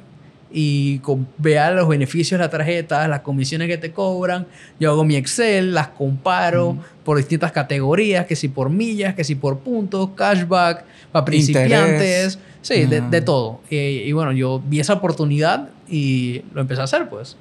y 0.50 1.02
vea 1.36 1.72
los 1.72 1.86
beneficios 1.88 2.38
de 2.38 2.46
la 2.46 2.48
tarjeta, 2.48 3.06
las 3.06 3.20
comisiones 3.20 3.68
que 3.68 3.76
te 3.76 3.92
cobran. 3.92 4.46
Yo 4.78 4.92
hago 4.92 5.04
mi 5.04 5.16
Excel, 5.16 5.74
las 5.74 5.88
comparo 5.88 6.78
por 7.04 7.18
distintas 7.18 7.52
categorías, 7.52 8.24
que 8.24 8.36
si 8.36 8.48
por 8.48 8.70
millas, 8.70 9.14
que 9.14 9.24
si 9.24 9.34
por 9.34 9.58
puntos, 9.58 10.08
cashback, 10.16 10.84
para 11.12 11.26
principiantes, 11.26 12.38
sí, 12.62 12.86
de, 12.86 12.96
Ajá. 12.96 13.10
de 13.10 13.20
todo. 13.20 13.60
Y, 13.68 13.76
y 13.76 14.12
bueno, 14.12 14.32
yo 14.32 14.62
vi 14.66 14.80
esa 14.80 14.94
oportunidad 14.94 15.68
y 15.86 16.40
lo 16.54 16.62
empecé 16.62 16.80
a 16.80 16.84
hacer, 16.84 17.10
pues. 17.10 17.36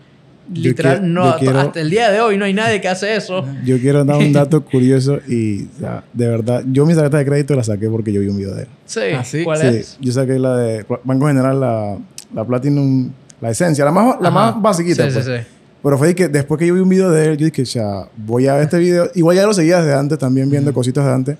Literal, 0.53 0.99
qui- 1.01 1.07
no, 1.07 1.35
quiero- 1.38 1.59
hasta 1.59 1.79
el 1.81 1.89
día 1.89 2.09
de 2.12 2.21
hoy 2.21 2.38
no 2.38 2.45
hay 2.45 2.53
nadie 2.53 2.81
que 2.81 2.88
hace 2.88 3.15
eso. 3.15 3.45
Yo 3.65 3.77
quiero 3.79 4.03
dar 4.03 4.17
un 4.17 4.31
dato 4.33 4.63
curioso 4.65 5.19
y, 5.27 5.65
o 5.65 5.79
sea, 5.79 6.03
de 6.13 6.27
verdad, 6.27 6.63
yo 6.71 6.85
mi 6.85 6.95
tarjeta 6.95 7.17
de 7.17 7.25
crédito 7.25 7.55
la 7.55 7.63
saqué 7.63 7.88
porque 7.89 8.12
yo 8.12 8.21
vi 8.21 8.27
un 8.27 8.38
video 8.38 8.55
de 8.55 8.63
él. 8.63 8.67
Sí, 8.85 8.99
¿Ah, 9.15 9.23
sí? 9.23 9.43
¿cuál 9.43 9.59
Sí, 9.59 9.67
es? 9.67 9.97
yo 10.01 10.12
saqué 10.12 10.39
la 10.39 10.57
de 10.57 10.85
Banco 11.03 11.27
General, 11.27 11.59
la, 11.59 11.97
la 12.33 12.45
Platinum, 12.45 13.12
la 13.41 13.51
esencia, 13.51 13.85
la 13.85 13.91
más, 13.91 14.19
la 14.21 14.29
Ajá. 14.29 14.51
más 14.53 14.62
basiquita. 14.62 15.05
Sí, 15.07 15.13
pues. 15.13 15.25
sí, 15.25 15.31
sí. 15.38 15.43
Pero 15.81 15.97
fue 15.97 16.13
que 16.13 16.27
después 16.27 16.59
que 16.59 16.67
yo 16.67 16.73
vi 16.73 16.81
un 16.81 16.89
video 16.89 17.09
de 17.09 17.25
él, 17.27 17.38
yo 17.38 17.45
dije, 17.45 17.63
ya, 17.63 18.05
voy 18.17 18.47
a 18.47 18.55
ver 18.55 18.63
este 18.63 18.77
video. 18.79 19.09
Igual 19.15 19.38
ya 19.38 19.45
lo 19.45 19.53
seguía 19.53 19.77
desde 19.81 19.93
antes, 19.97 20.17
también 20.19 20.49
viendo 20.49 20.73
cositas 20.73 21.05
de 21.05 21.12
antes. 21.13 21.38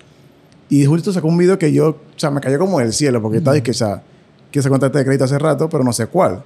Y 0.70 0.86
justo 0.86 1.12
sacó 1.12 1.28
un 1.28 1.36
video 1.36 1.58
que 1.58 1.72
yo, 1.72 1.88
o 1.88 1.96
sea, 2.16 2.30
me 2.30 2.40
cayó 2.40 2.58
como 2.58 2.78
del 2.78 2.92
cielo, 2.94 3.20
porque 3.20 3.38
estaba, 3.38 3.54
dije, 3.56 3.72
ya, 3.72 4.02
que 4.50 4.62
se 4.62 4.70
tarjeta 4.70 4.98
de 4.98 5.04
crédito 5.04 5.24
hace 5.24 5.38
rato, 5.38 5.68
pero 5.68 5.84
no 5.84 5.92
sé 5.92 6.06
cuál. 6.06 6.42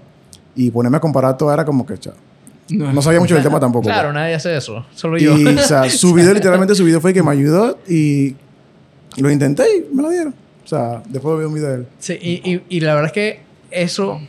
Y 0.57 0.71
ponerme 0.71 0.97
a 0.97 1.01
comparar 1.01 1.37
todo 1.37 1.53
era 1.53 1.65
como 1.65 1.85
que, 1.87 1.95
ya, 1.99 2.13
no 2.71 3.03
sabía 3.03 3.21
mucho 3.21 3.35
del 3.35 3.43
tema 3.45 3.61
tampoco. 3.61 3.85
Claro, 3.87 4.09
pues. 4.09 4.15
nadie 4.15 4.35
hace 4.35 4.57
eso. 4.57 4.85
Solo 4.95 5.19
yo. 5.19 5.37
Y, 5.37 5.47
o 5.47 5.59
sea, 5.59 5.85
su 5.91 6.13
video, 6.15 6.33
literalmente 6.35 6.75
su 6.75 6.85
video 6.85 7.01
fue 7.01 7.11
el 7.11 7.15
que 7.15 7.23
me 7.23 7.31
ayudó 7.33 7.79
y 7.89 8.35
lo 9.17 9.31
intenté 9.31 9.65
y 9.77 9.95
me 9.95 10.03
lo 10.03 10.11
dieron. 10.11 10.35
O 10.65 10.67
sea, 10.67 11.03
después 11.09 11.39
vi 11.39 11.45
un 11.45 11.55
video 11.55 11.69
de 11.69 11.75
él. 11.77 11.87
Sí, 11.99 12.19
y, 12.21 12.53
y- 12.55 12.63
y 12.69 12.81
la 12.81 12.95
verdad 12.95 13.09
es 13.09 13.13
que 13.13 13.41
eso 13.71 14.21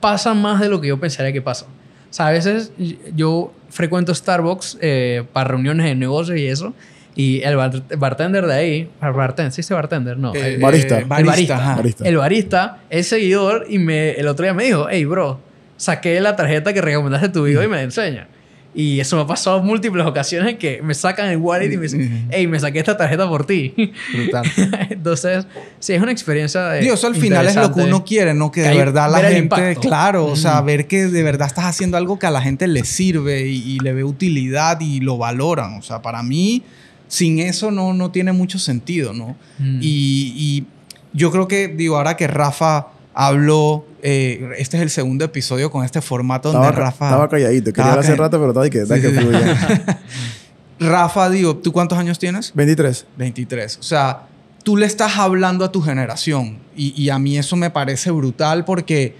pasa 0.00 0.34
más 0.34 0.60
de 0.60 0.68
lo 0.68 0.80
que 0.80 0.88
yo 0.88 0.98
pensaría 0.98 1.32
que 1.32 1.40
pasa. 1.42 1.66
O 1.66 2.12
sea, 2.14 2.26
a 2.26 2.30
veces 2.32 2.72
yo 3.14 3.52
frecuento 3.70 4.14
Starbucks 4.14 4.78
eh, 4.80 5.24
para 5.32 5.48
reuniones 5.50 5.86
de 5.86 5.94
negocios 5.94 6.36
y 6.38 6.46
eso. 6.46 6.74
Y 7.14 7.42
el, 7.42 7.56
bar- 7.56 7.82
el 7.90 7.96
bartender 7.98 8.46
de 8.46 8.54
ahí, 8.54 8.90
el 9.02 9.12
bartender, 9.12 9.52
¿sí 9.52 9.58
dice 9.60 9.74
bartender? 9.74 10.16
No. 10.18 10.34
Eh, 10.34 10.54
el, 10.54 10.60
barista. 10.60 10.98
eh, 10.98 11.06
el 11.18 11.24
barista. 11.24 11.56
ajá. 11.56 11.76
Barista. 11.76 12.08
el 12.08 12.16
barista 12.16 12.78
es 12.90 13.06
seguidor 13.06 13.66
y 13.68 13.78
me, 13.78 14.12
el 14.12 14.26
otro 14.28 14.44
día 14.44 14.54
me 14.54 14.64
dijo, 14.64 14.86
hey, 14.90 15.04
bro, 15.04 15.38
saqué 15.82 16.20
la 16.20 16.36
tarjeta 16.36 16.72
que 16.72 16.80
recomendaste 16.80 17.26
en 17.26 17.32
tu 17.32 17.42
video 17.42 17.62
y 17.64 17.66
me 17.66 17.74
la 17.74 17.82
enseña. 17.82 18.28
Y 18.72 19.00
eso 19.00 19.16
me 19.16 19.22
ha 19.22 19.26
pasado 19.26 19.58
en 19.58 19.66
múltiples 19.66 20.06
ocasiones 20.06 20.56
que 20.56 20.80
me 20.80 20.94
sacan 20.94 21.28
el 21.28 21.38
wallet 21.38 21.72
y 21.72 21.76
me 21.76 21.82
dicen, 21.82 22.28
hey, 22.30 22.46
me 22.46 22.58
saqué 22.60 22.78
esta 22.78 22.96
tarjeta 22.96 23.28
por 23.28 23.44
ti. 23.44 23.74
Brutal. 24.14 24.44
Entonces, 24.90 25.44
sí, 25.80 25.92
es 25.92 26.00
una 26.00 26.12
experiencia 26.12 26.62
de. 26.68 26.82
Dios, 26.82 27.00
eso 27.00 27.08
al 27.08 27.16
final 27.16 27.48
es 27.48 27.56
lo 27.56 27.74
que 27.74 27.80
uno 27.80 28.04
quiere, 28.04 28.32
¿no? 28.32 28.52
Que 28.52 28.62
Que 28.62 28.68
de 28.68 28.76
verdad 28.76 29.10
la 29.10 29.28
gente, 29.28 29.76
claro, 29.80 30.26
o 30.26 30.36
sea, 30.36 30.60
ver 30.60 30.86
que 30.86 31.08
de 31.08 31.22
verdad 31.24 31.48
estás 31.48 31.64
haciendo 31.64 31.96
algo 31.96 32.16
que 32.16 32.26
a 32.26 32.30
la 32.30 32.40
gente 32.40 32.68
le 32.68 32.84
sirve 32.84 33.48
y, 33.48 33.72
y 33.72 33.78
le 33.80 33.92
ve 33.92 34.04
utilidad 34.04 34.80
y 34.80 35.00
lo 35.00 35.18
valoran. 35.18 35.74
O 35.74 35.82
sea, 35.82 36.00
para 36.00 36.22
mí, 36.22 36.62
sin 37.08 37.40
eso 37.40 37.72
no, 37.72 37.92
no 37.92 38.12
tiene 38.12 38.30
mucho 38.30 38.60
sentido, 38.60 39.12
¿no? 39.12 39.36
Mm. 39.58 39.80
Y, 39.82 40.34
y 40.36 40.66
yo 41.12 41.32
creo 41.32 41.48
que, 41.48 41.66
digo, 41.66 41.96
ahora 41.96 42.16
que 42.16 42.28
Rafa 42.28 42.86
habló, 43.14 43.84
eh, 44.02 44.50
este 44.58 44.76
es 44.78 44.82
el 44.82 44.90
segundo 44.90 45.24
episodio 45.24 45.70
con 45.70 45.84
este 45.84 46.00
formato 46.00 46.50
donde 46.52 46.66
Estaba, 46.68 46.84
ca- 46.84 46.90
Rafa... 46.90 47.06
estaba 47.06 47.28
calladito. 47.28 47.70
Estaba 47.70 48.00
hace 48.00 48.16
rato, 48.16 48.38
pero 48.38 48.48
estaba 48.50 48.68
que, 48.70 48.86
Sí, 48.86 49.00
que 49.00 49.10
sí, 49.10 49.18
fluya. 49.18 49.98
Rafa, 50.80 51.30
digo, 51.30 51.56
¿tú 51.56 51.72
cuántos 51.72 51.98
años 51.98 52.18
tienes? 52.18 52.52
23. 52.54 53.06
23. 53.16 53.78
O 53.78 53.82
sea, 53.82 54.22
tú 54.64 54.76
le 54.76 54.86
estás 54.86 55.16
hablando 55.18 55.64
a 55.64 55.70
tu 55.72 55.80
generación 55.80 56.58
y, 56.76 57.00
y 57.00 57.10
a 57.10 57.18
mí 57.18 57.38
eso 57.38 57.54
me 57.56 57.70
parece 57.70 58.10
brutal 58.10 58.64
porque 58.64 59.14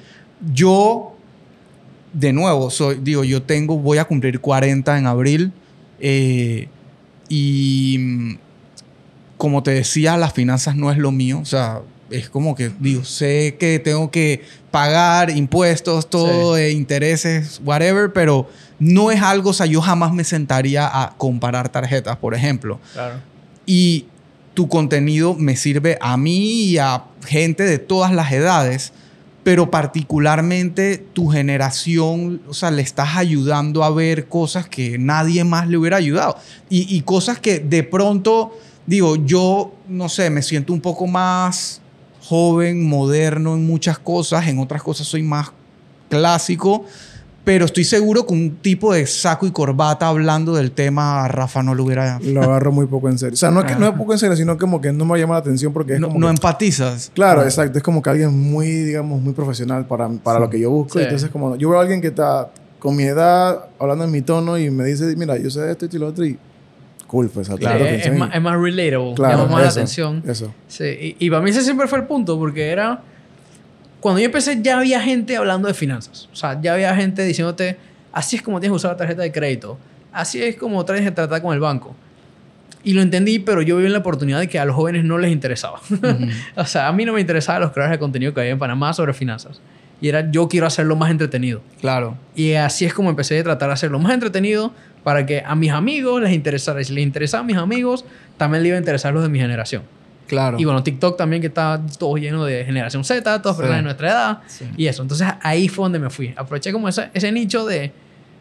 yo, 0.52 1.14
de 2.12 2.32
nuevo, 2.32 2.70
soy, 2.70 2.98
digo, 3.02 3.22
yo 3.24 3.42
tengo, 3.42 3.76
voy 3.78 3.98
a 3.98 4.04
cumplir 4.06 4.40
40 4.40 4.98
en 4.98 5.06
abril 5.06 5.52
eh, 6.00 6.68
y 7.28 8.38
como 9.36 9.62
te 9.62 9.70
decía, 9.72 10.16
las 10.16 10.32
finanzas 10.32 10.74
no 10.76 10.90
es 10.90 10.98
lo 10.98 11.10
mío, 11.12 11.38
o 11.40 11.44
sea, 11.44 11.80
es 12.12 12.28
como 12.28 12.54
que, 12.54 12.70
digo, 12.80 13.04
sé 13.04 13.56
que 13.58 13.78
tengo 13.78 14.10
que 14.10 14.42
pagar 14.70 15.30
impuestos, 15.30 16.08
todo, 16.08 16.56
eh, 16.56 16.72
intereses, 16.72 17.60
whatever, 17.64 18.12
pero 18.12 18.48
no 18.78 19.10
es 19.10 19.22
algo, 19.22 19.50
o 19.50 19.52
sea, 19.52 19.66
yo 19.66 19.80
jamás 19.80 20.12
me 20.12 20.24
sentaría 20.24 20.86
a 20.86 21.14
comparar 21.16 21.68
tarjetas, 21.68 22.16
por 22.16 22.34
ejemplo. 22.34 22.80
Claro. 22.92 23.16
Y 23.66 24.06
tu 24.54 24.68
contenido 24.68 25.34
me 25.34 25.56
sirve 25.56 25.98
a 26.00 26.16
mí 26.16 26.64
y 26.64 26.78
a 26.78 27.04
gente 27.24 27.64
de 27.64 27.78
todas 27.78 28.12
las 28.12 28.32
edades, 28.32 28.92
pero 29.44 29.70
particularmente 29.70 30.98
tu 30.98 31.28
generación, 31.28 32.42
o 32.48 32.54
sea, 32.54 32.70
le 32.70 32.82
estás 32.82 33.16
ayudando 33.16 33.84
a 33.84 33.90
ver 33.90 34.26
cosas 34.26 34.68
que 34.68 34.98
nadie 34.98 35.44
más 35.44 35.68
le 35.68 35.76
hubiera 35.76 35.96
ayudado. 35.98 36.36
Y, 36.70 36.96
y 36.96 37.02
cosas 37.02 37.38
que 37.38 37.58
de 37.58 37.82
pronto, 37.82 38.56
digo, 38.86 39.16
yo, 39.16 39.74
no 39.86 40.08
sé, 40.08 40.30
me 40.30 40.42
siento 40.42 40.72
un 40.72 40.80
poco 40.80 41.06
más 41.06 41.81
joven, 42.22 42.88
moderno 42.88 43.54
en 43.54 43.66
muchas 43.66 43.98
cosas, 43.98 44.46
en 44.48 44.58
otras 44.58 44.82
cosas 44.82 45.06
soy 45.06 45.22
más 45.22 45.50
clásico, 46.08 46.84
pero 47.44 47.64
estoy 47.64 47.82
seguro 47.84 48.24
que 48.26 48.32
un 48.34 48.56
tipo 48.62 48.92
de 48.92 49.04
saco 49.06 49.46
y 49.46 49.50
corbata 49.50 50.06
hablando 50.06 50.54
del 50.54 50.70
tema 50.70 51.24
a 51.24 51.28
Rafa 51.28 51.62
no 51.62 51.74
lo 51.74 51.82
hubiera... 51.84 52.20
Lo 52.20 52.42
agarro 52.42 52.70
muy 52.70 52.86
poco 52.86 53.08
en 53.08 53.18
serio. 53.18 53.34
O 53.34 53.36
sea, 53.36 53.50
no 53.50 53.60
es, 53.60 53.66
que, 53.66 53.74
no 53.74 53.88
es 53.88 53.94
poco 53.94 54.12
en 54.12 54.18
serio, 54.20 54.36
sino 54.36 54.56
como 54.56 54.80
que 54.80 54.92
no 54.92 55.04
me 55.04 55.18
llama 55.18 55.34
la 55.34 55.40
atención 55.40 55.72
porque 55.72 55.94
es 55.94 56.00
No, 56.00 56.06
como 56.08 56.20
no 56.20 56.26
que- 56.26 56.30
empatizas. 56.34 57.10
Claro, 57.14 57.42
exacto. 57.42 57.78
Es 57.78 57.82
como 57.84 58.00
que 58.00 58.10
alguien 58.10 58.38
muy, 58.38 58.66
digamos, 58.68 59.20
muy 59.20 59.32
profesional 59.32 59.86
para, 59.86 60.08
para 60.08 60.38
lo 60.38 60.48
que 60.48 60.60
yo 60.60 60.70
busco. 60.70 60.98
Sí. 60.98 61.04
Entonces, 61.04 61.30
como 61.30 61.56
yo 61.56 61.68
veo 61.70 61.78
a 61.78 61.82
alguien 61.82 62.00
que 62.00 62.08
está 62.08 62.48
con 62.78 62.94
mi 62.94 63.02
edad, 63.04 63.64
hablando 63.80 64.04
en 64.04 64.12
mi 64.12 64.22
tono 64.22 64.56
y 64.56 64.70
me 64.70 64.84
dice, 64.84 65.12
mira, 65.16 65.36
yo 65.36 65.50
sé 65.50 65.68
esto 65.70 65.86
y 65.90 65.98
lo 65.98 66.06
otro 66.08 66.24
y 66.24 66.38
cool, 67.12 67.28
pues 67.28 67.46
la 67.50 67.76
es, 67.76 68.06
es 68.06 68.18
más, 68.18 68.34
es 68.34 68.40
más 68.40 68.58
relatable, 68.58 69.12
Claro, 69.14 69.36
llama 69.36 69.50
más 69.50 69.60
la 69.60 69.68
eso, 69.68 69.80
atención. 69.80 70.22
Eso. 70.26 70.54
Sí, 70.66 70.84
y, 71.18 71.26
y 71.26 71.28
para 71.28 71.42
mí 71.42 71.50
ese 71.50 71.60
siempre 71.60 71.86
fue 71.86 71.98
el 71.98 72.06
punto, 72.06 72.38
porque 72.38 72.70
era. 72.70 73.02
Cuando 74.00 74.18
yo 74.18 74.24
empecé, 74.24 74.62
ya 74.62 74.78
había 74.78 74.98
gente 75.02 75.36
hablando 75.36 75.68
de 75.68 75.74
finanzas. 75.74 76.30
O 76.32 76.36
sea, 76.36 76.58
ya 76.58 76.72
había 76.72 76.96
gente 76.96 77.22
diciéndote, 77.22 77.76
así 78.12 78.36
es 78.36 78.42
como 78.42 78.60
tienes 78.60 78.72
que 78.72 78.76
usar 78.76 78.92
la 78.92 78.96
tarjeta 78.96 79.20
de 79.20 79.30
crédito. 79.30 79.78
Así 80.10 80.42
es 80.42 80.56
como 80.56 80.82
tienes 80.86 81.04
que 81.04 81.10
tratar 81.10 81.42
con 81.42 81.52
el 81.52 81.60
banco. 81.60 81.94
Y 82.82 82.94
lo 82.94 83.02
entendí, 83.02 83.38
pero 83.38 83.60
yo 83.60 83.76
vi 83.76 83.86
la 83.88 83.98
oportunidad 83.98 84.40
de 84.40 84.48
que 84.48 84.58
a 84.58 84.64
los 84.64 84.74
jóvenes 84.74 85.04
no 85.04 85.18
les 85.18 85.30
interesaba. 85.30 85.80
o 86.56 86.64
sea, 86.64 86.88
a 86.88 86.92
mí 86.92 87.04
no 87.04 87.12
me 87.12 87.20
interesaban 87.20 87.60
los 87.60 87.72
creadores 87.72 87.98
de 87.98 88.00
contenido 88.00 88.32
que 88.32 88.40
había 88.40 88.52
en 88.52 88.58
Panamá 88.58 88.94
sobre 88.94 89.12
finanzas. 89.12 89.60
Y 90.00 90.08
era, 90.08 90.30
yo 90.30 90.48
quiero 90.48 90.66
hacerlo 90.66 90.96
más 90.96 91.10
entretenido. 91.10 91.60
Claro. 91.80 92.16
Y 92.34 92.54
así 92.54 92.86
es 92.86 92.94
como 92.94 93.10
empecé 93.10 93.38
a 93.38 93.42
tratar 93.44 93.68
de 93.68 93.74
hacerlo 93.74 93.98
más 93.98 94.14
entretenido 94.14 94.72
para 95.04 95.26
que 95.26 95.42
a 95.44 95.54
mis 95.54 95.70
amigos 95.72 96.20
les 96.22 96.32
interesara. 96.32 96.82
Si 96.84 96.92
les 96.94 97.02
interesaba 97.04 97.42
a 97.42 97.46
mis 97.46 97.56
amigos, 97.56 98.04
también 98.36 98.62
les 98.62 98.68
iba 98.70 98.76
a 98.76 98.80
interesar 98.80 99.12
los 99.12 99.22
de 99.22 99.28
mi 99.28 99.38
generación. 99.38 99.82
Claro. 100.28 100.58
Y 100.58 100.64
bueno, 100.64 100.82
TikTok 100.82 101.16
también 101.18 101.42
que 101.42 101.48
está 101.48 101.80
todo 101.98 102.16
lleno 102.16 102.44
de 102.44 102.64
generación 102.64 103.04
Z, 103.04 103.42
todas 103.42 103.56
Sí. 103.56 103.60
personas 103.60 103.78
de 103.80 103.82
nuestra 103.82 104.08
edad 104.10 104.38
Sí. 104.46 104.64
y 104.76 104.86
eso. 104.86 105.02
Entonces 105.02 105.28
ahí 105.42 105.68
fue 105.68 105.84
donde 105.84 105.98
me 105.98 106.08
fui. 106.08 106.32
Aproveché 106.36 106.72
como 106.72 106.88
ese, 106.88 107.10
ese 107.12 107.30
nicho 107.32 107.66
de, 107.66 107.92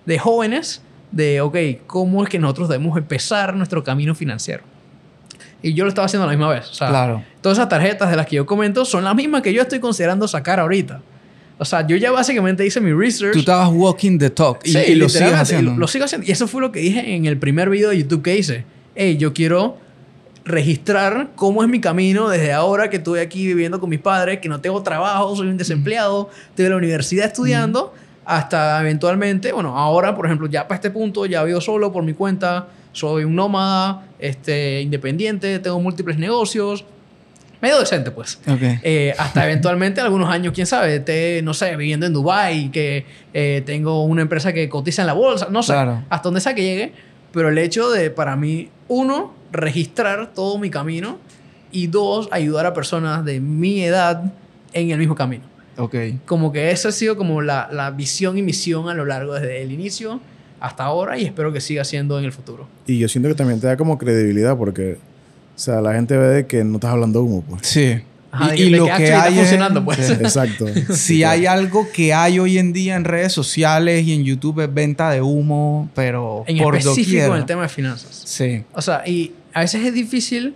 de 0.05 0.19
jóvenes 0.19 0.81
de, 1.11 1.41
ok, 1.41 1.57
¿cómo 1.87 2.23
es 2.23 2.29
que 2.29 2.39
nosotros 2.39 2.69
debemos 2.69 2.97
empezar 2.97 3.53
nuestro 3.55 3.83
camino 3.83 4.15
financiero? 4.15 4.63
Y 5.61 5.73
yo 5.73 5.83
lo 5.83 5.89
estaba 5.89 6.05
haciendo 6.05 6.23
a 6.23 6.27
la 6.27 6.33
misma 6.37 6.49
vez. 6.53 6.69
O 6.69 6.73
sea, 6.73 6.87
Claro. 6.87 7.23
todas 7.41 7.57
esas 7.57 7.67
tarjetas 7.69 8.09
de 8.09 8.15
las 8.15 8.25
que 8.25 8.37
yo 8.37 8.45
comento 8.45 8.85
son 8.85 9.03
las 9.03 9.13
mismas 9.13 9.41
que 9.41 9.51
yo 9.53 9.61
estoy 9.61 9.79
considerando 9.79 10.27
sacar 10.27 10.59
ahorita. 10.59 11.01
O 11.61 11.65
sea, 11.65 11.85
yo 11.85 11.95
ya 11.95 12.09
básicamente 12.09 12.65
hice 12.65 12.81
mi 12.81 12.91
research. 12.91 13.33
Tú 13.33 13.39
estabas 13.39 13.69
walking 13.71 14.17
the 14.17 14.31
talk 14.31 14.61
y, 14.63 14.71
Sí, 14.71 14.79
y 14.87 14.95
lo 14.95 15.07
sigues 15.07 15.33
haciendo. 15.33 15.73
Lo, 15.73 15.77
lo 15.77 15.87
sigo 15.87 16.05
haciendo. 16.05 16.25
Y 16.27 16.31
eso 16.31 16.47
fue 16.47 16.59
lo 16.59 16.71
que 16.71 16.79
dije 16.79 17.13
en 17.13 17.27
el 17.27 17.37
primer 17.37 17.69
video 17.69 17.91
de 17.91 17.99
YouTube 17.99 18.23
que 18.23 18.35
hice. 18.35 18.65
Hey, 18.95 19.17
yo 19.17 19.31
quiero 19.31 19.77
registrar 20.43 21.29
cómo 21.35 21.61
es 21.61 21.69
mi 21.69 21.79
camino 21.79 22.29
desde 22.29 22.51
ahora 22.51 22.89
que 22.89 22.97
estoy 22.97 23.19
aquí 23.19 23.45
viviendo 23.45 23.79
con 23.79 23.91
mis 23.91 23.99
padres, 23.99 24.39
que 24.39 24.49
no 24.49 24.59
tengo 24.59 24.81
trabajo, 24.81 25.35
soy 25.35 25.49
un 25.49 25.57
desempleado, 25.57 26.31
estoy 26.49 26.65
en 26.65 26.71
la 26.71 26.77
universidad 26.77 27.27
estudiando, 27.27 27.93
hasta 28.25 28.81
eventualmente, 28.81 29.51
bueno, 29.51 29.77
ahora, 29.77 30.15
por 30.15 30.25
ejemplo, 30.25 30.47
ya 30.47 30.67
para 30.67 30.77
este 30.77 30.89
punto, 30.89 31.27
ya 31.27 31.43
vivo 31.43 31.61
solo 31.61 31.91
por 31.91 32.03
mi 32.03 32.13
cuenta, 32.13 32.69
soy 32.91 33.23
un 33.23 33.35
nómada, 33.35 34.07
este, 34.17 34.81
independiente, 34.81 35.59
tengo 35.59 35.79
múltiples 35.79 36.17
negocios, 36.17 36.85
medio 37.61 37.79
decente, 37.79 38.11
pues. 38.11 38.39
Ok. 38.47 38.61
Eh, 38.83 39.13
hasta 39.17 39.45
eventualmente, 39.49 40.01
algunos 40.01 40.29
años, 40.29 40.53
quién 40.53 40.67
sabe, 40.67 40.95
esté, 40.97 41.41
no 41.43 41.53
sé, 41.53 41.75
viviendo 41.75 42.05
en 42.05 42.13
Dubai 42.13 42.71
que 42.71 43.05
eh, 43.33 43.61
tengo 43.65 44.03
una 44.05 44.21
empresa 44.23 44.51
que 44.53 44.67
cotiza 44.69 45.01
en 45.03 45.07
la 45.07 45.13
bolsa, 45.13 45.47
no 45.49 45.61
sé, 45.63 45.73
Claro. 45.73 46.03
hasta 46.09 46.23
donde 46.23 46.41
sea 46.41 46.53
que 46.55 46.63
llegue. 46.63 46.93
Pero 47.33 47.49
el 47.49 47.57
hecho 47.57 47.89
de, 47.91 48.09
para 48.09 48.35
mí, 48.35 48.69
uno, 48.87 49.33
registrar 49.51 50.33
todo 50.33 50.57
mi 50.57 50.69
camino 50.69 51.17
y 51.71 51.87
dos, 51.87 52.27
ayudar 52.31 52.65
a 52.65 52.73
personas 52.73 53.23
de 53.23 53.39
mi 53.39 53.81
edad 53.83 54.23
en 54.73 54.91
el 54.91 54.97
mismo 54.97 55.15
camino. 55.15 55.43
Ok. 55.77 55.95
Como 56.25 56.51
que 56.51 56.71
esa 56.71 56.89
ha 56.89 56.91
sido 56.91 57.15
como 57.15 57.41
la, 57.41 57.69
la 57.71 57.91
visión 57.91 58.37
y 58.37 58.41
misión 58.41 58.89
a 58.89 58.93
lo 58.93 59.05
largo 59.05 59.33
desde 59.35 59.61
el 59.61 59.71
inicio 59.71 60.19
hasta 60.59 60.83
ahora 60.83 61.17
y 61.17 61.23
espero 61.25 61.53
que 61.53 61.61
siga 61.61 61.83
siendo 61.85 62.19
en 62.19 62.25
el 62.25 62.31
futuro. 62.33 62.67
Y 62.85 62.99
yo 62.99 63.07
siento 63.07 63.29
que 63.29 63.35
también 63.35 63.59
te 63.61 63.67
da 63.67 63.77
como 63.77 63.97
credibilidad 63.97 64.57
porque, 64.57 64.97
sea, 65.61 65.81
la 65.81 65.93
gente 65.93 66.17
ve 66.17 66.27
de 66.27 66.47
que 66.47 66.63
no 66.63 66.75
estás 66.75 66.91
hablando 66.91 67.21
humo, 67.23 67.43
pues. 67.47 67.67
Sí. 67.67 67.99
Ajá, 68.33 68.55
y, 68.55 68.61
y 68.61 68.71
que- 68.71 68.77
lo 68.77 68.85
que 68.85 68.87
que 68.87 68.91
actually 68.93 69.09
está 69.11 69.23
hay 69.23 69.33
es- 69.33 69.39
funcionando, 69.39 69.83
pues. 69.85 69.97
sí. 70.07 70.13
Exacto. 70.19 70.65
Si 70.93 71.23
hay 71.23 71.45
algo 71.45 71.87
que 71.91 72.13
hay 72.13 72.39
hoy 72.39 72.57
en 72.57 72.71
día 72.73 72.95
en 72.95 73.03
redes 73.03 73.33
sociales 73.33 74.05
y 74.05 74.13
en 74.13 74.23
YouTube 74.23 74.61
es 74.61 74.73
venta 74.73 75.09
de 75.09 75.21
humo, 75.21 75.89
pero 75.93 76.43
En 76.47 76.57
por 76.57 76.75
específico 76.75 77.17
doquier. 77.17 77.31
en 77.31 77.37
el 77.37 77.45
tema 77.45 77.63
de 77.63 77.69
finanzas. 77.69 78.21
Sí. 78.25 78.63
O 78.73 78.81
sea, 78.81 79.07
y 79.07 79.33
a 79.53 79.59
veces 79.61 79.85
es 79.85 79.93
difícil. 79.93 80.55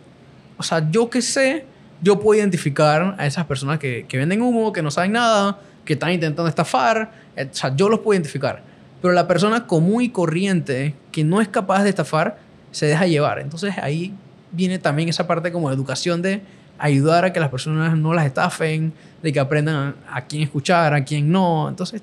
O 0.58 0.64
sea, 0.64 0.90
yo 0.90 1.10
que 1.10 1.22
sé, 1.22 1.66
yo 2.02 2.20
puedo 2.20 2.40
identificar 2.40 3.16
a 3.18 3.26
esas 3.28 3.46
personas 3.46 3.78
que, 3.80 4.06
que 4.08 4.18
venden 4.18 4.42
humo, 4.42 4.72
que 4.72 4.82
no 4.82 4.90
saben 4.90 5.12
nada, 5.12 5.60
que 5.84 5.94
están 5.94 6.12
intentando 6.14 6.48
estafar. 6.48 7.12
O 7.38 7.54
sea, 7.54 7.76
yo 7.76 7.90
los 7.90 8.00
puedo 8.00 8.16
identificar. 8.16 8.64
Pero 9.02 9.14
la 9.14 9.28
persona 9.28 9.68
común 9.68 10.02
y 10.02 10.10
corriente 10.10 10.96
que 11.12 11.26
no 11.26 11.42
es 11.42 11.50
capaz 11.50 11.84
de 11.84 11.90
estafar, 11.90 12.40
se 12.72 12.86
deja 12.86 13.06
llevar. 13.06 13.40
Entonces 13.40 13.74
ahí 13.82 14.14
viene 14.56 14.80
también 14.80 15.10
esa 15.10 15.28
parte 15.28 15.52
como 15.52 15.70
de 15.70 15.76
educación 15.76 16.22
de 16.22 16.42
ayudar 16.78 17.26
a 17.26 17.34
que 17.34 17.40
las 17.40 17.50
personas 17.50 17.98
no 17.98 18.14
las 18.14 18.26
estafen, 18.26 18.94
de 19.24 19.32
que 19.34 19.40
aprendan 19.40 19.96
a, 20.10 20.18
a 20.18 20.26
quién 20.26 20.42
escuchar, 20.44 20.94
a 20.94 21.04
quién 21.04 21.32
no. 21.32 21.70
Entonces, 21.70 22.02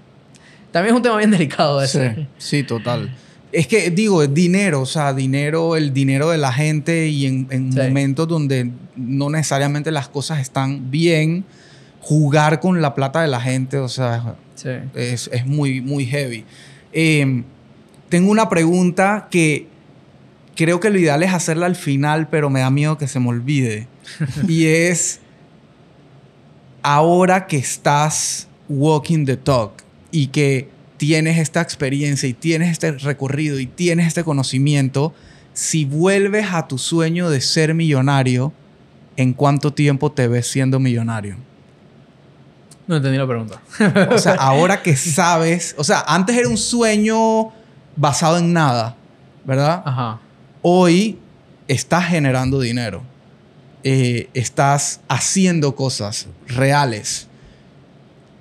también 0.70 0.94
es 0.94 0.96
un 0.96 1.02
tema 1.02 1.16
bien 1.18 1.30
delicado 1.38 1.82
ese. 1.82 2.14
Sí, 2.14 2.26
sí, 2.38 2.62
total. 2.62 3.14
Es 3.52 3.66
que 3.66 3.90
digo, 3.90 4.22
es 4.22 4.32
dinero, 4.32 4.80
o 4.80 4.86
sea, 4.86 5.12
dinero, 5.12 5.76
el 5.76 5.92
dinero 5.92 6.30
de 6.30 6.38
la 6.38 6.52
gente 6.52 7.08
y 7.08 7.26
en, 7.26 7.46
en 7.50 7.70
Sí. 7.72 7.78
momentos 7.80 8.26
donde 8.26 8.70
no 8.96 9.28
necesariamente 9.28 9.90
las 9.90 10.08
cosas 10.08 10.40
están 10.40 10.90
bien, 10.90 11.44
jugar 12.00 12.60
con 12.60 12.80
la 12.80 12.94
plata 12.94 13.20
de 13.20 13.28
la 13.28 13.40
gente, 13.40 13.76
o 13.78 13.88
sea, 13.88 14.36
Sí. 14.54 14.70
es, 14.94 15.28
es 15.32 15.44
muy, 15.46 15.82
muy 15.82 16.06
heavy. 16.06 16.44
Eh, 16.94 17.42
tengo 18.08 18.30
una 18.30 18.48
pregunta 18.48 19.28
que 19.30 19.66
creo 20.56 20.80
que 20.80 20.90
lo 20.90 20.98
ideal 20.98 21.22
es 21.22 21.32
hacerla 21.32 21.66
al 21.66 21.76
final, 21.76 22.28
pero 22.28 22.50
me 22.50 22.60
da 22.60 22.70
miedo 22.70 22.98
que 22.98 23.08
se 23.08 23.20
me 23.20 23.28
olvide. 23.28 23.88
y 24.48 24.66
es, 24.66 25.20
ahora 26.82 27.46
que 27.46 27.56
estás 27.56 28.48
walking 28.68 29.24
the 29.24 29.36
talk 29.36 29.82
y 30.10 30.28
que 30.28 30.68
tienes 30.96 31.38
esta 31.38 31.60
experiencia 31.60 32.28
y 32.28 32.32
tienes 32.32 32.70
este 32.70 32.92
recorrido 32.92 33.58
y 33.58 33.66
tienes 33.66 34.06
este 34.06 34.24
conocimiento, 34.24 35.12
si 35.52 35.84
vuelves 35.84 36.46
a 36.52 36.68
tu 36.68 36.78
sueño 36.78 37.28
de 37.28 37.40
ser 37.40 37.74
millonario, 37.74 38.52
¿en 39.16 39.32
cuánto 39.32 39.72
tiempo 39.72 40.12
te 40.12 40.28
ves 40.28 40.46
siendo 40.46 40.78
millonario? 40.78 41.36
No 42.86 42.96
entendí 42.96 43.18
la 43.18 43.26
pregunta. 43.26 43.60
O 44.10 44.18
sea, 44.18 44.34
ahora 44.38 44.82
que 44.82 44.96
sabes, 44.96 45.74
o 45.78 45.84
sea, 45.84 46.04
antes 46.06 46.36
era 46.36 46.48
un 46.48 46.58
sueño 46.58 47.52
basado 47.96 48.38
en 48.38 48.52
nada, 48.52 48.96
¿verdad? 49.44 49.82
Ajá. 49.84 50.20
Hoy 50.62 51.18
estás 51.68 52.07
generando 52.07 52.61
dinero, 52.61 53.03
Eh, 53.85 54.29
estás 54.33 55.01
haciendo 55.09 55.75
cosas 55.75 56.29
reales. 56.46 57.27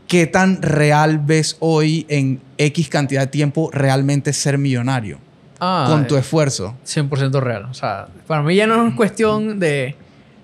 ¿Qué 0.07 0.27
tan 0.27 0.61
real 0.61 1.17
ves 1.17 1.57
hoy 1.59 2.05
en 2.09 2.39
X 2.59 2.89
cantidad 2.89 3.21
de 3.21 3.27
tiempo 3.27 3.71
realmente 3.73 4.33
ser 4.33 4.59
millonario 4.59 5.17
Ah, 5.59 5.87
con 5.89 6.05
tu 6.05 6.15
eh, 6.15 6.19
esfuerzo? 6.19 6.75
100% 6.85 7.39
real. 7.39 7.65
O 7.65 7.73
sea, 7.73 8.07
para 8.27 8.43
mí 8.43 8.55
ya 8.55 8.67
no 8.67 8.87
es 8.87 8.93
cuestión 8.93 9.59
de, 9.59 9.95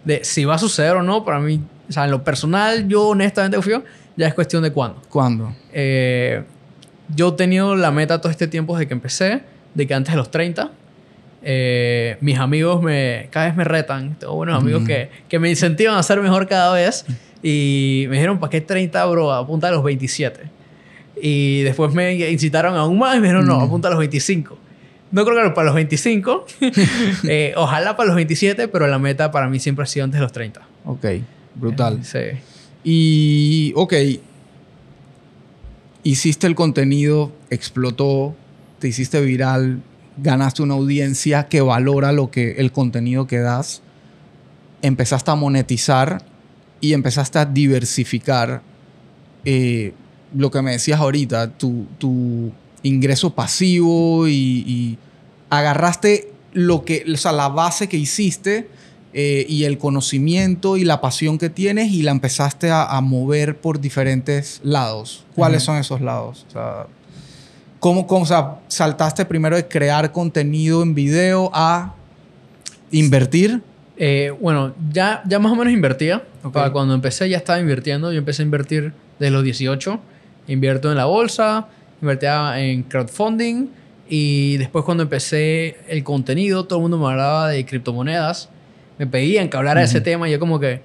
de 0.04 0.24
si 0.24 0.46
va 0.46 0.56
a 0.56 0.58
suceder 0.58 0.96
o 0.96 1.04
no. 1.04 1.24
Para 1.24 1.40
mí, 1.40 1.62
o 1.88 1.92
sea, 1.92 2.06
en 2.06 2.12
lo 2.12 2.24
personal, 2.24 2.88
yo 2.88 3.10
honestamente 3.10 3.56
confío, 3.56 3.84
ya 4.16 4.28
es 4.28 4.34
cuestión 4.34 4.64
de 4.64 4.72
cuándo. 4.72 5.00
¿Cuándo? 5.10 5.54
Eh, 5.74 6.44
yo 7.16 7.28
he 7.30 7.32
tenido 7.34 7.76
la 7.76 7.92
meta 7.92 8.20
todo 8.20 8.32
este 8.32 8.48
tiempo 8.48 8.76
desde 8.76 8.88
que 8.88 8.94
empecé, 8.96 9.44
de 9.76 9.86
que 9.86 9.94
antes 9.94 10.14
de 10.14 10.18
los 10.18 10.32
30, 10.32 10.72
eh, 11.44 12.18
mis 12.22 12.38
amigos 12.40 12.82
me, 12.82 13.28
cada 13.32 13.48
vez 13.48 13.56
me 13.56 13.64
retan. 13.64 14.16
Tengo 14.20 14.36
buenos 14.36 14.60
amigos 14.62 14.80
Ujú. 14.82 14.88
que, 14.88 15.10
que 15.30 15.40
me 15.40 15.50
incentivan 15.50 15.98
a 15.98 16.04
ser 16.04 16.20
mejor 16.22 16.48
cada 16.48 16.74
vez. 16.74 17.06
Y 17.44 18.06
me 18.10 18.16
dijeron, 18.16 18.40
¿para 18.40 18.50
qué 18.50 18.62
30, 18.62 19.06
bro? 19.06 19.32
Apunta 19.32 19.68
a 19.68 19.72
los 19.72 19.84
27. 19.84 20.42
Y 21.22 21.62
después 21.62 21.94
me 21.94 22.14
incitaron 22.32 22.76
aún 22.76 22.98
más 23.00 23.16
y 23.16 23.20
me 23.20 23.28
dijeron, 23.28 23.46
no, 23.46 23.60
Mm. 23.60 23.64
apunta 23.64 23.88
a 23.88 23.92
los 23.92 24.00
25. 24.00 24.58
No 25.12 25.24
creo 25.26 25.42
que 25.44 25.50
para 25.52 25.66
los 25.68 25.76
25. 25.76 26.46
Eh, 27.28 27.54
ojalá 27.56 27.96
para 27.96 28.08
los 28.08 28.16
27, 28.16 28.68
pero 28.68 28.88
la 28.88 29.00
meta 29.00 29.32
para 29.32 29.48
mí 29.50 29.60
siempre 29.60 29.84
ha 29.84 29.86
sido 29.86 30.04
antes 30.06 30.20
de 30.20 30.24
los 30.24 30.32
30. 30.32 30.62
Ok, 30.86 31.06
brutal. 31.56 32.04
Sí. 32.04 32.20
Y, 32.84 33.74
ok, 33.76 33.94
hiciste 36.04 36.48
el 36.48 36.56
contenido, 36.56 37.32
explotó, 37.50 38.36
te 38.80 38.88
hiciste 38.88 39.20
viral, 39.22 39.82
ganaste 40.18 40.64
una 40.64 40.74
audiencia 40.74 41.48
que 41.48 41.62
valora 41.62 42.12
lo 42.12 42.32
que, 42.32 42.52
el 42.58 42.72
contenido 42.72 43.28
que 43.28 43.40
das. 43.40 43.82
empezaste 44.82 45.32
a 45.32 45.36
monetizar 45.36 46.24
y 46.82 46.94
empezaste 46.94 47.40
a 47.40 47.46
diversificar 47.46 48.62
eh, 49.46 49.94
lo 50.36 50.52
que 50.52 50.62
me 50.62 50.72
decías 50.72 51.00
ahorita, 51.00 51.58
tu, 51.58 51.88
tu 51.98 52.52
ingreso 52.84 53.34
pasivo 53.34 54.28
y, 54.28 54.64
y 54.68 54.98
agarraste 55.50 56.32
lo 56.54 56.84
que, 56.86 57.06
o 57.12 57.18
sea, 57.18 57.32
la 57.32 57.50
base 57.50 57.88
que 57.88 57.98
hiciste 57.98 58.70
eh, 59.14 59.46
y 59.48 59.64
el 59.64 59.78
conocimiento 59.78 60.78
y 60.78 60.84
la 60.84 61.02
pasión 61.02 61.38
que 61.38 61.50
tienes 61.50 61.92
y 61.92 62.04
la 62.04 62.12
empezaste 62.12 62.70
a, 62.70 62.86
a 62.86 63.02
mover 63.02 63.60
por 63.60 63.80
diferentes 63.80 64.60
lados. 64.64 65.26
¿Cuáles 65.34 65.64
son 65.64 65.78
esos 65.78 66.02
lados? 66.02 66.46
O 66.50 66.52
sea, 66.52 66.88
¿cómo, 67.80 68.08
cómo, 68.08 68.24
o 68.24 68.26
sea, 68.26 68.56
saltaste 68.68 69.26
primero 69.26 69.56
de 69.56 69.68
crear 69.68 70.12
contenido 70.12 70.84
en 70.84 70.96
video 70.96 71.50
a 71.54 71.94
invertir? 72.92 73.62
Eh, 73.98 74.32
bueno, 74.40 74.74
ya, 74.92 75.24
ya 75.28 75.40
más 75.40 75.52
o 75.52 75.56
menos 75.56 75.74
invertía. 75.74 76.24
Ok. 76.44 76.54
Para 76.54 76.72
cuando 76.72 76.94
empecé 76.94 77.30
ya 77.30 77.38
estaba 77.38 77.60
invirtiendo. 77.60 78.12
Yo 78.12 78.20
empecé 78.20 78.44
a 78.44 78.46
invertir 78.46 78.94
de 79.20 79.32
los 79.32 79.44
18. 79.44 80.00
Invierto 80.48 80.92
en 80.92 80.98
la 80.98 81.06
bolsa, 81.06 81.68
invertía 82.02 82.60
en 82.60 82.84
crowdfunding 82.84 83.68
y 84.10 84.58
después 84.58 84.86
cuando 84.86 85.04
empecé 85.04 85.78
el 85.90 86.04
contenido, 86.04 86.66
todo 86.66 86.80
el 86.80 86.84
mundo 86.84 86.98
me 86.98 87.08
hablaba 87.08 87.50
de 87.50 87.66
criptomonedas. 87.66 88.50
Me 88.98 89.08
pedían 89.08 89.50
que 89.50 89.58
hablara 89.58 89.82
de 89.82 89.86
ese 89.86 90.02
tema 90.02 90.30
y 90.30 90.32
yo 90.32 90.40
como 90.40 90.60
que 90.60 90.82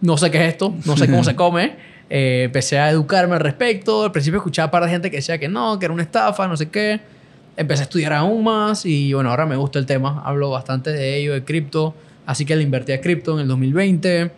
no 0.00 0.16
sé 0.16 0.30
qué 0.30 0.42
es 0.46 0.52
esto, 0.52 0.74
no 0.84 0.96
sé 0.96 1.08
cómo 1.08 1.24
se 1.24 1.34
come. 1.36 1.76
Eh, 2.14 2.42
empecé 2.44 2.78
a 2.78 2.90
educarme 2.90 3.34
al 3.36 3.40
respecto. 3.40 4.04
Al 4.04 4.12
principio 4.12 4.36
escuchaba 4.36 4.70
para 4.70 4.86
gente 4.86 5.10
que 5.10 5.16
decía 5.16 5.38
que 5.38 5.48
no, 5.48 5.78
que 5.78 5.86
era 5.86 5.94
una 5.94 6.02
estafa, 6.02 6.46
no 6.46 6.58
sé 6.58 6.68
qué. 6.68 7.00
Empecé 7.56 7.82
a 7.82 7.84
estudiar 7.84 8.12
aún 8.12 8.44
más 8.44 8.84
y 8.84 9.14
bueno, 9.14 9.30
ahora 9.30 9.46
me 9.46 9.56
gusta 9.56 9.78
el 9.78 9.86
tema. 9.86 10.20
Hablo 10.24 10.50
bastante 10.50 10.90
de 10.92 11.16
ello, 11.16 11.32
de 11.32 11.42
cripto. 11.42 11.94
Así 12.26 12.44
que 12.44 12.54
le 12.54 12.62
invertí 12.64 12.92
a 12.92 13.00
cripto 13.00 13.32
en 13.34 13.40
el 13.40 13.48
2020. 13.48 14.30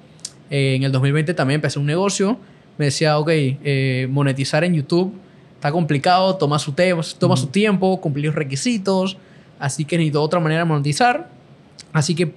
Eh, 0.50 0.74
en 0.76 0.84
el 0.84 0.92
2020 0.92 1.34
también 1.34 1.56
empecé 1.58 1.80
un 1.80 1.86
negocio. 1.86 2.38
Me 2.78 2.84
decía, 2.86 3.18
ok, 3.18 3.28
eh, 3.32 4.06
monetizar 4.08 4.62
en 4.62 4.74
YouTube 4.74 5.12
está 5.56 5.72
complicado, 5.72 6.36
toma 6.36 6.58
su, 6.60 6.72
te- 6.72 6.94
toma 7.18 7.36
su 7.36 7.48
tiempo, 7.48 8.00
cumplir 8.00 8.26
los 8.26 8.34
requisitos. 8.36 9.16
Así 9.58 9.84
que 9.84 9.96
necesito 9.96 10.22
otra 10.22 10.38
manera 10.38 10.60
de 10.60 10.66
monetizar. 10.66 11.28
Así 11.92 12.14
que 12.14 12.32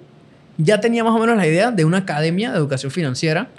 ya 0.57 0.79
tenía 0.79 1.03
más 1.03 1.13
o 1.15 1.19
menos 1.19 1.37
la 1.37 1.45
idea 1.47 1.71
de 1.71 1.85
una 1.85 1.99
academia 1.99 2.51
de 2.51 2.57
educación 2.57 2.91
financiera 2.91 3.49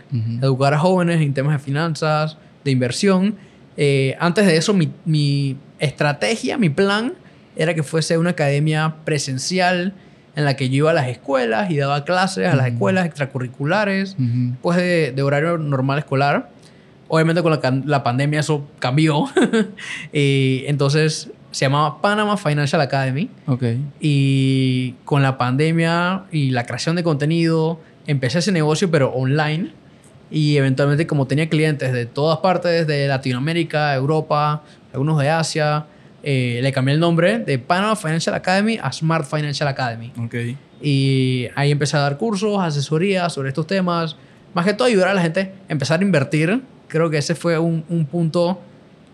educar 0.42 0.74
a 0.74 0.78
jóvenes 0.78 1.20
en 1.20 1.32
temas 1.34 1.52
de 1.52 1.58
finanzas, 1.64 2.36
de 2.64 2.70
inversión. 2.70 3.36
Eh, 3.76 4.16
antes 4.18 4.46
de 4.46 4.56
eso, 4.56 4.74
mi, 4.74 4.90
mi 5.04 5.56
estrategia, 5.78 6.58
mi 6.58 6.68
plan, 6.70 7.12
era 7.56 7.74
que 7.74 7.82
fuese 7.82 8.18
una 8.18 8.30
academia 8.30 8.96
presencial 9.04 9.94
en 10.36 10.44
la 10.44 10.54
que 10.54 10.68
yo 10.68 10.76
iba 10.76 10.90
a 10.90 10.94
las 10.94 11.08
escuelas 11.08 11.70
y 11.70 11.76
daba 11.76 12.04
clases 12.04 12.46
a 12.46 12.54
las 12.54 12.68
escuelas 12.68 13.06
extracurriculares, 13.06 14.14
Ujú. 14.14 14.50
después 14.50 14.76
de, 14.76 15.12
de 15.12 15.22
horario 15.22 15.58
normal 15.58 15.98
escolar. 15.98 16.50
Obviamente 17.08 17.42
con 17.42 17.58
la, 17.86 18.02
pandemia 18.02 18.40
eso 18.40 18.68
cambió. 18.78 19.24
y 20.12 20.64
entonces 20.68 21.30
se 21.50 21.64
llamaba 21.64 22.00
Panama 22.00 22.36
Financial 22.36 22.80
Academy. 22.80 23.30
Y 24.00 24.94
con 25.04 25.22
la 25.22 25.38
pandemia 25.38 26.24
y 26.30 26.50
la 26.50 26.64
creación 26.64 26.96
de 26.96 27.02
contenido, 27.02 27.80
empecé 28.06 28.40
ese 28.40 28.52
negocio, 28.52 28.90
pero 28.90 29.12
online. 29.12 29.72
Y 30.30 30.56
eventualmente, 30.56 31.06
como 31.06 31.26
tenía 31.26 31.48
clientes 31.48 31.92
de 31.92 32.06
todas 32.06 32.38
partes, 32.38 32.86
de 32.86 33.08
Latinoamérica, 33.08 33.94
Europa, 33.94 34.62
algunos 34.92 35.18
de 35.18 35.30
Asia, 35.30 35.86
eh, 36.22 36.60
le 36.62 36.72
cambié 36.72 36.94
el 36.94 37.00
nombre 37.00 37.38
de 37.38 37.58
Panama 37.58 37.96
Financial 37.96 38.34
Academy 38.34 38.78
a 38.82 38.92
Smart 38.92 39.24
Financial 39.24 39.66
Academy. 39.68 40.12
Y 40.82 41.48
ahí 41.54 41.70
empecé 41.70 41.96
a 41.96 42.00
dar 42.00 42.18
cursos, 42.18 42.60
asesorías 42.60 43.32
sobre 43.32 43.48
estos 43.48 43.66
temas. 43.66 44.16
Más 44.54 44.66
que 44.66 44.74
todo 44.74 44.86
ayudar 44.86 45.08
a 45.08 45.14
la 45.14 45.22
gente 45.22 45.52
a 45.68 45.72
empezar 45.72 46.00
a 46.00 46.02
invertir. 46.02 46.60
Creo 46.88 47.10
que 47.10 47.18
ese 47.18 47.34
fue 47.34 47.58
un, 47.58 47.84
un 47.88 48.06
punto 48.06 48.60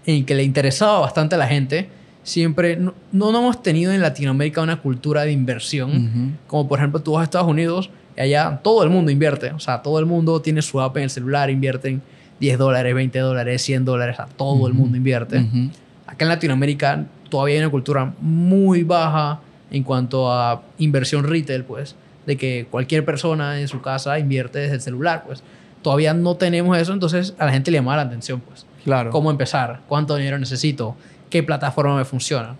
en 0.06 0.24
que 0.24 0.34
le 0.34 0.42
interesaba 0.42 1.00
bastante 1.00 1.36
a 1.36 1.38
la 1.38 1.46
gente. 1.46 1.88
Siempre, 2.24 2.76
no, 2.76 2.94
no 3.12 3.28
hemos 3.30 3.62
tenido 3.62 3.92
en 3.92 4.00
Latinoamérica 4.00 4.62
una 4.62 4.80
cultura 4.80 5.22
de 5.22 5.30
inversión. 5.32 6.36
Como 6.46 6.66
por 6.66 6.78
ejemplo 6.80 7.00
tú 7.00 7.12
vas 7.12 7.20
a 7.20 7.24
Estados 7.24 7.48
Unidos 7.48 7.90
y 8.16 8.20
allá 8.20 8.60
todo 8.62 8.82
el 8.82 8.90
mundo 8.90 9.10
invierte. 9.10 9.52
O 9.52 9.60
sea, 9.60 9.82
todo 9.82 9.98
el 9.98 10.06
mundo 10.06 10.40
tiene 10.40 10.62
su 10.62 10.80
app 10.80 10.96
en 10.96 11.04
el 11.04 11.10
celular, 11.10 11.50
invierten 11.50 12.02
10 12.40 12.58
dólares, 12.58 12.94
20 12.94 13.18
dólares, 13.18 13.62
100 13.62 13.84
dólares. 13.84 14.16
O 14.18 14.24
sea, 14.24 14.26
todo 14.36 14.66
el 14.66 14.74
mundo 14.74 14.96
invierte. 14.96 15.38
Ujú. 15.38 15.70
Acá 16.06 16.24
en 16.24 16.28
Latinoamérica 16.30 17.04
todavía 17.28 17.56
hay 17.56 17.60
una 17.60 17.70
cultura 17.70 18.14
muy 18.20 18.82
baja 18.82 19.40
en 19.70 19.82
cuanto 19.82 20.32
a 20.32 20.62
inversión 20.78 21.24
retail, 21.24 21.64
pues, 21.64 21.96
de 22.26 22.36
que 22.36 22.66
cualquier 22.70 23.04
persona 23.04 23.60
en 23.60 23.68
su 23.68 23.82
casa 23.82 24.18
invierte 24.18 24.60
desde 24.60 24.76
el 24.76 24.80
celular, 24.80 25.24
pues. 25.26 25.42
Todavía 25.82 26.14
no 26.14 26.36
tenemos 26.36 26.78
eso, 26.78 26.94
entonces 26.94 27.34
a 27.38 27.44
la 27.44 27.52
gente 27.52 27.70
le 27.70 27.78
llama 27.78 27.96
la 27.96 28.02
atención, 28.02 28.40
pues. 28.40 28.64
Claro. 28.84 29.10
¿Cómo 29.10 29.30
empezar? 29.30 29.80
¿Cuánto 29.88 30.16
dinero 30.16 30.38
necesito? 30.38 30.96
¿Qué 31.34 31.42
plataforma 31.42 31.96
me 31.96 32.04
funciona? 32.04 32.54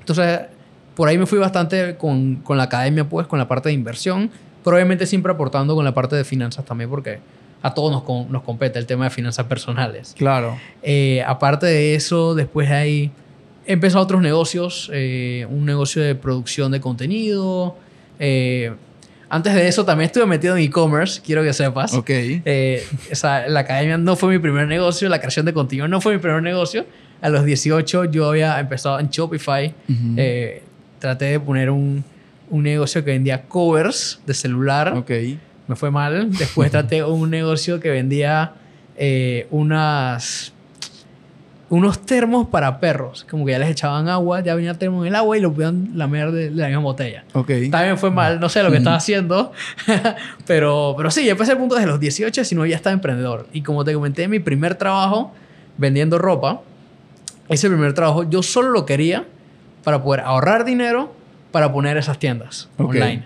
Entonces, 0.00 0.40
por 0.96 1.10
ahí 1.10 1.18
me 1.18 1.26
fui 1.26 1.38
bastante 1.38 1.94
con, 1.96 2.36
con 2.36 2.56
la 2.56 2.62
academia, 2.62 3.06
pues, 3.06 3.26
con 3.26 3.38
la 3.38 3.46
parte 3.46 3.68
de 3.68 3.74
inversión, 3.74 4.30
pero 4.64 4.76
obviamente 4.76 5.04
siempre 5.04 5.30
aportando 5.30 5.74
con 5.74 5.84
la 5.84 5.92
parte 5.92 6.16
de 6.16 6.24
finanzas 6.24 6.64
también, 6.64 6.88
porque 6.88 7.18
a 7.60 7.74
todos 7.74 7.92
nos, 7.92 8.04
con- 8.04 8.32
nos 8.32 8.42
compete 8.44 8.78
el 8.78 8.86
tema 8.86 9.04
de 9.04 9.10
finanzas 9.10 9.44
personales. 9.44 10.14
Claro. 10.16 10.56
Eh, 10.82 11.22
aparte 11.26 11.66
de 11.66 11.94
eso, 11.96 12.34
después 12.34 12.70
de 12.70 12.74
ahí 12.76 13.10
he 13.66 13.74
empezado 13.74 14.02
otros 14.04 14.22
negocios, 14.22 14.90
eh, 14.94 15.46
un 15.50 15.66
negocio 15.66 16.00
de 16.02 16.14
producción 16.14 16.72
de 16.72 16.80
contenido. 16.80 17.76
eh, 18.18 18.72
antes 19.28 19.52
de 19.52 19.68
eso 19.68 19.84
también 19.84 20.06
estuve 20.06 20.24
metido 20.24 20.56
en 20.56 20.62
e-commerce, 20.62 21.20
quiero 21.22 21.42
que 21.42 21.52
sepas. 21.52 21.92
Ok. 21.92 22.08
Eh, 22.08 22.82
o 23.12 23.14
sea, 23.14 23.46
la 23.48 23.60
academia 23.60 23.98
no 23.98 24.16
fue 24.16 24.30
mi 24.30 24.38
primer 24.38 24.66
negocio, 24.66 25.10
la 25.10 25.18
creación 25.18 25.44
de 25.44 25.52
contenido 25.52 25.86
no 25.88 26.00
fue 26.00 26.14
mi 26.14 26.18
primer 26.18 26.42
negocio. 26.42 26.86
A 27.20 27.28
los 27.30 27.44
18 27.44 28.06
yo 28.06 28.28
había 28.28 28.58
empezado 28.60 28.98
en 29.00 29.08
Shopify. 29.08 29.74
Ujú. 29.88 30.14
Eh, 30.16 30.62
traté 30.98 31.26
de 31.26 31.40
poner 31.40 31.70
un, 31.70 32.04
un 32.50 32.62
negocio 32.62 33.04
que 33.04 33.10
vendía 33.12 33.42
covers 33.42 34.20
de 34.26 34.34
celular 34.34 34.94
Ok. 34.96 35.10
me 35.66 35.76
fue 35.76 35.90
mal. 35.90 36.30
Después 36.36 36.70
traté 36.70 37.02
un 37.04 37.30
negocio 37.30 37.80
que 37.80 37.90
vendía 37.90 38.52
eh, 38.96 39.46
unas 39.50 40.52
unos 41.70 42.00
termos 42.06 42.48
para 42.48 42.80
perros. 42.80 43.26
Como 43.30 43.44
que 43.44 43.52
ya 43.52 43.58
les 43.58 43.68
echaban 43.68 44.08
agua, 44.08 44.40
ya 44.42 44.54
venía 44.54 44.70
el 44.70 44.78
termo 44.78 45.02
en 45.04 45.08
el 45.08 45.14
agua 45.14 45.36
y 45.36 45.40
lo 45.42 45.52
podían 45.52 45.90
lamer 45.96 46.32
de, 46.32 46.48
de 46.48 46.56
la 46.56 46.68
misma 46.68 46.82
botella. 46.82 47.24
Ok. 47.34 47.50
También 47.70 47.98
fue 47.98 48.10
mal, 48.10 48.40
no 48.40 48.48
sé 48.48 48.62
lo 48.62 48.70
que 48.70 48.78
estaba 48.78 48.96
haciendo. 48.96 49.52
pero, 50.46 50.94
pero 50.96 51.10
sí, 51.10 51.24
yo 51.26 51.32
empecé 51.32 51.52
el 51.52 51.58
punto 51.58 51.74
desde 51.74 51.88
los 51.88 52.00
18, 52.00 52.42
sino 52.44 52.64
ya 52.64 52.76
estaba 52.76 52.94
emprendedor. 52.94 53.46
Y 53.52 53.60
como 53.62 53.84
te 53.84 53.92
comenté, 53.92 54.28
mi 54.28 54.38
primer 54.38 54.76
trabajo 54.76 55.34
vendiendo 55.76 56.16
ropa, 56.18 56.62
ese 57.48 57.68
primer 57.68 57.94
trabajo 57.94 58.28
yo 58.28 58.42
solo 58.42 58.70
lo 58.70 58.86
quería 58.86 59.26
para 59.84 60.02
poder 60.02 60.20
ahorrar 60.20 60.64
dinero 60.64 61.12
para 61.50 61.72
poner 61.72 61.96
esas 61.96 62.18
tiendas 62.18 62.68
online. 62.76 63.24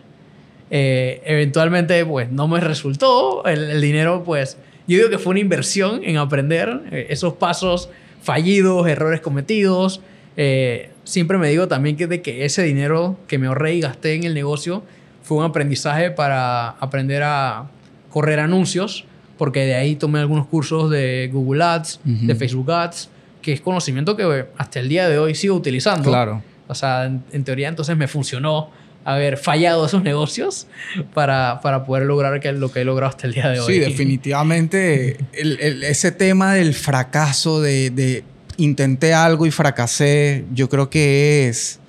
Eh, 0.70 1.20
eventualmente, 1.26 2.04
pues 2.06 2.30
no 2.30 2.48
me 2.48 2.60
resultó. 2.60 3.44
El, 3.44 3.70
el 3.70 3.80
dinero, 3.80 4.22
pues 4.24 4.56
yo 4.86 4.96
digo 4.96 5.10
que 5.10 5.18
fue 5.18 5.32
una 5.32 5.40
inversión 5.40 6.00
en 6.04 6.16
aprender 6.16 6.82
eh, 6.90 7.06
esos 7.10 7.34
pasos 7.34 7.88
fallidos, 8.22 8.86
errores 8.88 9.20
cometidos. 9.20 10.00
Eh, 10.36 10.90
siempre 11.04 11.38
me 11.38 11.48
digo 11.50 11.68
también 11.68 11.96
que 11.96 12.06
de 12.06 12.22
que 12.22 12.44
ese 12.44 12.62
dinero 12.62 13.18
que 13.26 13.38
me 13.38 13.48
ahorré 13.48 13.74
y 13.74 13.80
gasté 13.80 14.14
en 14.14 14.24
el 14.24 14.34
negocio 14.34 14.82
fue 15.22 15.38
un 15.38 15.44
aprendizaje 15.44 16.10
para 16.10 16.70
aprender 16.70 17.22
a 17.22 17.68
correr 18.10 18.40
anuncios, 18.40 19.04
porque 19.38 19.60
de 19.60 19.74
ahí 19.74 19.96
tomé 19.96 20.20
algunos 20.20 20.46
cursos 20.46 20.90
de 20.90 21.30
Google 21.32 21.62
Ads, 21.62 22.00
de 22.04 22.34
Facebook 22.34 22.70
Ads, 22.70 23.08
que 23.42 23.52
es 23.52 23.60
conocimiento 23.60 24.16
que 24.16 24.22
eh, 24.22 24.46
hasta 24.56 24.80
el 24.80 24.88
día 24.88 25.08
de 25.08 25.18
hoy 25.18 25.34
sigo 25.34 25.54
utilizando. 25.56 26.08
Claro. 26.08 26.42
O 26.68 26.74
sea, 26.74 27.04
en, 27.04 27.22
en 27.32 27.44
teoría 27.44 27.68
entonces 27.68 27.96
me 27.96 28.08
funcionó 28.08 28.70
haber 29.04 29.36
fallado 29.36 29.84
esos 29.84 30.02
negocios 30.04 30.68
para, 31.12 31.60
para 31.60 31.84
poder 31.84 32.04
lograr 32.04 32.38
que, 32.40 32.52
lo 32.52 32.70
que 32.72 32.82
he 32.82 32.84
logrado 32.84 33.10
hasta 33.10 33.26
el 33.26 33.34
día 33.34 33.48
de 33.50 33.58
hoy. 33.60 33.74
Sí, 33.74 33.80
definitivamente 33.80 35.16
el- 35.32 35.58
el- 35.60 35.82
ese 35.82 36.12
tema 36.12 36.54
del 36.54 36.72
fracaso, 36.72 37.60
de, 37.60 37.90
de 37.90 38.22
intenté 38.58 39.12
algo 39.12 39.44
y 39.44 39.50
fracasé, 39.50 40.44
yo 40.54 40.68
creo 40.68 40.88
que 40.88 41.48
es, 41.48 41.80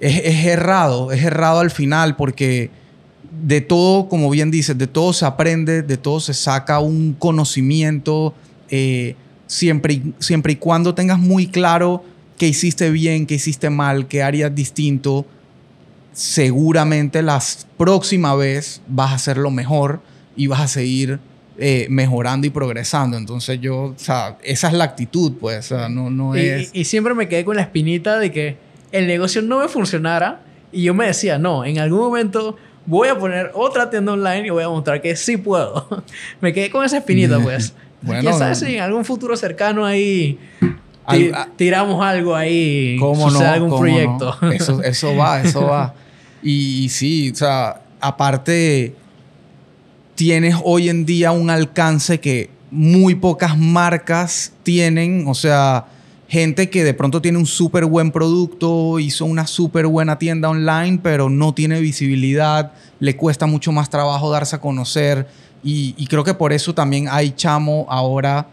es, 0.00 0.20
es 0.24 0.46
errado, 0.46 1.12
es 1.12 1.22
errado 1.22 1.60
al 1.60 1.70
final 1.70 2.16
porque 2.16 2.70
de 3.42 3.60
todo, 3.60 4.08
como 4.08 4.30
bien 4.30 4.50
dices, 4.50 4.78
de 4.78 4.86
todo 4.86 5.12
se 5.12 5.26
aprende, 5.26 5.82
de 5.82 5.96
todo 5.98 6.20
se 6.20 6.32
saca 6.32 6.78
un 6.78 7.12
conocimiento, 7.12 8.34
eh, 8.70 9.14
siempre, 9.46 9.94
y, 9.94 10.14
siempre 10.18 10.54
y 10.54 10.56
cuando 10.56 10.94
tengas 10.94 11.18
muy 11.18 11.46
claro 11.46 12.04
qué 12.38 12.48
hiciste 12.48 12.90
bien, 12.90 13.26
qué 13.26 13.34
hiciste 13.34 13.70
mal, 13.70 14.06
qué 14.06 14.22
harías 14.22 14.54
distinto, 14.54 15.26
seguramente 16.12 17.22
la 17.22 17.42
próxima 17.76 18.34
vez 18.34 18.80
vas 18.88 19.12
a 19.12 19.14
hacerlo 19.14 19.50
mejor 19.50 20.00
y 20.36 20.46
vas 20.46 20.60
a 20.60 20.68
seguir 20.68 21.18
eh, 21.58 21.86
mejorando 21.88 22.46
y 22.46 22.50
progresando. 22.50 23.16
Entonces 23.16 23.60
yo, 23.60 23.76
o 23.82 23.94
sea, 23.96 24.38
esa 24.42 24.68
es 24.68 24.74
la 24.74 24.84
actitud, 24.84 25.32
pues, 25.40 25.72
o 25.72 25.76
sea, 25.76 25.88
no, 25.88 26.10
no 26.10 26.36
Y, 26.36 26.40
es... 26.40 26.70
y 26.72 26.84
siempre 26.84 27.14
me 27.14 27.28
quedé 27.28 27.44
con 27.44 27.56
la 27.56 27.62
espinita 27.62 28.18
de 28.18 28.30
que 28.30 28.56
el 28.92 29.06
negocio 29.06 29.42
no 29.42 29.60
me 29.60 29.68
funcionara 29.68 30.42
y 30.72 30.82
yo 30.82 30.94
me 30.94 31.06
decía, 31.06 31.38
no, 31.38 31.64
en 31.64 31.78
algún 31.78 32.00
momento 32.00 32.56
voy 32.86 33.08
a 33.08 33.18
poner 33.18 33.50
otra 33.54 33.90
tienda 33.90 34.12
online 34.12 34.46
y 34.46 34.50
voy 34.50 34.62
a 34.62 34.68
mostrar 34.68 35.00
que 35.00 35.16
sí 35.16 35.36
puedo. 35.36 36.04
Me 36.40 36.52
quedé 36.52 36.70
con 36.70 36.84
esa 36.84 36.98
espinita, 36.98 37.38
pues. 37.40 37.74
Bueno, 38.06 38.20
¿Quién 38.22 38.34
sabe 38.38 38.54
si 38.54 38.74
en 38.76 38.80
algún 38.80 39.04
futuro 39.04 39.36
cercano 39.36 39.84
ahí 39.84 40.38
Al- 41.04 41.34
a- 41.34 41.48
tiramos 41.56 42.04
algo 42.04 42.34
ahí, 42.34 42.96
¿Cómo 42.98 43.30
no? 43.30 43.40
algún 43.40 43.68
¿Cómo 43.70 43.80
proyecto? 43.82 44.36
no? 44.40 44.50
Eso, 44.52 44.82
eso 44.84 45.14
va, 45.16 45.42
eso 45.42 45.66
va. 45.66 45.94
Y, 46.42 46.84
y 46.84 46.88
sí, 46.88 47.30
o 47.30 47.34
sea, 47.34 47.80
aparte, 48.00 48.94
tienes 50.14 50.56
hoy 50.64 50.88
en 50.88 51.04
día 51.06 51.32
un 51.32 51.50
alcance 51.50 52.20
que 52.20 52.50
muy 52.70 53.14
pocas 53.14 53.56
marcas 53.56 54.52
tienen. 54.62 55.24
O 55.28 55.34
sea, 55.34 55.86
gente 56.28 56.70
que 56.70 56.84
de 56.84 56.94
pronto 56.94 57.20
tiene 57.22 57.38
un 57.38 57.46
súper 57.46 57.84
buen 57.84 58.10
producto, 58.10 58.98
hizo 58.98 59.24
una 59.24 59.46
súper 59.46 59.86
buena 59.86 60.18
tienda 60.18 60.48
online, 60.48 60.98
pero 61.02 61.28
no 61.30 61.54
tiene 61.54 61.80
visibilidad, 61.80 62.72
le 63.00 63.16
cuesta 63.16 63.46
mucho 63.46 63.72
más 63.72 63.90
trabajo 63.90 64.30
darse 64.30 64.56
a 64.56 64.60
conocer. 64.60 65.26
Y, 65.66 65.94
y 65.98 66.06
creo 66.06 66.22
que 66.24 66.32
por 66.34 66.52
eso 66.52 66.72
también 66.74 67.08
hay 67.10 67.32
chamo 67.32 67.86
ahora 67.90 68.46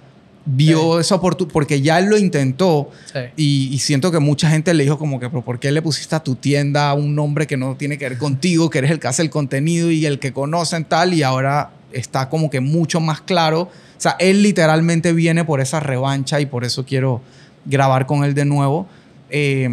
vio 0.46 1.00
esa 1.00 1.16
oportunidad, 1.16 1.54
porque 1.54 1.80
ya 1.82 2.00
él 2.00 2.08
lo 2.08 2.18
intentó 2.18 2.90
Sí. 3.14 3.20
y, 3.38 3.70
y 3.74 3.80
siento 3.80 4.12
que 4.12 4.20
mucha 4.20 4.50
gente 4.50 4.74
le 4.74 4.84
dijo 4.84 4.98
como 4.98 5.18
que, 5.20 5.30
pero 5.30 5.42
¿por 5.42 5.58
qué 5.60 5.72
le 5.72 5.82
pusiste 5.82 6.16
a 6.16 6.20
tu 6.24 6.36
tienda 6.36 6.94
un 6.94 7.16
nombre 7.16 7.48
que 7.48 7.56
no 7.56 7.76
tiene 7.76 7.98
que 7.98 8.10
ver 8.10 8.18
contigo, 8.18 8.70
que 8.70 8.80
eres 8.80 8.92
el 8.92 9.00
que 9.00 9.08
hace 9.08 9.22
el 9.22 9.30
contenido 9.30 9.90
y 9.90 10.06
el 10.06 10.20
que 10.20 10.34
conocen 10.34 10.84
tal? 10.86 11.14
Y 11.14 11.24
ahora 11.24 11.70
está 11.94 12.28
como 12.30 12.50
que 12.50 12.60
mucho 12.60 13.00
más 13.00 13.22
claro. 13.22 13.62
O 13.62 13.70
sea, 14.04 14.18
él 14.20 14.44
literalmente 14.44 15.14
viene 15.14 15.46
por 15.46 15.62
esa 15.62 15.80
revancha 15.80 16.42
y 16.42 16.46
por 16.46 16.66
eso 16.66 16.84
quiero 16.84 17.22
grabar 17.66 18.06
con 18.06 18.26
él 18.26 18.34
de 18.34 18.44
nuevo. 18.44 18.86
Eh, 19.30 19.70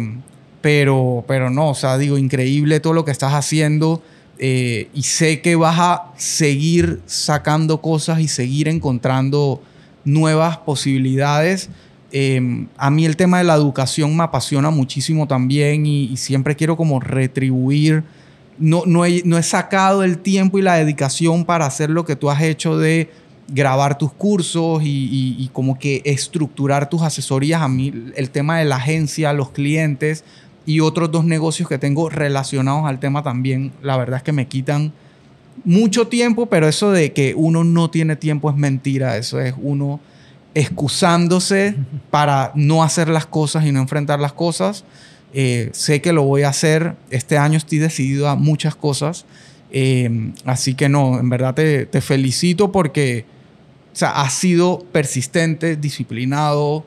pero, 0.61 1.25
pero 1.27 1.49
no, 1.49 1.71
o 1.71 1.75
sea, 1.75 1.97
digo, 1.97 2.17
increíble 2.17 2.79
todo 2.79 2.93
lo 2.93 3.03
que 3.03 3.11
estás 3.11 3.33
haciendo. 3.33 4.01
Eh, 4.43 4.89
y 4.95 5.03
sé 5.03 5.39
que 5.39 5.55
vas 5.55 5.77
a 5.79 6.11
seguir 6.17 6.99
sacando 7.05 7.79
cosas 7.79 8.21
y 8.21 8.27
seguir 8.27 8.67
encontrando 8.67 9.61
nuevas 10.03 10.57
posibilidades. 10.57 11.69
Eh, 12.11 12.65
a 12.75 12.89
mí 12.89 13.05
el 13.05 13.15
tema 13.15 13.37
de 13.37 13.43
la 13.43 13.53
educación 13.53 14.17
me 14.17 14.23
apasiona 14.23 14.71
muchísimo 14.71 15.27
también 15.27 15.85
y, 15.85 16.17
siempre 16.17 16.55
quiero 16.55 16.75
como 16.75 16.99
retribuir. 16.99 18.03
No, 18.57 18.81
no, 18.87 19.05
he, 19.05 19.21
no 19.25 19.37
he 19.37 19.43
sacado 19.43 20.03
el 20.03 20.17
tiempo 20.17 20.57
y 20.57 20.63
la 20.63 20.73
dedicación 20.75 21.45
para 21.45 21.67
hacer 21.67 21.91
lo 21.91 22.03
que 22.03 22.15
tú 22.15 22.31
has 22.31 22.41
hecho 22.41 22.79
de 22.79 23.11
grabar 23.47 23.99
tus 23.99 24.11
cursos 24.11 24.81
y- 24.83 25.35
y 25.37 25.49
como 25.53 25.77
que 25.77 26.01
estructurar 26.03 26.89
tus 26.89 27.03
asesorías. 27.03 27.61
A 27.61 27.67
mí 27.67 27.93
el 28.15 28.31
tema 28.31 28.57
de 28.57 28.65
la 28.65 28.77
agencia, 28.77 29.33
los 29.33 29.51
clientes 29.51 30.23
y 30.65 30.79
otros 30.79 31.11
dos 31.11 31.25
negocios 31.25 31.67
que 31.67 31.77
tengo 31.77 32.09
relacionados 32.09 32.85
al 32.85 32.99
tema 32.99 33.23
también, 33.23 33.71
la 33.81 33.97
verdad 33.97 34.17
es 34.17 34.23
que 34.23 34.31
me 34.31 34.47
quitan 34.47 34.93
mucho 35.63 36.07
tiempo, 36.07 36.47
pero 36.47 36.67
eso 36.67 36.91
de 36.91 37.13
que 37.13 37.33
uno 37.35 37.63
no 37.63 37.89
tiene 37.89 38.15
tiempo 38.15 38.49
es 38.49 38.55
mentira. 38.55 39.17
Eso 39.17 39.39
es 39.39 39.53
uno 39.61 39.99
excusándose 40.53 41.75
para 42.09 42.51
no 42.55 42.83
hacer 42.83 43.09
las 43.09 43.25
cosas 43.25 43.65
y 43.65 43.71
no 43.71 43.79
enfrentar 43.79 44.19
las 44.19 44.33
cosas. 44.33 44.83
Eh, 45.33 45.69
sé 45.73 46.01
que 46.01 46.13
lo 46.13 46.23
voy 46.23 46.43
a 46.43 46.49
hacer. 46.49 46.95
Este 47.09 47.37
año 47.37 47.57
estoy 47.57 47.77
decidido 47.77 48.27
a 48.27 48.35
muchas 48.35 48.75
cosas. 48.75 49.25
Eh, 49.71 50.31
así 50.45 50.75
que 50.75 50.89
no, 50.89 51.19
en 51.19 51.29
verdad 51.29 51.53
te, 51.53 51.85
te 51.85 52.01
felicito 52.01 52.71
porque 52.71 53.25
o 53.93 53.95
sea, 53.95 54.21
has 54.21 54.33
sido 54.33 54.79
persistente, 54.91 55.75
disciplinado, 55.75 56.85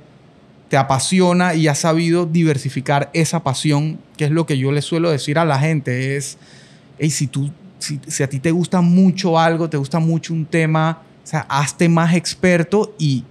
te 0.75 0.79
apasiona 0.79 1.55
y 1.55 1.69
has 1.69 1.79
sabido 1.79 2.27
diversificar 2.27 3.09
esa 3.13 3.45
pasión, 3.45 3.97
que 4.17 4.25
es 4.25 4.33
lo 4.33 4.45
que 4.45 4.59
yo 4.59 4.73
le 4.73 4.83
suelo 4.83 5.09
decir 5.09 5.39
a 5.39 5.45
la 5.45 5.57
gente, 5.61 6.17
es, 6.17 6.37
hey, 6.99 7.11
si 7.11 7.29
tú, 7.29 7.49
si, 7.79 8.01
si 8.09 8.25
a 8.25 8.29
ti 8.29 8.41
te 8.41 8.51
gusta 8.51 8.81
mucho 8.81 9.39
algo, 9.39 9.71
te 9.71 9.77
gusta 9.77 10.01
mucho 10.01 10.35
un 10.35 10.45
tema, 10.47 10.99
o 11.23 11.27
sea, 11.29 11.47
hazte 11.49 11.89
más 11.89 12.17
experto 12.17 12.93
y, 12.99 13.23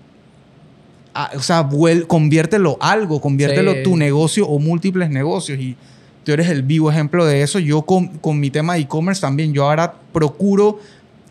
o 1.36 1.41
sea, 1.41 1.70
vuel- 1.70 2.08
conviértelo 2.08 2.78
algo, 2.80 3.20
conviértelo 3.20 3.74
Sí. 3.74 3.84
tu 3.84 3.98
negocio 3.98 4.48
o 4.48 4.58
múltiples 4.58 5.10
negocios 5.10 5.60
y 5.60 5.76
tú 6.24 6.32
eres 6.32 6.48
el 6.48 6.64
vivo 6.64 6.89
ejemplo 6.89 7.26
de 7.26 7.41
eso. 7.41 7.60
Yo 7.60 7.82
con, 7.82 8.08
con 8.20 8.39
mi 8.39 8.52
tema 8.52 8.76
de 8.76 8.80
e-commerce 8.84 9.20
también, 9.20 9.52
yo 9.52 9.66
ahora 9.70 9.94
procuro 10.14 10.80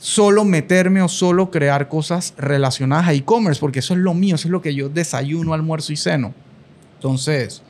solo 0.05 0.45
meterme 0.45 1.01
o 1.01 1.09
solo 1.09 1.53
crear 1.53 1.89
cosas 1.89 2.35
relacionadas 2.37 3.07
a 3.07 3.13
e-commerce, 3.13 3.61
porque 3.61 3.79
eso 3.79 3.95
es 3.95 4.01
lo 4.01 4.15
mío, 4.15 4.35
eso 4.35 4.49
es 4.49 4.51
lo 4.53 4.61
que 4.61 4.75
yo 4.75 4.89
desayuno, 4.89 5.55
almuerzo 5.55 5.93
y 5.93 5.97
ceno. 5.97 6.35
Entonces, 6.97 7.63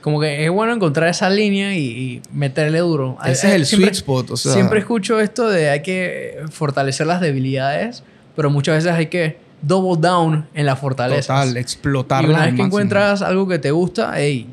Como 0.00 0.18
que 0.18 0.44
es 0.46 0.50
bueno 0.50 0.72
encontrar 0.72 1.08
esa 1.10 1.28
línea 1.28 1.76
y, 1.76 1.80
y 1.84 2.22
meterle 2.32 2.78
duro. 2.78 3.18
ese 3.26 3.48
es 3.48 3.54
el 3.54 3.66
siempre- 3.66 3.88
sweet 3.88 3.96
spot. 3.96 4.30
O 4.30 4.36
sea, 4.38 4.52
Siempre 4.54 4.78
escucho 4.78 5.20
esto 5.20 5.48
de 5.50 5.68
hay 5.68 5.82
que 5.82 6.38
fortalecer 6.50 7.06
las 7.06 7.20
debilidades, 7.20 8.02
pero 8.34 8.48
muchas 8.50 8.76
veces 8.76 8.92
hay 8.92 9.06
que 9.06 9.38
double 9.60 10.00
down 10.00 10.46
en 10.54 10.64
las 10.66 10.78
fortalezas. 10.78 11.26
total, 11.26 11.56
y 11.56 11.60
explotarla. 11.60 12.28
una 12.30 12.38
al 12.38 12.44
vez 12.44 12.46
que 12.54 12.62
máximo. 12.62 12.66
encuentras 12.66 13.20
algo 13.22 13.46
que 13.46 13.58
te 13.58 13.70
gusta, 13.72 14.12
hey, 14.16 14.46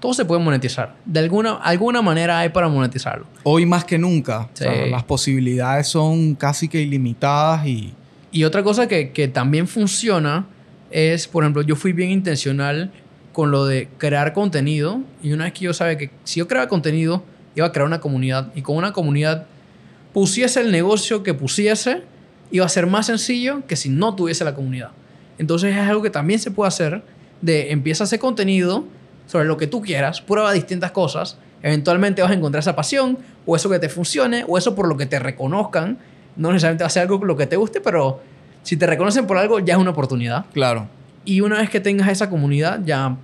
todo 0.00 0.14
se 0.14 0.24
puede 0.24 0.40
monetizar. 0.42 0.96
De 1.04 1.20
alguna, 1.20 1.54
alguna 1.56 2.02
manera 2.02 2.38
hay 2.40 2.48
para 2.48 2.68
monetizarlo. 2.68 3.26
Hoy 3.44 3.66
más 3.66 3.84
que 3.84 3.98
nunca. 3.98 4.40
O 4.40 4.48
sea, 4.54 4.72
Sí. 4.84 4.90
las 4.90 5.04
posibilidades 5.04 5.86
son 5.88 6.34
casi 6.34 6.68
que 6.68 6.80
ilimitadas 6.80 7.66
y... 7.66 7.94
Y 8.32 8.44
otra 8.44 8.62
cosa 8.62 8.88
que, 8.88 9.10
que 9.10 9.28
también 9.28 9.68
funciona 9.68 10.46
es, 10.90 11.28
por 11.28 11.44
ejemplo, 11.44 11.62
yo 11.62 11.76
fui 11.76 11.92
bien 11.92 12.10
intencional 12.10 12.90
con 13.32 13.50
lo 13.50 13.66
de 13.66 13.88
crear 13.98 14.32
contenido. 14.32 15.00
Y 15.22 15.32
una 15.32 15.44
vez 15.44 15.52
que 15.52 15.64
yo 15.66 15.74
sabía 15.74 15.98
que 15.98 16.10
si 16.24 16.38
yo 16.40 16.48
creaba 16.48 16.68
contenido, 16.68 17.22
iba 17.54 17.66
a 17.66 17.72
crear 17.72 17.86
una 17.86 18.00
comunidad. 18.00 18.52
Y 18.54 18.62
con 18.62 18.76
una 18.76 18.92
comunidad, 18.92 19.46
pusiese 20.12 20.60
el 20.60 20.70
negocio 20.72 21.22
que 21.22 21.34
pusiese, 21.34 22.02
iba 22.50 22.64
a 22.64 22.68
ser 22.68 22.86
más 22.86 23.06
sencillo 23.06 23.66
que 23.66 23.76
si 23.76 23.88
no 23.88 24.14
tuviese 24.14 24.44
la 24.44 24.54
comunidad. 24.54 24.90
Entonces 25.38 25.74
es 25.74 25.80
algo 25.82 26.02
que 26.02 26.10
también 26.10 26.38
se 26.40 26.50
puede 26.50 26.68
hacer 26.68 27.02
de 27.40 27.70
empieza 27.72 28.04
a 28.04 28.06
hacer 28.06 28.18
contenido 28.18 28.84
sobre 29.30 29.44
lo 29.44 29.56
que 29.56 29.66
tú 29.66 29.80
quieras, 29.80 30.20
prueba 30.20 30.52
distintas 30.52 30.90
cosas, 30.90 31.36
eventualmente 31.62 32.20
vas 32.22 32.30
a 32.30 32.34
encontrar 32.34 32.60
esa 32.60 32.74
pasión 32.74 33.16
o 33.46 33.54
eso 33.54 33.70
que 33.70 33.78
te 33.78 33.88
funcione 33.88 34.44
o 34.48 34.58
eso 34.58 34.74
por 34.74 34.88
lo 34.88 34.96
que 34.96 35.06
te 35.06 35.18
reconozcan. 35.18 35.98
No 36.36 36.50
necesariamente 36.52 36.82
va 36.84 36.86
a 36.88 36.90
ser 36.90 37.02
algo 37.02 37.24
lo 37.24 37.36
que 37.36 37.46
te 37.46 37.56
guste, 37.56 37.80
pero 37.80 38.20
si 38.62 38.76
te 38.76 38.86
reconocen 38.86 39.26
por 39.26 39.38
algo 39.38 39.60
ya 39.60 39.74
es 39.74 39.80
una 39.80 39.90
oportunidad. 39.90 40.46
Claro. 40.52 40.88
Y 41.24 41.42
una 41.42 41.58
vez 41.58 41.70
que 41.70 41.80
tengas 41.80 42.08
esa 42.08 42.28
comunidad 42.30 42.80
ya 42.84 43.16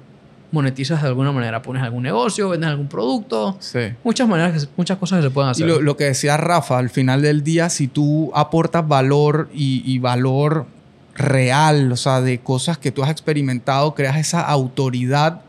monetizas 0.52 1.02
de 1.02 1.08
alguna 1.08 1.32
manera, 1.32 1.60
pones 1.62 1.82
algún 1.82 2.04
negocio, 2.04 2.48
vendes 2.50 2.70
algún 2.70 2.88
producto, 2.88 3.56
Sí. 3.58 3.80
muchas 4.04 4.28
maneras, 4.28 4.68
muchas 4.76 4.96
cosas 4.98 5.18
que 5.18 5.24
se 5.24 5.30
pueden 5.30 5.48
Y 5.48 5.52
hacer. 5.52 5.66
lo, 5.66 5.80
lo 5.82 5.96
que 5.96 6.04
decía 6.04 6.36
Rafa, 6.36 6.78
al 6.78 6.88
final 6.88 7.20
del 7.22 7.42
día, 7.42 7.68
si 7.68 7.88
tú 7.88 8.30
aportas 8.34 8.86
valor 8.86 9.48
y, 9.52 9.82
y 9.84 9.98
valor 9.98 10.66
real, 11.14 11.90
o 11.92 11.96
sea, 11.96 12.20
de 12.20 12.38
cosas 12.40 12.78
que 12.78 12.92
tú 12.92 13.02
has 13.02 13.10
experimentado, 13.10 13.94
creas 13.94 14.16
esa 14.18 14.42
autoridad 14.42 15.40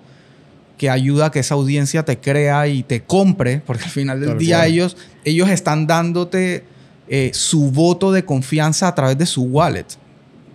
que 0.78 0.89
ayuda 0.89 1.28
a 1.28 1.32
que 1.32 1.39
esa 1.39 1.55
audiencia 1.55 2.03
te 2.05 2.19
crea 2.19 2.67
y 2.67 2.84
te 2.84 3.01
compre, 3.03 3.61
porque 3.65 3.84
al 3.86 3.89
final 3.89 4.19
del 4.21 4.38
día 4.38 4.65
ellos, 4.67 4.95
ellos 5.25 5.49
están 5.49 5.88
dándote 5.88 6.63
eh, 7.09 7.32
su 7.34 7.71
voto 7.71 8.11
de 8.11 8.25
confianza 8.25 8.88
a 8.88 8.93
través 8.95 9.17
de 9.17 9.25
su 9.25 9.43
wallet. 9.43 9.86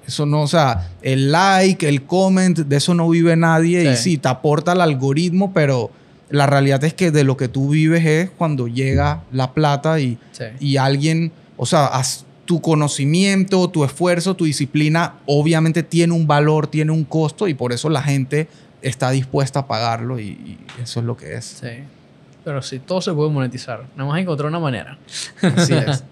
Eso 0.06 0.26
no, 0.26 0.42
o 0.42 0.46
sea, 0.48 0.90
el 1.02 1.32
like, 1.32 1.88
el 1.88 2.02
comment, 2.04 2.58
de 2.58 2.76
eso 2.76 2.92
no 2.94 3.08
vive 3.08 3.36
nadie. 3.36 3.90
Y 3.92 3.96
Sí. 3.96 4.18
te 4.18 4.28
aporta 4.28 4.72
el 4.72 4.80
algoritmo, 4.80 5.52
pero 5.52 5.90
la 6.28 6.46
realidad 6.46 6.82
es 6.84 6.92
que 6.94 7.10
de 7.10 7.24
lo 7.24 7.36
que 7.36 7.48
tú 7.48 7.70
vives 7.70 8.04
es 8.04 8.30
cuando 8.30 8.66
llega 8.68 9.22
la 9.32 9.52
plata 9.54 9.98
y, 10.00 10.18
Sí. 10.32 10.44
y 10.60 10.76
alguien, 10.76 11.32
o 11.56 11.66
sea, 11.66 11.86
haz- 11.86 12.24
tu 12.44 12.60
conocimiento, 12.60 13.68
tu 13.70 13.84
esfuerzo, 13.84 14.34
tu 14.34 14.44
disciplina, 14.44 15.14
obviamente 15.26 15.82
tiene 15.84 16.12
un 16.12 16.26
valor, 16.26 16.66
tiene 16.66 16.90
un 16.92 17.04
costo 17.04 17.46
y 17.48 17.54
por 17.54 17.72
eso 17.72 17.88
la 17.88 18.02
gente 18.02 18.48
está 18.82 19.10
dispuesta 19.10 19.60
a 19.60 19.66
pagarlo 19.66 20.18
y, 20.18 20.28
y 20.28 20.58
eso 20.82 21.00
es 21.00 21.06
lo 21.06 21.16
que 21.16 21.34
es. 21.34 21.44
Sí. 21.60 21.68
Pero 22.44 22.60
sí, 22.62 22.78
todo 22.80 23.00
se 23.00 23.12
puede 23.12 23.30
monetizar. 23.30 23.84
Nada 23.96 24.10
más 24.10 24.20
encontrar 24.20 24.48
una 24.48 24.58
manera. 24.58 24.98
Así 25.42 25.74
es. 25.74 26.04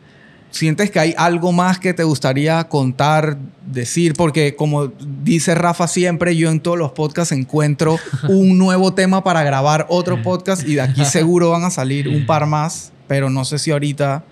¿Sientes 0.50 0.90
que 0.90 0.98
hay 0.98 1.14
algo 1.16 1.52
más 1.52 1.78
que 1.78 1.94
te 1.94 2.02
gustaría 2.02 2.64
contar, 2.64 3.36
decir? 3.66 4.14
Porque 4.14 4.56
como 4.56 4.88
dice 5.22 5.54
Rafa 5.54 5.86
siempre, 5.86 6.36
yo 6.36 6.50
en 6.50 6.58
todos 6.58 6.76
los 6.76 6.90
podcasts 6.90 7.32
encuentro 7.32 7.98
un 8.28 8.58
nuevo 8.58 8.92
tema 8.92 9.22
para 9.22 9.44
grabar 9.44 9.86
otro 9.88 10.20
podcast 10.22 10.66
y 10.66 10.74
de 10.74 10.80
aquí 10.80 11.04
seguro 11.04 11.50
van 11.50 11.64
a 11.64 11.70
salir 11.70 12.08
un 12.08 12.26
par 12.26 12.46
más, 12.46 12.92
pero 13.06 13.30
no 13.30 13.44
sé 13.44 13.58
si 13.58 13.70
ahorita... 13.70 14.24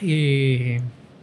Y 0.00 0.76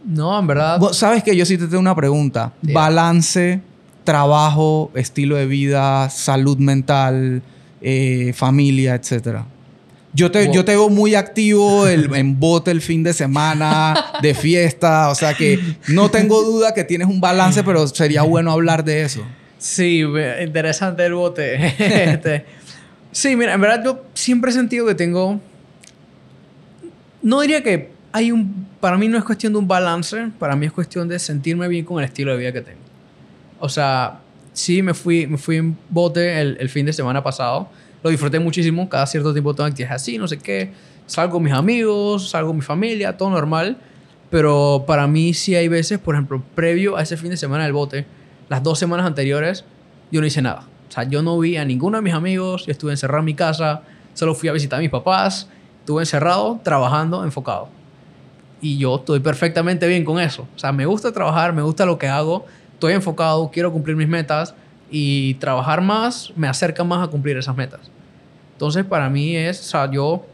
no, 0.04 0.38
en 0.38 0.46
verdad. 0.46 0.80
¿Sabes 0.92 1.22
que 1.22 1.34
Yo 1.34 1.46
sí 1.46 1.56
te 1.56 1.66
tengo 1.66 1.80
una 1.80 1.94
pregunta. 1.94 2.52
Balance, 2.60 3.62
trabajo, 4.04 4.90
estilo 4.94 5.36
de 5.36 5.46
vida, 5.46 6.08
salud 6.10 6.58
mental, 6.58 7.42
eh, 7.80 8.32
familia, 8.34 8.94
etcétera. 8.94 9.46
Yo 10.12 10.30
te, 10.30 10.44
Wow. 10.44 10.54
yo 10.54 10.64
te 10.64 10.72
veo 10.72 10.88
muy 10.90 11.16
activo 11.16 11.88
el- 11.88 12.14
en 12.14 12.38
bote 12.38 12.70
el 12.70 12.80
fin 12.80 13.02
de 13.02 13.12
semana, 13.12 13.94
de 14.22 14.34
fiesta. 14.34 15.08
O 15.10 15.14
sea 15.16 15.34
que 15.34 15.58
no 15.88 16.10
tengo 16.10 16.42
duda 16.42 16.72
que 16.72 16.84
tienes 16.84 17.08
un 17.08 17.20
balance, 17.20 17.64
pero 17.64 17.86
sería 17.88 18.22
bueno 18.22 18.52
hablar 18.52 18.84
de 18.84 19.02
eso. 19.02 19.22
Sí, 19.58 20.02
interesante 20.44 21.04
el 21.06 21.14
bote. 21.14 21.54
Este, 22.12 22.44
sí, 23.10 23.34
mira, 23.34 23.54
en 23.54 23.60
verdad 23.60 23.82
yo 23.84 24.04
siempre 24.14 24.50
he 24.50 24.54
sentido 24.54 24.86
que 24.86 24.94
tengo... 24.94 25.40
No 27.22 27.40
diría 27.40 27.62
que 27.62 27.90
hay 28.12 28.30
un... 28.30 28.68
Para 28.80 28.98
mí 28.98 29.08
no 29.08 29.16
es 29.16 29.24
cuestión 29.24 29.54
de 29.54 29.58
un 29.58 29.66
balance, 29.66 30.28
para 30.38 30.54
mí 30.56 30.66
es 30.66 30.72
cuestión 30.72 31.08
de 31.08 31.18
sentirme 31.18 31.66
bien 31.68 31.86
con 31.86 31.98
el 31.98 32.04
estilo 32.04 32.32
de 32.32 32.38
vida 32.38 32.52
que 32.52 32.60
tengo. 32.60 32.83
O 33.64 33.68
sea, 33.70 34.20
sí 34.52 34.82
me 34.82 34.92
fui, 34.92 35.26
me 35.26 35.38
fui 35.38 35.56
en 35.56 35.78
bote 35.88 36.38
el, 36.38 36.58
el 36.60 36.68
fin 36.68 36.84
de 36.84 36.92
semana 36.92 37.22
pasado. 37.22 37.68
Lo 38.02 38.10
disfruté 38.10 38.38
muchísimo. 38.38 38.90
Cada 38.90 39.06
cierto 39.06 39.32
tiempo 39.32 39.54
tengo 39.54 39.66
actividades 39.66 40.02
así, 40.02 40.18
no 40.18 40.28
sé 40.28 40.38
qué. 40.38 40.72
Salgo 41.06 41.32
con 41.32 41.44
mis 41.44 41.54
amigos, 41.54 42.28
salgo 42.28 42.48
con 42.50 42.56
mi 42.56 42.62
familia, 42.62 43.16
todo 43.16 43.30
normal. 43.30 43.78
Pero 44.28 44.84
para 44.86 45.06
mí 45.06 45.32
sí 45.32 45.54
hay 45.54 45.68
veces, 45.68 45.98
por 45.98 46.14
ejemplo, 46.14 46.42
previo 46.54 46.98
a 46.98 47.02
ese 47.02 47.16
fin 47.16 47.30
de 47.30 47.38
semana 47.38 47.64
del 47.64 47.72
bote, 47.72 48.04
las 48.50 48.62
dos 48.62 48.78
semanas 48.78 49.06
anteriores, 49.06 49.64
yo 50.10 50.20
no 50.20 50.26
hice 50.26 50.42
nada. 50.42 50.66
O 50.88 50.92
sea, 50.92 51.04
yo 51.04 51.22
no 51.22 51.38
vi 51.38 51.56
a 51.56 51.64
ninguno 51.64 51.96
de 51.96 52.02
mis 52.02 52.12
amigos, 52.12 52.66
yo 52.66 52.72
estuve 52.72 52.92
encerrado 52.92 53.20
en 53.20 53.24
mi 53.24 53.34
casa, 53.34 53.82
solo 54.12 54.34
fui 54.34 54.50
a 54.50 54.52
visitar 54.52 54.78
a 54.78 54.82
mis 54.82 54.90
papás, 54.90 55.48
estuve 55.80 56.02
encerrado, 56.02 56.60
trabajando, 56.62 57.24
enfocado. 57.24 57.68
Y 58.60 58.76
yo 58.76 58.96
estoy 58.96 59.20
perfectamente 59.20 59.86
bien 59.86 60.04
con 60.04 60.20
eso. 60.20 60.48
O 60.54 60.58
sea, 60.58 60.72
me 60.72 60.84
gusta 60.84 61.12
trabajar, 61.12 61.54
me 61.54 61.62
gusta 61.62 61.86
lo 61.86 61.96
que 61.96 62.08
hago, 62.08 62.44
estoy 62.86 62.94
enfocado, 62.96 63.50
quiero 63.52 63.72
cumplir 63.72 63.96
mis 63.96 64.08
metas 64.08 64.54
y 64.90 65.34
trabajar 65.34 65.80
más 65.80 66.32
me 66.36 66.46
acerca 66.48 66.84
más 66.84 67.02
a 67.06 67.10
cumplir 67.10 67.36
esas 67.36 67.56
metas. 67.56 67.80
Entonces, 68.52 68.84
para 68.84 69.08
mí 69.08 69.34
es, 69.36 69.60
o 69.60 69.64
sea, 69.64 69.90
yo 69.90 70.24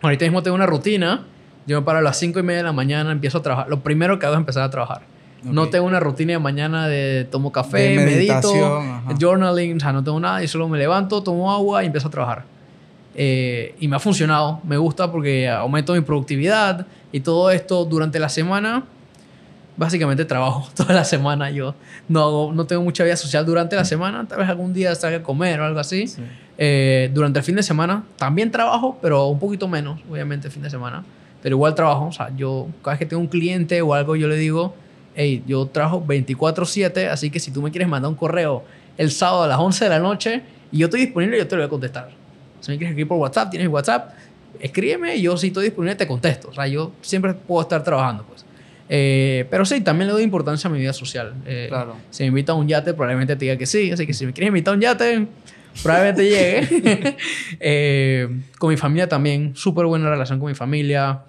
ahorita 0.00 0.24
mismo 0.24 0.42
tengo 0.42 0.54
una 0.54 0.66
rutina, 0.66 1.24
yo 1.66 1.78
me 1.80 1.84
paro 1.84 1.98
a 1.98 2.02
las 2.02 2.16
5 2.18 2.38
y 2.38 2.42
media 2.42 2.58
de 2.58 2.64
la 2.64 2.72
mañana, 2.72 3.10
empiezo 3.12 3.38
a 3.38 3.42
trabajar. 3.42 3.68
Lo 3.68 3.80
primero 3.80 4.18
que 4.18 4.26
hago 4.26 4.34
es 4.36 4.38
empezar 4.40 4.62
a 4.62 4.70
trabajar. 4.70 5.02
No 5.42 5.64
Ok. 5.64 5.70
tengo 5.70 5.86
una 5.86 6.00
rutina 6.00 6.32
de 6.32 6.38
mañana 6.38 6.88
de 6.88 7.24
tomo 7.30 7.52
café, 7.52 7.90
De 7.90 8.04
medito, 8.04 8.78
ajá. 8.78 9.14
journaling, 9.20 9.76
o 9.76 9.80
sea, 9.80 9.92
no 9.92 10.02
tengo 10.02 10.18
nada 10.20 10.42
y 10.42 10.48
solo 10.48 10.68
me 10.68 10.78
levanto, 10.78 11.22
tomo 11.22 11.52
agua 11.52 11.82
y 11.82 11.86
empiezo 11.86 12.08
a 12.08 12.10
trabajar. 12.10 12.44
Eh, 13.14 13.74
y 13.80 13.88
me 13.88 13.96
ha 13.96 13.98
funcionado, 13.98 14.60
me 14.64 14.76
gusta 14.76 15.10
porque 15.10 15.48
aumento 15.48 15.92
mi 15.92 16.00
productividad 16.00 16.86
y 17.12 17.20
todo 17.20 17.50
esto 17.50 17.84
durante 17.84 18.18
la 18.18 18.28
semana. 18.28 18.84
Básicamente 19.78 20.24
trabajo 20.24 20.68
toda 20.76 20.92
la 20.92 21.04
semana. 21.04 21.50
Yo 21.50 21.74
no, 22.08 22.22
hago, 22.22 22.52
no 22.52 22.66
tengo 22.66 22.82
mucha 22.82 23.04
vida 23.04 23.16
social 23.16 23.46
durante 23.46 23.76
la 23.76 23.84
semana. 23.84 24.26
Tal 24.28 24.38
vez 24.38 24.48
algún 24.48 24.74
día 24.74 24.94
salga 24.94 25.18
a 25.18 25.22
comer 25.22 25.60
o 25.60 25.64
algo 25.64 25.80
así. 25.80 26.04
Eh, 26.58 27.10
durante 27.14 27.38
el 27.38 27.44
fin 27.44 27.54
de 27.54 27.62
semana 27.62 28.04
también 28.16 28.50
trabajo, 28.50 28.98
pero 29.00 29.28
un 29.28 29.38
poquito 29.38 29.68
menos, 29.68 30.00
obviamente, 30.10 30.48
el 30.48 30.52
fin 30.52 30.62
de 30.62 30.70
semana. 30.70 31.04
Pero 31.42 31.56
igual 31.56 31.74
trabajo. 31.74 32.06
O 32.06 32.12
sea, 32.12 32.30
yo 32.36 32.68
cada 32.82 32.94
vez 32.94 32.98
que 32.98 33.06
tengo 33.06 33.22
un 33.22 33.28
cliente 33.28 33.80
o 33.80 33.94
algo, 33.94 34.16
yo 34.16 34.28
le 34.28 34.36
digo, 34.36 34.74
hey, 35.14 35.42
yo 35.46 35.66
trabajo 35.66 36.04
24/7, 36.06 37.08
así 37.08 37.30
que 37.30 37.40
si 37.40 37.50
tú 37.52 37.62
me 37.62 37.70
quieres 37.70 37.88
mandar 37.88 38.10
un 38.10 38.16
correo 38.16 38.64
el 38.96 39.10
sábado 39.12 39.44
a 39.44 39.46
las 39.46 39.58
11 39.58 39.84
de 39.84 39.90
la 39.90 40.00
noche 40.00 40.42
y 40.72 40.78
yo 40.78 40.86
estoy 40.86 41.00
disponible, 41.00 41.38
yo 41.38 41.46
te 41.46 41.54
lo 41.54 41.62
voy 41.62 41.66
a 41.66 41.70
contestar. 41.70 42.10
Si 42.60 42.72
me 42.72 42.76
quieres 42.76 42.90
escribir 42.90 43.08
por 43.08 43.18
WhatsApp, 43.18 43.50
tienes 43.50 43.68
WhatsApp, 43.68 44.10
escríbeme 44.60 45.16
y 45.16 45.22
yo 45.22 45.36
si 45.36 45.48
estoy 45.48 45.66
disponible 45.66 45.94
te 45.94 46.06
contesto. 46.06 46.48
O 46.48 46.52
sea, 46.52 46.66
yo 46.66 46.92
siempre 47.00 47.34
puedo 47.34 47.62
estar 47.62 47.82
trabajando. 47.84 48.26
Eh, 48.88 49.46
pero 49.50 49.64
sí, 49.64 49.80
también 49.82 50.06
le 50.08 50.12
doy 50.14 50.22
importancia 50.22 50.68
a 50.68 50.72
mi 50.72 50.78
vida 50.78 50.92
social. 50.92 51.34
Eh, 51.46 51.66
Claro. 51.68 51.96
Si 52.10 52.22
me 52.22 52.28
invita 52.28 52.52
a 52.52 52.54
un 52.54 52.66
yate, 52.68 52.94
probablemente 52.94 53.36
te 53.36 53.44
diga 53.44 53.56
que 53.56 53.66
sí. 53.66 53.90
Así 53.92 54.06
que 54.06 54.14
si 54.14 54.24
me 54.26 54.32
quieres 54.32 54.48
invitar 54.48 54.72
a 54.72 54.76
un 54.76 54.80
yate, 54.80 55.26
probablemente 55.82 56.24
llegue. 56.24 57.16
Eh, 57.60 58.28
con 58.58 58.70
mi 58.70 58.76
familia 58.76 59.08
también, 59.08 59.54
súper 59.56 59.86
buena 59.86 60.08
relación 60.08 60.38
con 60.38 60.48
mi 60.48 60.54
familia. 60.54 61.22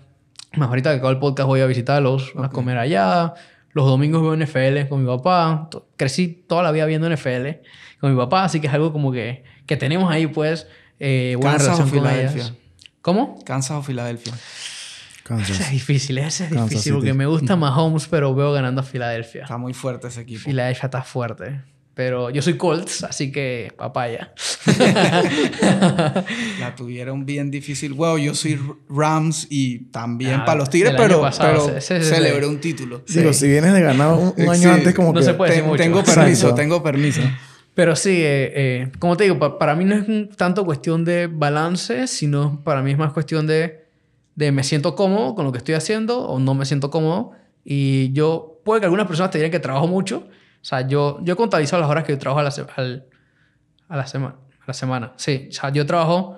Más 0.56 0.70
ahorita 0.70 0.92
que 0.92 0.98
acabo 0.98 1.12
el 1.12 1.20
podcast 1.20 1.48
voy 1.48 1.62
a 1.62 1.66
visitarlos, 1.66 2.32
a 2.36 2.48
Ok. 2.48 2.52
comer 2.54 2.78
allá. 2.78 3.34
Los 3.74 3.86
domingos 3.86 4.22
veo 4.24 4.36
NFL 4.36 4.88
con 4.90 5.02
mi 5.04 5.08
papá. 5.08 5.70
Crecí 5.96 6.28
toda 6.48 6.64
la 6.64 6.72
vida 6.72 6.86
viendo 6.86 7.08
NFL 7.10 7.60
con 8.00 8.12
mi 8.12 8.18
papá, 8.18 8.46
así 8.46 8.60
que 8.60 8.68
es 8.68 8.74
algo 8.74 8.92
como 8.94 9.12
que, 9.12 9.44
que 9.68 9.78
tenemos 9.78 10.10
ahí, 10.12 10.26
pues, 10.28 10.66
eh, 11.00 11.36
buena 11.38 11.58
¿Kansas 11.58 11.68
o 11.68 11.72
relación 11.84 11.90
con 11.90 12.00
Filadelfia? 12.10 12.42
ellas. 12.44 12.54
¿Cómo? 13.02 13.44
Kansas 13.46 13.78
o 13.78 13.84
Filadelfia. 13.84 14.34
Ese 15.30 15.48
Kansas. 15.48 15.60
es 15.62 15.72
difícil, 15.72 16.18
ese 16.18 16.46
es 16.46 16.50
Kansas 16.50 16.70
difícil 16.70 16.94
porque 16.94 17.08
City. 17.10 17.18
me 17.18 17.26
gusta 17.26 17.56
Mahomes, 17.56 18.08
pero 18.08 18.34
veo 18.36 18.52
ganando 18.52 18.82
a 18.82 18.84
Filadelfia. 18.84 19.44
Está 19.44 19.58
muy 19.58 19.74
fuerte 19.74 20.08
ese 20.08 20.22
equipo. 20.22 20.42
Filadelfia 20.46 20.86
está 20.86 21.02
fuerte. 21.04 21.62
Pero 21.94 22.30
yo 22.30 22.42
soy 22.42 22.56
Colts, 22.56 23.04
así 23.04 23.30
que 23.30 23.74
papaya. 23.78 24.32
La 26.60 26.74
tuvieron 26.76 27.26
bien 27.26 27.52
difícil. 27.52 27.94
Bueno, 27.94 28.18
yo 28.18 28.34
soy 28.36 28.60
Rams 28.90 29.48
y 29.50 29.80
también 29.92 30.36
Ah, 30.42 30.46
para 30.46 30.60
los 30.60 30.70
Tigres, 30.70 30.94
pero, 30.96 31.22
pasado, 31.22 31.66
pero 31.68 31.78
ese- 31.78 31.98
ese- 31.98 32.16
celebré 32.16 32.46
un 32.48 32.60
título. 32.60 33.04
Digo, 33.08 33.34
si 33.34 33.48
vienes 33.48 33.74
de 33.74 33.82
ganar 33.82 34.14
un, 34.14 34.34
un 34.36 34.50
año 34.50 34.56
Sí, 34.56 34.66
antes, 34.68 34.94
como 34.96 35.14
no 35.14 35.20
que. 35.20 35.26
se 35.26 35.34
puede 35.34 35.56
Ten- 35.56 35.66
mucho. 35.66 35.78
tengo 35.84 36.00
Exacto. 36.00 36.22
permiso, 36.22 36.56
tengo 36.56 36.84
permiso. 36.84 37.22
Pero 37.76 37.96
sí, 37.96 38.12
eh, 38.12 38.52
eh, 38.56 38.92
como 39.00 39.16
te 39.16 39.24
digo, 39.26 39.40
pa- 39.40 39.58
para 39.58 39.76
mí 39.76 39.86
no 39.86 39.96
es 39.96 40.06
tanto 40.36 40.66
cuestión 40.66 41.06
de 41.06 41.28
balance, 41.28 42.08
sino 42.08 42.62
para 42.64 42.82
mí 42.82 42.92
es 42.92 42.98
más 42.98 43.14
cuestión 43.14 43.48
de, 43.48 43.79
de 44.40 44.52
me 44.54 44.64
siento 44.64 44.96
cómodo 44.96 45.36
con 45.36 45.44
lo 45.46 45.52
que 45.52 45.58
estoy 45.58 45.76
haciendo 45.76 46.22
o 46.28 46.40
no 46.40 46.54
me 46.54 46.66
siento 46.66 46.90
cómodo. 46.90 47.32
Y 47.66 48.12
yo, 48.14 48.62
puede 48.64 48.80
que 48.80 48.86
algunas 48.86 49.06
personas 49.06 49.32
te 49.32 49.38
digan 49.38 49.52
que 49.52 49.60
trabajo 49.60 49.86
mucho. 49.88 50.28
O 50.62 50.66
sea, 50.66 50.88
yo, 50.88 51.20
yo 51.24 51.36
contabilizo 51.36 51.78
las 51.78 51.90
horas 51.90 52.06
que 52.06 52.14
yo 52.14 52.18
trabajo 52.18 52.40
a 52.40 52.44
la, 52.44 52.52
al- 52.78 53.06
a 53.90 53.98
la, 53.98 54.08
semana 54.08 54.36
a 54.62 54.64
la 54.68 54.74
semana. 54.74 55.14
Sí, 55.18 55.48
o 55.50 55.52
sea, 55.54 55.70
yo 55.72 55.86
trabajo 55.86 56.38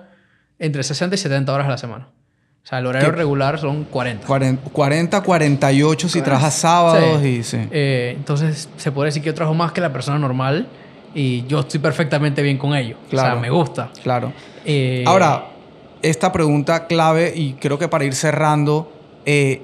entre 0.58 0.82
60 0.82 1.14
y 1.14 1.18
70 1.18 1.52
horas 1.52 1.66
a 1.68 1.70
la 1.70 1.78
semana. 1.78 2.08
O 2.64 2.66
sea, 2.66 2.78
el 2.80 2.86
horario 2.86 3.10
¿Qué? 3.10 3.16
regular 3.16 3.58
son 3.58 3.84
40. 3.84 4.26
40, 4.26 4.70
40, 4.70 5.20
48 5.22 6.08
si 6.08 6.22
trabajas 6.22 6.54
sábados 6.54 7.22
y 7.24 7.42
sí. 7.44 7.58
Eh, 7.70 8.14
entonces, 8.16 8.68
se 8.76 8.90
puede 8.92 9.08
decir 9.08 9.22
que 9.22 9.28
yo 9.28 9.34
trabajo 9.34 9.54
más 9.54 9.72
que 9.72 9.80
la 9.80 9.92
persona 9.92 10.18
normal 10.18 10.66
y 11.14 11.44
yo 11.46 11.60
estoy 11.60 11.78
perfectamente 11.80 12.42
bien 12.42 12.58
con 12.58 12.74
ello. 12.74 12.96
O 13.06 13.10
Claro. 13.10 13.32
sea, 13.34 13.40
me 13.40 13.50
gusta. 13.50 13.90
Claro. 14.02 14.32
Eh, 14.64 15.02
Ahora, 15.06 15.46
esta 16.02 16.32
pregunta 16.32 16.86
clave 16.86 17.32
y 17.34 17.54
creo 17.54 17.78
que 17.78 17.88
para 17.88 18.04
ir 18.04 18.14
cerrando, 18.14 18.92
eh, 19.24 19.62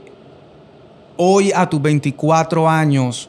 hoy 1.16 1.52
a 1.54 1.68
tus 1.68 1.82
24 1.82 2.68
años, 2.68 3.28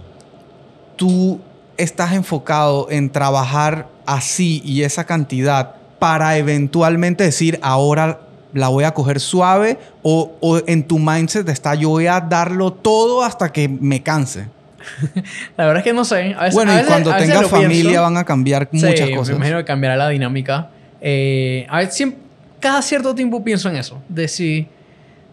tú 0.96 1.40
estás 1.78 2.14
enfocado 2.14 2.88
en 2.90 3.10
trabajar 3.10 3.88
así 4.06 4.62
y 4.66 4.84
esa 4.84 5.06
cantidad 5.06 5.76
para 5.98 6.38
eventualmente 6.38 7.24
decir, 7.24 7.60
ahora 7.62 8.22
la 8.54 8.68
voy 8.70 8.84
a 8.84 8.94
coger 8.94 9.20
suave 9.20 9.78
o, 10.02 10.32
o 10.40 10.60
en 10.66 10.84
tu 10.84 10.98
mindset 11.00 11.48
está, 11.50 11.76
yo 11.76 11.90
voy 11.90 12.08
a 12.08 12.20
darlo 12.20 12.74
todo 12.74 13.24
hasta 13.24 13.52
que 13.52 13.68
me 13.70 14.02
canse. 14.02 14.48
La 15.58 15.66
verdad 15.66 15.80
es 15.80 15.84
que 15.84 15.94
no 15.94 16.04
sé. 16.06 16.34
A 16.38 16.44
veces- 16.44 16.54
bueno, 16.56 16.72
a 16.72 16.76
y 16.76 16.78
veces- 16.78 16.90
cuando 16.90 17.12
veces 17.12 17.28
tengas 17.28 17.50
familia 17.50 17.82
pienso. 17.84 18.02
van 18.02 18.18
a 18.18 18.24
cambiar 18.24 18.70
Sí, 18.72 18.78
muchas 18.86 19.10
Me 19.10 19.16
cosas. 19.16 19.36
imagino 19.36 19.58
que 19.58 19.66
cambiará 19.66 19.96
la 19.98 20.10
dinámica. 20.10 20.70
Eh, 21.02 21.68
a 21.70 21.78
ver, 21.80 21.92
siempre, 21.92 22.20
cada 22.60 22.82
cierto 22.82 23.14
tiempo 23.16 23.44
pienso 23.44 23.70
en 23.70 23.76
eso. 23.78 24.02
De 24.10 24.28
si, 24.28 24.68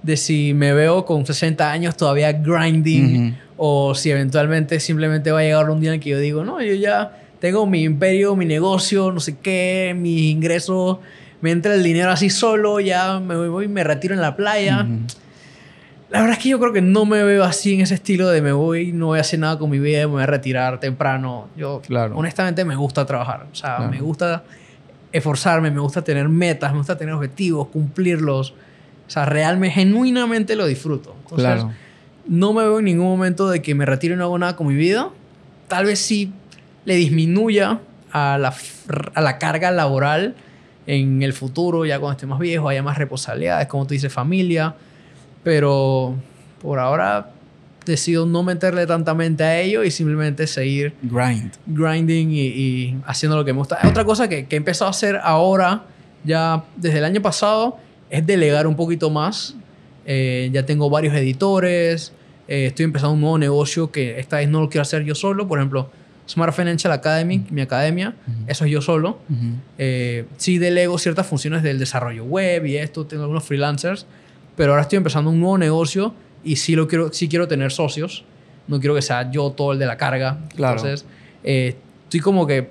de 0.02 0.16
si 0.16 0.54
me 0.54 0.72
veo 0.72 1.04
con 1.04 1.24
60 1.26 1.70
años 1.70 1.96
todavía 1.96 2.32
grinding. 2.32 3.28
Ujú. 3.28 3.36
O 3.58 3.94
si 3.94 4.10
eventualmente 4.10 4.78
simplemente 4.80 5.30
va 5.32 5.40
a 5.40 5.42
llegar 5.42 5.70
un 5.70 5.80
día 5.80 5.94
en 5.94 6.00
que 6.00 6.10
yo 6.10 6.18
digo, 6.18 6.44
no, 6.44 6.60
yo 6.60 6.74
ya 6.74 7.22
tengo 7.40 7.66
mi 7.66 7.82
imperio, 7.84 8.36
mi 8.36 8.44
negocio, 8.44 9.12
no 9.12 9.20
sé 9.20 9.38
qué, 9.38 9.94
mis 9.98 10.30
ingresos, 10.32 10.98
me 11.40 11.50
entra 11.52 11.74
el 11.74 11.82
dinero 11.82 12.10
así 12.10 12.28
solo, 12.28 12.80
ya 12.80 13.18
me 13.20 13.34
voy 13.48 13.64
y 13.64 13.68
me 13.68 13.82
retiro 13.82 14.14
en 14.14 14.20
la 14.20 14.36
playa. 14.36 14.82
Ujú. 14.84 14.98
La 16.10 16.20
verdad 16.20 16.36
es 16.36 16.42
que 16.42 16.50
yo 16.50 16.60
creo 16.60 16.72
que 16.72 16.82
no 16.82 17.04
me 17.04 17.22
veo 17.24 17.42
así 17.44 17.74
en 17.74 17.80
ese 17.80 17.94
estilo 17.94 18.28
de 18.28 18.40
me 18.40 18.52
voy, 18.52 18.92
no 18.92 19.06
voy 19.06 19.18
a 19.18 19.22
hacer 19.22 19.40
nada 19.40 19.58
con 19.58 19.68
mi 19.70 19.78
vida, 19.78 20.00
me 20.00 20.06
voy 20.06 20.22
a 20.22 20.26
retirar 20.26 20.78
temprano. 20.78 21.48
Yo, 21.56 21.80
Claro. 21.84 22.16
honestamente, 22.16 22.64
me 22.64 22.76
gusta 22.76 23.04
trabajar. 23.06 23.46
O 23.50 23.54
sea, 23.54 23.76
Claro. 23.78 23.90
me 23.90 24.00
gusta 24.00 24.44
esforzarme, 25.16 25.70
me 25.70 25.80
gusta 25.80 26.02
tener 26.02 26.28
metas, 26.28 26.72
me 26.72 26.78
gusta 26.78 26.96
tener 26.96 27.14
objetivos, 27.14 27.68
cumplirlos. 27.68 28.50
O 29.06 29.10
sea, 29.10 29.24
realmente, 29.24 29.74
genuinamente 29.74 30.56
lo 30.56 30.66
disfruto. 30.66 31.14
Entonces, 31.22 31.46
Claro. 31.46 31.72
no 32.26 32.52
me 32.52 32.62
veo 32.62 32.78
en 32.80 32.84
ningún 32.86 33.06
momento 33.06 33.48
de 33.48 33.62
que 33.62 33.74
me 33.74 33.86
retire 33.86 34.14
y 34.14 34.16
no 34.16 34.24
hago 34.24 34.38
nada 34.38 34.56
con 34.56 34.66
mi 34.66 34.74
vida. 34.74 35.10
Tal 35.68 35.84
vez 35.86 35.98
sí 36.00 36.32
le 36.84 36.94
disminuya 36.96 37.80
a 38.12 38.38
la, 38.38 38.54
a 39.14 39.20
la 39.20 39.38
carga 39.38 39.70
laboral 39.70 40.34
en 40.86 41.22
el 41.22 41.32
futuro, 41.32 41.84
ya 41.84 41.98
cuando 41.98 42.12
esté 42.12 42.26
más 42.26 42.38
viejo, 42.38 42.68
haya 42.68 42.82
más 42.82 42.96
responsabilidades, 42.98 43.66
como 43.68 43.86
tú 43.86 43.94
dices, 43.94 44.12
familia. 44.12 44.74
Pero 45.42 46.14
por 46.62 46.78
ahora 46.78 47.30
decido 47.86 48.26
no 48.26 48.42
meterle 48.42 48.86
tanta 48.86 49.14
mente 49.14 49.44
a 49.44 49.58
ello 49.58 49.82
y 49.82 49.90
simplemente 49.90 50.46
seguir 50.46 50.92
Grind. 51.02 51.52
grinding 51.66 52.32
y, 52.32 52.40
y 52.40 52.98
haciendo 53.06 53.36
lo 53.36 53.44
que 53.44 53.52
me 53.54 53.60
gusta. 53.60 53.78
Otra 53.88 54.04
cosa 54.04 54.28
que, 54.28 54.46
que 54.46 54.56
he 54.56 54.58
empezado 54.58 54.88
a 54.88 54.90
hacer 54.90 55.18
ahora, 55.22 55.84
ya 56.24 56.64
desde 56.76 56.98
el 56.98 57.04
año 57.04 57.22
pasado, 57.22 57.78
es 58.10 58.26
delegar 58.26 58.66
un 58.66 58.76
poquito 58.76 59.08
más. 59.08 59.54
Eh, 60.04 60.50
ya 60.52 60.64
tengo 60.64 60.88
varios 60.90 61.14
editores, 61.14 62.12
eh, 62.46 62.66
estoy 62.66 62.84
empezando 62.84 63.14
un 63.14 63.20
nuevo 63.20 63.38
negocio 63.38 63.90
que 63.90 64.20
esta 64.20 64.36
vez 64.36 64.48
no 64.48 64.60
lo 64.60 64.68
quiero 64.68 64.82
hacer 64.82 65.02
yo 65.04 65.14
solo. 65.14 65.48
Por 65.48 65.58
ejemplo, 65.58 65.90
Smart 66.28 66.54
Financial 66.54 66.92
Academy, 66.92 67.44
mi 67.50 67.60
academia, 67.60 68.14
eso 68.46 68.64
es 68.64 68.70
yo 68.70 68.82
solo. 68.82 69.18
Eh, 69.78 70.26
sí 70.36 70.58
delego 70.58 70.98
ciertas 70.98 71.26
funciones 71.26 71.62
del 71.62 71.78
desarrollo 71.78 72.24
web 72.24 72.66
y 72.66 72.76
esto, 72.76 73.06
tengo 73.06 73.22
algunos 73.24 73.44
freelancers, 73.44 74.06
pero 74.56 74.72
ahora 74.72 74.82
estoy 74.82 74.96
empezando 74.96 75.30
un 75.30 75.40
nuevo 75.40 75.58
negocio 75.58 76.14
y 76.46 76.56
sí, 76.56 76.74
lo 76.74 76.88
quiero, 76.88 77.12
sí 77.12 77.28
quiero 77.28 77.48
tener 77.48 77.72
socios. 77.72 78.24
No 78.68 78.80
quiero 78.80 78.94
que 78.94 79.02
sea 79.02 79.30
yo 79.30 79.50
todo 79.50 79.72
el 79.72 79.78
de 79.78 79.86
la 79.86 79.96
carga. 79.96 80.38
Claro. 80.56 80.76
Entonces, 80.76 81.06
eh, 81.44 81.76
estoy 82.04 82.20
como 82.20 82.46
que 82.46 82.70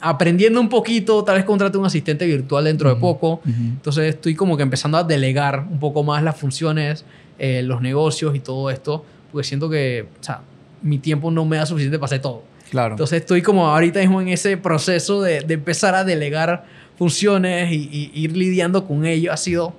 aprendiendo 0.00 0.60
un 0.60 0.68
poquito, 0.68 1.22
tal 1.24 1.36
vez 1.36 1.44
contrate 1.44 1.78
un 1.78 1.86
asistente 1.86 2.26
virtual 2.26 2.64
dentro 2.64 2.88
de 2.88 2.96
poco. 2.96 3.34
Ujú. 3.34 3.50
Entonces 3.50 4.14
estoy 4.14 4.34
como 4.34 4.56
que 4.56 4.62
empezando 4.62 4.98
a 4.98 5.04
delegar 5.04 5.66
un 5.70 5.78
poco 5.78 6.02
más 6.02 6.22
las 6.22 6.36
funciones, 6.36 7.04
eh, 7.38 7.62
los 7.62 7.80
negocios 7.80 8.34
y 8.34 8.40
todo 8.40 8.70
esto, 8.70 9.04
porque 9.30 9.46
siento 9.46 9.68
que, 9.68 10.06
o 10.20 10.24
sea, 10.24 10.40
mi 10.82 10.98
tiempo 10.98 11.30
no 11.30 11.44
me 11.44 11.58
da 11.58 11.66
suficiente 11.66 11.98
para 11.98 12.06
hacer 12.06 12.22
todo. 12.22 12.42
Claro. 12.70 12.94
Entonces 12.94 13.20
estoy 13.20 13.42
como 13.42 13.66
ahorita 13.66 14.00
mismo 14.00 14.20
en 14.20 14.28
ese 14.28 14.56
proceso 14.56 15.22
de, 15.22 15.40
de 15.40 15.54
empezar 15.54 15.94
a 15.94 16.04
delegar 16.04 16.64
funciones 16.96 17.72
y, 17.72 18.10
y 18.12 18.24
ir 18.24 18.36
lidiando 18.36 18.86
con 18.86 19.04
ello. 19.04 19.32
Ha 19.32 19.36
sido, 19.36 19.74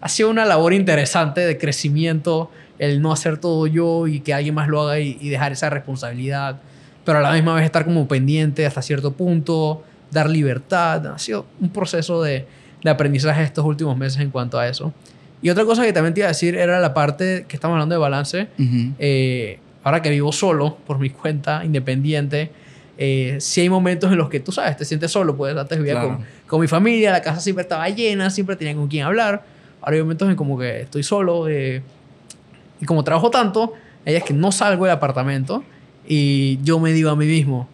ha 0.00 0.08
sido 0.08 0.30
una 0.30 0.44
labor 0.44 0.72
interesante 0.72 1.40
de 1.40 1.58
crecimiento, 1.58 2.50
el 2.78 3.00
no 3.00 3.12
hacer 3.12 3.38
todo 3.38 3.66
yo 3.66 4.06
y 4.06 4.20
que 4.20 4.34
alguien 4.34 4.54
más 4.54 4.68
lo 4.68 4.82
haga 4.82 4.98
y, 5.00 5.16
y 5.20 5.28
dejar 5.28 5.52
esa 5.52 5.70
responsabilidad, 5.70 6.58
pero 7.04 7.18
a 7.18 7.20
la 7.22 7.32
misma 7.32 7.54
vez 7.54 7.64
estar 7.64 7.84
como 7.84 8.06
pendiente 8.08 8.66
hasta 8.66 8.82
cierto 8.82 9.12
punto, 9.12 9.82
dar 10.10 10.28
libertad. 10.28 11.06
Ha 11.06 11.18
sido 11.18 11.46
un 11.60 11.70
proceso 11.70 12.22
de, 12.22 12.46
de 12.82 12.90
aprendizaje 12.90 13.42
estos 13.42 13.64
últimos 13.64 13.96
meses 13.96 14.20
en 14.20 14.30
cuanto 14.30 14.58
a 14.58 14.68
eso. 14.68 14.92
Y 15.42 15.50
otra 15.50 15.64
cosa 15.64 15.84
que 15.84 15.92
también 15.92 16.14
te 16.14 16.20
iba 16.20 16.26
a 16.26 16.32
decir 16.32 16.56
era 16.56 16.80
la 16.80 16.94
parte 16.94 17.44
que 17.48 17.56
estamos 17.56 17.74
hablando 17.74 17.94
de 17.94 17.98
balance. 18.00 18.48
Eh, 18.98 19.58
ahora 19.84 20.02
que 20.02 20.10
vivo 20.10 20.32
solo, 20.32 20.76
por 20.86 20.98
mi 20.98 21.10
cuenta, 21.10 21.64
independiente, 21.64 22.50
eh, 22.98 23.36
sí 23.40 23.60
hay 23.60 23.68
momentos 23.68 24.10
en 24.10 24.18
los 24.18 24.28
que 24.30 24.40
tú 24.40 24.50
sabes, 24.52 24.76
te 24.76 24.84
sientes 24.84 25.10
solo. 25.10 25.36
Pues 25.36 25.56
antes 25.56 25.78
vivía 25.78 25.92
Claro. 25.94 26.08
con, 26.16 26.24
con 26.46 26.60
mi 26.60 26.66
familia, 26.66 27.12
la 27.12 27.20
casa 27.22 27.40
siempre 27.40 27.62
estaba 27.62 27.88
llena, 27.90 28.30
siempre 28.30 28.56
tenía 28.56 28.74
con 28.74 28.88
quién 28.88 29.04
hablar. 29.04 29.44
Ahora 29.82 29.96
hay 29.96 30.02
momentos 30.02 30.28
en 30.28 30.36
como 30.36 30.58
que 30.58 30.80
estoy 30.80 31.02
solo 31.02 31.46
eh, 31.48 31.82
y 32.80 32.84
como 32.84 33.02
trabajo 33.04 33.30
tanto, 33.30 33.72
ella 34.04 34.18
es 34.18 34.24
que 34.24 34.34
no 34.34 34.52
salgo 34.52 34.84
del 34.84 34.94
apartamento 34.94 35.64
y 36.06 36.58
yo 36.62 36.78
me 36.78 36.92
digo 36.92 37.10
a 37.10 37.16
mí 37.16 37.26
mismo, 37.26 37.68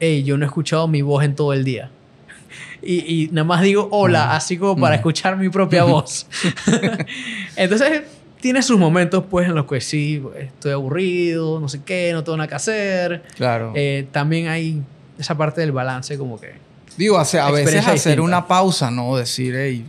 hey, 0.00 0.22
yo 0.24 0.36
no 0.36 0.44
he 0.44 0.46
escuchado 0.48 0.88
mi 0.88 1.00
voz 1.02 1.24
en 1.24 1.34
todo 1.34 1.52
el 1.52 1.64
día. 1.64 1.90
Y, 2.84 2.96
y 3.24 3.28
nada 3.30 3.44
más 3.44 3.62
digo 3.62 3.86
hola, 3.92 4.34
así 4.34 4.56
como 4.58 4.76
para 4.76 4.96
Mm. 4.96 4.98
escuchar 4.98 5.36
mi 5.36 5.48
propia 5.48 5.84
voz. 5.94 6.26
Entonces, 7.56 8.02
tiene 8.40 8.62
sus 8.62 8.78
momentos, 8.78 9.24
pues, 9.30 9.46
en 9.48 9.54
los 9.54 9.66
que 9.66 9.80
sí, 9.80 10.22
estoy 10.38 10.72
aburrido, 10.72 11.60
no 11.60 11.68
sé 11.68 11.80
qué, 11.84 12.10
no 12.12 12.24
tengo 12.24 12.36
nada 12.38 12.48
que 12.48 12.54
hacer. 12.56 13.22
Claro. 13.36 13.72
Eh, 13.76 14.06
también 14.10 14.48
hay 14.48 14.82
esa 15.18 15.36
parte 15.36 15.60
del 15.60 15.70
balance, 15.72 16.18
como 16.18 16.40
que. 16.40 16.54
Digo, 16.96 17.18
hace- 17.18 17.38
a 17.38 17.50
veces 17.50 17.76
hacer 17.86 17.92
distinta. 17.94 18.22
una 18.22 18.46
pausa, 18.48 18.90
¿no? 18.90 19.16
Decir, 19.16 19.54
hey, 19.56 19.84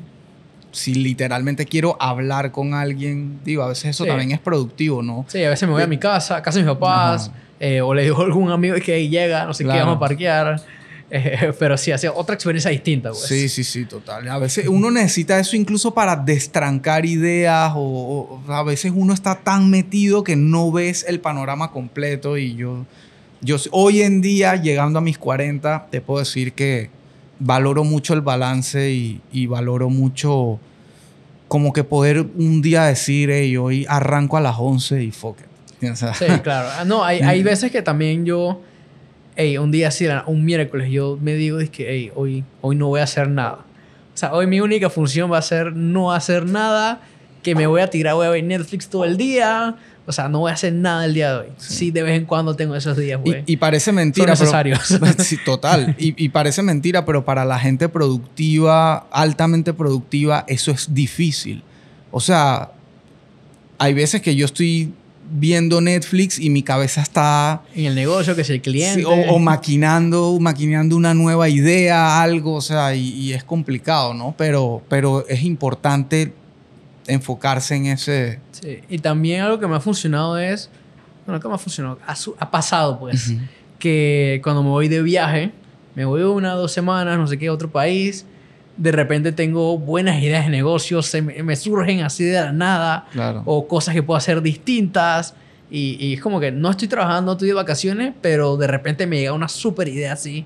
si 0.74 0.94
literalmente 0.96 1.66
quiero 1.66 1.96
hablar 2.02 2.52
con 2.52 2.74
alguien, 2.74 3.40
digo, 3.46 3.64
a 3.64 3.70
veces 3.70 3.86
eso 3.92 4.04
Sí. 4.04 4.10
también 4.10 4.32
es 4.32 4.40
productivo, 4.40 5.02
¿no? 5.02 5.24
Sí, 5.30 5.42
a 5.44 5.50
veces 5.52 5.68
me 5.70 5.74
voy 5.76 5.84
a 5.84 5.88
mi 5.88 5.98
casa, 6.00 6.36
a 6.38 6.42
casa 6.42 6.58
de 6.60 6.66
mis 6.66 6.74
papás, 6.74 7.32
eh, 7.60 7.80
o 7.80 7.94
le 7.94 8.04
digo 8.04 8.22
a 8.22 8.26
algún 8.26 8.52
amigo 8.52 8.76
que 8.84 8.96
"Hey, 8.96 9.08
llega, 9.08 9.46
no 9.46 9.54
sé 9.54 9.64
qué, 9.64 9.70
vamos 9.70 9.96
a 9.96 10.00
parquear. 10.00 10.62
Eh, 11.16 11.54
pero 11.60 11.78
sí, 11.78 11.92
hace 11.92 12.10
otra 12.10 12.34
experiencia 12.34 12.72
distinta, 12.72 13.10
pues. 13.10 13.22
Sí, 13.28 13.48
sí, 13.48 13.64
sí, 13.64 13.86
total. 13.86 14.28
A 14.30 14.40
veces 14.40 14.68
uno 14.68 14.90
necesita 14.90 15.38
eso 15.38 15.56
incluso 15.56 15.94
para 15.94 16.16
destrancar 16.16 17.06
ideas 17.06 17.72
o, 17.76 18.42
o 18.48 18.52
a 18.52 18.64
veces 18.64 18.92
uno 18.96 19.14
está 19.14 19.36
tan 19.36 19.70
metido 19.70 20.24
que 20.24 20.36
no 20.36 20.72
ves 20.72 21.06
el 21.08 21.20
panorama 21.20 21.70
completo 21.70 22.36
y 22.36 22.56
yo, 22.56 22.88
yo 23.42 23.58
hoy 23.70 24.02
en 24.02 24.22
día, 24.22 24.56
llegando 24.56 24.98
a 24.98 25.02
mis 25.04 25.20
40, 25.20 25.86
te 25.92 26.02
puedo 26.02 26.20
decir 26.20 26.54
que 26.54 26.90
valoro 27.44 27.84
mucho 27.84 28.14
el 28.14 28.22
balance 28.22 28.92
y, 28.92 29.48
valoro 29.48 29.90
mucho 29.90 30.60
como 31.48 31.74
que 31.74 31.84
poder 31.84 32.22
un 32.22 32.62
día 32.62 32.86
decir, 32.86 33.30
hey, 33.32 33.56
hoy 33.58 33.86
arranco 33.88 34.38
a 34.38 34.42
las 34.42 34.56
11 34.58 35.04
y 35.04 35.12
fuck 35.12 35.40
it. 35.40 35.48
Sí, 36.16 36.26
claro. 36.42 36.70
Ah, 36.78 36.86
No, 36.86 37.04
hay, 37.04 37.20
hay 37.20 37.44
veces 37.44 37.72
que 37.72 37.82
también 37.82 38.26
yo, 38.26 38.62
hey, 39.36 39.58
un 39.58 39.70
día 39.72 39.90
así, 39.90 40.08
un 40.28 40.46
miércoles, 40.46 40.90
yo 40.90 41.20
me 41.22 41.36
digo, 41.36 41.60
es 41.60 41.70
que, 41.70 41.90
hey, 41.90 42.12
hoy, 42.16 42.44
hoy 42.62 42.76
no 42.76 42.88
voy 42.88 43.02
a 43.02 43.04
hacer 43.04 43.30
nada. 43.30 43.60
O 44.14 44.18
sea, 44.18 44.34
hoy 44.34 44.48
mi 44.48 44.62
única 44.62 44.90
función 44.90 45.32
va 45.32 45.40
a 45.40 45.42
ser 45.42 45.76
no 45.76 46.14
hacer 46.14 46.46
nada, 46.46 47.02
que 47.42 47.54
me 47.56 47.68
voy 47.68 47.82
a 47.82 47.90
tirar, 47.90 48.16
voy 48.16 48.40
a 48.40 48.42
Netflix 48.42 48.88
todo 48.88 49.04
el 49.04 49.18
día. 49.18 49.76
O 50.06 50.12
sea, 50.12 50.28
no 50.28 50.40
voy 50.40 50.52
a 50.52 50.54
hacer 50.56 50.74
nada 50.74 51.06
el 51.06 51.14
día 51.14 51.32
de 51.32 51.40
hoy. 51.40 51.48
Sí, 51.58 51.90
de 51.92 52.04
vez 52.04 52.18
en 52.18 52.26
cuando 52.26 52.56
tengo 52.56 52.76
esos 52.76 52.98
días, 52.98 53.20
Y, 53.24 53.30
güey. 53.30 53.44
y 53.46 53.56
parece 53.58 53.92
mentira. 53.94 54.36
Son 54.36 54.48
pero- 54.52 54.70
necesarios. 54.76 55.16
sí, 55.26 55.38
total. 55.46 55.96
Y, 55.98 56.14
y 56.24 56.30
parece 56.30 56.62
mentira, 56.62 57.06
pero 57.06 57.24
para 57.24 57.46
la 57.46 57.58
gente 57.58 57.88
productiva, 57.90 59.08
altamente 59.12 59.74
productiva, 59.74 60.44
eso 60.48 60.72
es 60.72 60.94
difícil. 60.94 61.64
O 62.12 62.20
sea, 62.20 62.72
hay 63.78 63.94
veces 63.94 64.22
que 64.22 64.36
yo 64.36 64.46
estoy 64.46 64.92
viendo 65.36 65.80
Netflix 65.82 66.38
y 66.38 66.50
mi 66.50 66.64
cabeza 66.64 67.02
está 67.02 67.62
En 67.74 67.86
el 67.86 67.96
negocio, 67.96 68.36
que 68.36 68.42
es 68.42 68.50
el 68.50 68.62
cliente. 68.62 69.00
sí, 69.00 69.06
o, 69.06 69.14
o 69.34 69.40
maquinando, 69.40 70.38
maquinando 70.40 70.96
una 70.98 71.14
nueva 71.14 71.48
idea, 71.50 72.22
algo, 72.22 72.56
o 72.56 72.62
sea, 72.62 72.94
y, 72.94 73.08
y 73.10 73.34
es 73.34 73.44
complicado, 73.44 74.14
¿no? 74.14 74.36
Pero, 74.38 74.84
pero 74.90 75.26
es 75.28 75.44
importante 75.44 76.34
enfocarse 77.08 77.76
en 77.76 77.88
ese... 77.88 78.40
Sí, 78.52 78.80
Y 78.90 79.00
también 79.00 79.42
algo 79.42 79.60
que 79.60 79.68
me 79.68 79.76
ha 79.76 79.80
funcionado 79.80 80.38
es, 80.38 80.70
bueno, 81.26 81.40
que 81.42 81.48
me 81.48 81.56
ha 81.56 81.58
funcionado, 81.58 82.00
ha, 82.06 82.16
su- 82.16 82.36
ha 82.40 82.50
pasado 82.52 83.00
pues, 83.00 83.34
que 83.80 84.40
cuando 84.44 84.64
me 84.64 84.70
voy 84.70 84.88
de 84.88 85.02
viaje, 85.02 85.52
me 85.96 86.06
voy 86.06 86.22
una 86.24 86.54
dos 86.54 86.72
semanas, 86.72 87.18
no 87.18 87.28
sé 87.28 87.38
qué, 87.38 87.48
a 87.48 87.54
otro 87.54 87.70
país, 87.72 88.26
de 88.78 88.92
repente 88.92 89.32
tengo 89.32 89.78
buenas 89.78 90.22
ideas 90.22 90.46
de 90.46 90.52
negocios, 90.52 91.06
se 91.06 91.22
me, 91.22 91.44
me 91.44 91.56
surgen 91.56 92.02
así 92.02 92.24
de 92.24 92.34
la 92.42 92.52
nada, 92.52 93.06
Claro. 93.12 93.44
o 93.46 93.68
cosas 93.68 93.94
que 93.94 94.02
puedo 94.02 94.18
hacer 94.18 94.42
distintas, 94.42 95.36
y, 95.70 95.98
y 96.00 96.14
es 96.14 96.22
como 96.22 96.40
que 96.40 96.52
no 96.52 96.70
estoy 96.72 96.88
trabajando, 96.88 97.34
estoy 97.34 97.48
de 97.50 97.54
vacaciones, 97.56 98.14
pero 98.22 98.58
de 98.58 98.68
repente 98.68 99.06
me 99.08 99.18
llega 99.20 99.34
una 99.34 99.48
súper 99.50 99.88
idea 99.88 100.14
así, 100.14 100.46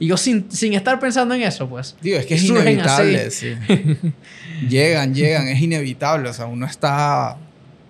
y 0.00 0.06
yo 0.06 0.16
sin, 0.16 0.50
sin 0.50 0.72
estar 0.72 0.98
pensando 0.98 1.34
en 1.34 1.42
eso, 1.42 1.68
pues. 1.68 1.94
Digo, 2.00 2.18
es 2.18 2.24
que 2.24 2.34
es 2.34 2.44
inevitable. 2.44 3.30
sí. 3.30 3.54
llegan, 4.68 5.14
llegan, 5.14 5.46
es 5.46 5.60
inevitable. 5.60 6.30
O 6.30 6.32
sea, 6.32 6.46
uno 6.46 6.64
está 6.64 7.36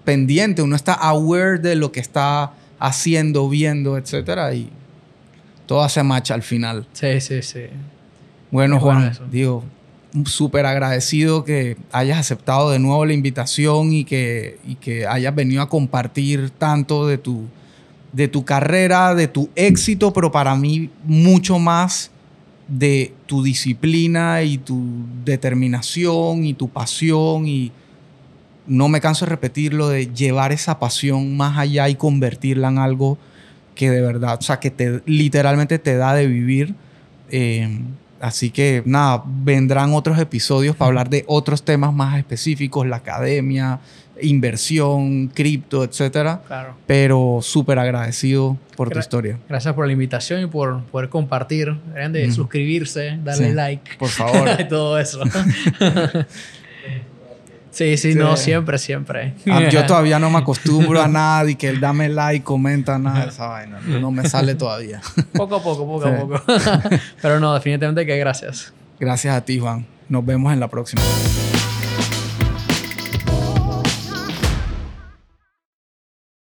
pendiente, 0.05 0.61
uno 0.61 0.75
está 0.75 0.93
aware 0.95 1.61
de 1.61 1.77
lo 1.77 1.93
que 1.93 2.01
está 2.01 2.53
haciendo, 2.81 3.49
viendo, 3.49 3.97
etcétera, 3.97 4.53
y 4.55 4.71
todo 5.67 5.83
hace 5.83 6.03
match 6.03 6.33
al 6.33 6.43
final. 6.43 6.89
Sí, 6.95 7.21
sí, 7.21 7.43
sí. 7.43 7.67
Bueno, 8.51 8.79
Es 8.79 8.83
Juan, 8.83 9.13
digo, 9.31 9.65
súper 10.25 10.67
agradecido 10.67 11.45
que 11.45 11.77
hayas 11.93 12.19
aceptado 12.19 12.73
de 12.73 12.81
nuevo 12.81 13.07
la 13.07 13.13
invitación 13.13 13.93
y 13.93 14.05
que, 14.05 14.59
y 14.67 14.75
que 14.75 15.07
hayas 15.07 15.33
venido 15.33 15.63
a 15.63 15.69
compartir 15.69 16.51
tanto 16.51 17.07
de 17.07 17.19
tu, 17.19 17.47
de 18.13 18.29
tu 18.29 18.45
carrera, 18.45 19.15
de 19.15 19.29
tu 19.29 19.51
éxito, 19.55 20.13
pero 20.13 20.33
para 20.33 20.55
mí 20.57 20.91
mucho 21.05 21.59
más 21.59 22.11
de 22.67 23.13
tu 23.27 23.43
disciplina 23.43 24.43
y 24.43 24.59
tu 24.59 25.05
determinación 25.25 26.45
y 26.45 26.55
tu 26.55 26.69
pasión 26.69 27.47
y 27.47 27.73
no 28.67 28.89
me 28.89 29.01
canso 29.01 29.25
de 29.25 29.31
repetirlo, 29.31 29.89
de 29.89 30.13
llevar 30.13 30.53
esa 30.53 30.79
pasión 30.79 31.37
más 31.37 31.59
allá 31.59 31.89
y 31.89 31.97
convertirla 31.97 32.69
en 32.69 32.79
algo 32.79 33.19
que 33.75 33.91
de 33.91 34.01
verdad, 34.01 34.39
o 34.39 34.43
sea, 34.43 34.61
que 34.61 34.71
te, 34.71 35.03
literalmente 35.07 35.79
te 35.79 35.97
da 35.97 36.15
de 36.15 36.27
vivir. 36.27 36.75
Eh, 37.31 37.81
así 38.21 38.51
que 38.51 38.83
nada, 38.85 39.25
vendrán 39.27 39.93
otros 39.95 40.19
episodios 40.19 40.77
para 40.77 40.89
hablar 40.89 41.11
de 41.11 41.25
otros 41.27 41.65
temas 41.65 41.93
más 41.93 42.19
específicos, 42.19 42.87
la 42.87 42.97
academia, 42.97 43.81
inversión, 44.23 45.29
cripto, 45.29 45.85
etcétera. 45.85 46.41
Claro. 46.47 46.75
Pero 46.87 47.39
súper 47.43 47.79
agradecido 47.79 48.57
por 48.77 48.91
tu 48.91 48.99
historia. 48.99 49.39
Gracias 49.49 49.75
por 49.75 49.87
la 49.87 49.93
invitación 49.93 50.43
y 50.43 50.47
por 50.47 50.83
poder 50.85 51.09
compartir. 51.09 51.75
Deberían 51.89 52.13
de 52.13 52.31
suscribirse, 52.33 53.19
darle 53.23 53.49
Sí. 53.49 53.55
like. 53.55 53.97
Por 53.99 54.09
favor. 54.09 54.49
y 54.61 54.69
todo 54.69 54.99
eso. 54.99 55.21
sí, 57.71 57.97
sí, 57.97 58.15
no, 58.15 58.37
siempre, 58.37 58.79
siempre. 58.79 59.35
Ah, 59.51 59.69
Yo 59.69 59.85
todavía 59.87 60.19
no 60.19 60.31
me 60.31 60.39
acostumbro 60.39 61.01
a 61.01 61.09
nada 61.09 61.49
y 61.51 61.55
que 61.55 61.69
él 61.69 61.81
dame 61.81 62.09
like, 62.09 62.45
comenta, 62.45 62.99
nada 62.99 63.25
de 63.25 63.31
esa 63.31 63.47
vaina. 63.47 63.81
No 63.87 64.11
me 64.11 64.29
sale 64.29 64.55
todavía. 64.55 65.01
Poco 65.33 65.57
a 65.57 65.63
poco, 65.63 65.87
poco 65.87 66.07
a 66.07 66.17
poco. 66.17 66.43
Pero 67.23 67.41
no, 67.41 67.55
definitivamente 67.55 68.07
que 68.07 68.17
gracias. 68.19 68.73
Gracias 68.99 69.35
a 69.35 69.45
ti, 69.45 69.59
Juan. 69.59 69.87
Nos 70.09 70.25
vemos 70.27 70.53
en 70.53 70.61
la 70.61 70.69
próxima. 70.69 71.01